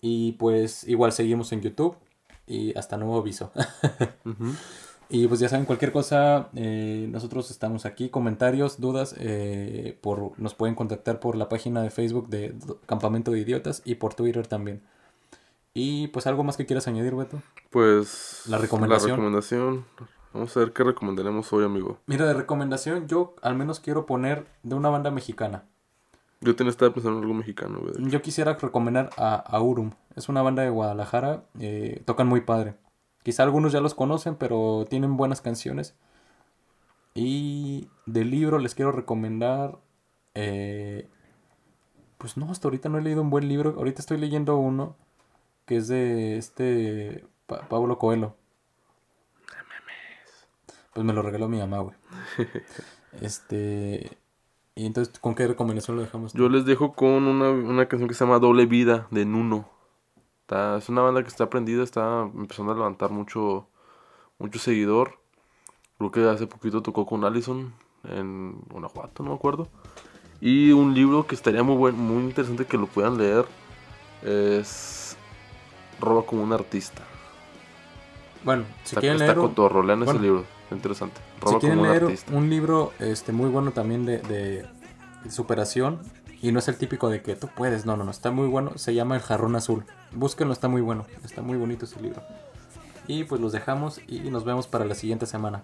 Y 0.00 0.32
pues 0.32 0.84
igual 0.88 1.12
seguimos 1.12 1.52
en 1.52 1.60
YouTube 1.60 1.96
y 2.46 2.76
hasta 2.78 2.96
nuevo 2.96 3.18
aviso. 3.18 3.52
Y 5.14 5.26
pues 5.26 5.40
ya 5.40 5.48
saben, 5.50 5.66
cualquier 5.66 5.92
cosa, 5.92 6.48
eh, 6.54 7.06
nosotros 7.10 7.50
estamos 7.50 7.84
aquí. 7.84 8.08
Comentarios, 8.08 8.80
dudas, 8.80 9.14
eh, 9.18 9.98
por, 10.00 10.32
nos 10.40 10.54
pueden 10.54 10.74
contactar 10.74 11.20
por 11.20 11.36
la 11.36 11.50
página 11.50 11.82
de 11.82 11.90
Facebook 11.90 12.28
de 12.30 12.54
Campamento 12.86 13.30
de 13.30 13.40
Idiotas 13.40 13.82
y 13.84 13.96
por 13.96 14.14
Twitter 14.14 14.46
también. 14.46 14.80
Y 15.74 16.08
pues 16.08 16.26
algo 16.26 16.44
más 16.44 16.56
que 16.56 16.66
quieras 16.66 16.86
añadir, 16.88 17.14
Beto. 17.14 17.40
Pues 17.70 18.42
La 18.46 18.58
recomendación. 18.58 19.10
la 19.10 19.16
recomendación. 19.16 19.84
Vamos 20.34 20.56
a 20.56 20.60
ver 20.60 20.72
qué 20.72 20.84
recomendaremos 20.84 21.52
hoy, 21.52 21.64
amigo. 21.64 21.98
Mira, 22.06 22.26
de 22.26 22.34
recomendación, 22.34 23.06
yo 23.06 23.34
al 23.42 23.54
menos 23.54 23.80
quiero 23.80 24.06
poner 24.06 24.46
de 24.62 24.74
una 24.74 24.88
banda 24.90 25.10
mexicana. 25.10 25.64
Yo 26.40 26.56
tenía 26.56 26.70
estaba 26.70 26.92
pensando 26.92 27.18
en 27.18 27.24
algo 27.24 27.34
mexicano, 27.34 27.80
güey. 27.80 27.94
Yo 28.10 28.20
quisiera 28.20 28.54
recomendar 28.54 29.10
a 29.16 29.34
Aurum. 29.36 29.92
Es 30.16 30.28
una 30.28 30.42
banda 30.42 30.62
de 30.62 30.70
Guadalajara. 30.70 31.44
eh, 31.60 32.02
tocan 32.04 32.26
muy 32.26 32.40
padre. 32.40 32.74
Quizá 33.22 33.42
algunos 33.44 33.72
ya 33.72 33.80
los 33.80 33.94
conocen, 33.94 34.34
pero 34.34 34.84
tienen 34.90 35.16
buenas 35.16 35.40
canciones. 35.40 35.94
Y 37.14 37.88
del 38.06 38.30
libro 38.30 38.58
les 38.58 38.74
quiero 38.74 38.92
recomendar. 38.92 39.78
eh, 40.34 41.08
pues 42.18 42.36
no, 42.36 42.50
hasta 42.50 42.68
ahorita 42.68 42.88
no 42.88 42.98
he 42.98 43.02
leído 43.02 43.20
un 43.22 43.30
buen 43.30 43.48
libro. 43.48 43.74
Ahorita 43.76 44.00
estoy 44.00 44.16
leyendo 44.18 44.56
uno 44.56 44.96
que 45.72 45.78
es 45.78 45.88
de 45.88 46.36
este 46.36 47.24
Pa- 47.46 47.66
Pablo 47.66 47.98
Coelho. 47.98 48.36
Pues 50.92 51.06
me 51.06 51.14
lo 51.14 51.22
regaló 51.22 51.48
mi 51.48 51.56
mamá, 51.58 51.78
güey. 51.78 51.96
Este. 53.22 54.18
Y 54.74 54.84
entonces, 54.86 55.18
¿con 55.18 55.34
qué 55.34 55.46
recomendación 55.46 55.96
lo 55.96 56.02
dejamos? 56.02 56.34
Yo 56.34 56.48
les 56.50 56.66
dejo 56.66 56.92
con 56.94 57.08
una, 57.26 57.48
una 57.50 57.88
canción 57.88 58.06
que 58.08 58.14
se 58.14 58.24
llama 58.24 58.38
Doble 58.38 58.66
Vida 58.66 59.06
de 59.10 59.24
Nuno. 59.24 59.66
Está- 60.42 60.76
es 60.76 60.90
una 60.90 61.00
banda 61.00 61.22
que 61.22 61.28
está 61.28 61.48
prendida, 61.48 61.82
está 61.82 62.22
empezando 62.34 62.72
a 62.72 62.74
levantar 62.76 63.10
mucho, 63.10 63.66
mucho 64.38 64.58
seguidor. 64.58 65.18
Creo 65.96 66.10
que 66.10 66.28
hace 66.28 66.46
poquito 66.46 66.82
tocó 66.82 67.06
con 67.06 67.24
Allison 67.24 67.72
en 68.04 68.60
Guanajuato, 68.68 69.22
no 69.22 69.30
me 69.30 69.36
acuerdo. 69.36 69.68
Y 70.40 70.72
un 70.72 70.92
libro 70.94 71.26
que 71.26 71.34
estaría 71.34 71.62
muy 71.62 71.76
buen, 71.76 71.96
muy 71.96 72.24
interesante 72.24 72.66
que 72.66 72.76
lo 72.76 72.86
puedan 72.88 73.16
leer 73.16 73.46
es 74.22 75.16
Roba 76.02 76.26
como 76.26 76.42
un 76.42 76.52
artista. 76.52 77.02
Bueno, 78.44 78.64
si 78.84 78.90
está 78.90 79.00
quieren 79.00 79.16
está 79.16 79.26
leer, 79.26 79.38
un- 79.38 79.48
cotorro, 79.48 79.82
lean 79.82 80.00
ese 80.02 80.04
bueno. 80.12 80.20
libro, 80.20 80.44
está 80.64 80.74
interesante. 80.74 81.20
si 81.38 81.40
Roba 81.46 81.58
quieren 81.60 81.78
como 81.78 81.82
un 81.88 81.92
leer 81.92 82.04
artista. 82.04 82.32
un 82.34 82.50
libro 82.50 82.92
este, 82.98 83.32
muy 83.32 83.48
bueno 83.48 83.70
también 83.70 84.04
de, 84.04 84.18
de 84.18 84.66
superación, 85.30 86.00
y 86.42 86.50
no 86.50 86.58
es 86.58 86.66
el 86.66 86.76
típico 86.76 87.08
de 87.08 87.22
que 87.22 87.36
tú 87.36 87.48
puedes, 87.54 87.86
no, 87.86 87.96
no, 87.96 88.02
no, 88.04 88.10
está 88.10 88.32
muy 88.32 88.48
bueno, 88.48 88.72
se 88.76 88.94
llama 88.94 89.14
El 89.14 89.22
Jarrón 89.22 89.54
Azul. 89.54 89.84
Búsquenlo, 90.10 90.52
está 90.52 90.66
muy 90.68 90.80
bueno, 90.82 91.06
está 91.24 91.40
muy 91.40 91.56
bonito 91.56 91.84
ese 91.84 92.00
libro. 92.02 92.20
Y 93.06 93.24
pues 93.24 93.40
los 93.40 93.52
dejamos 93.52 94.00
y 94.08 94.18
nos 94.30 94.44
vemos 94.44 94.66
para 94.66 94.84
la 94.84 94.94
siguiente 94.96 95.26
semana. 95.26 95.62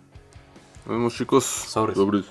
Nos 0.86 0.96
vemos 0.96 1.14
chicos. 1.14 1.44
Sobres. 1.44 1.96
Sobres. 1.96 2.26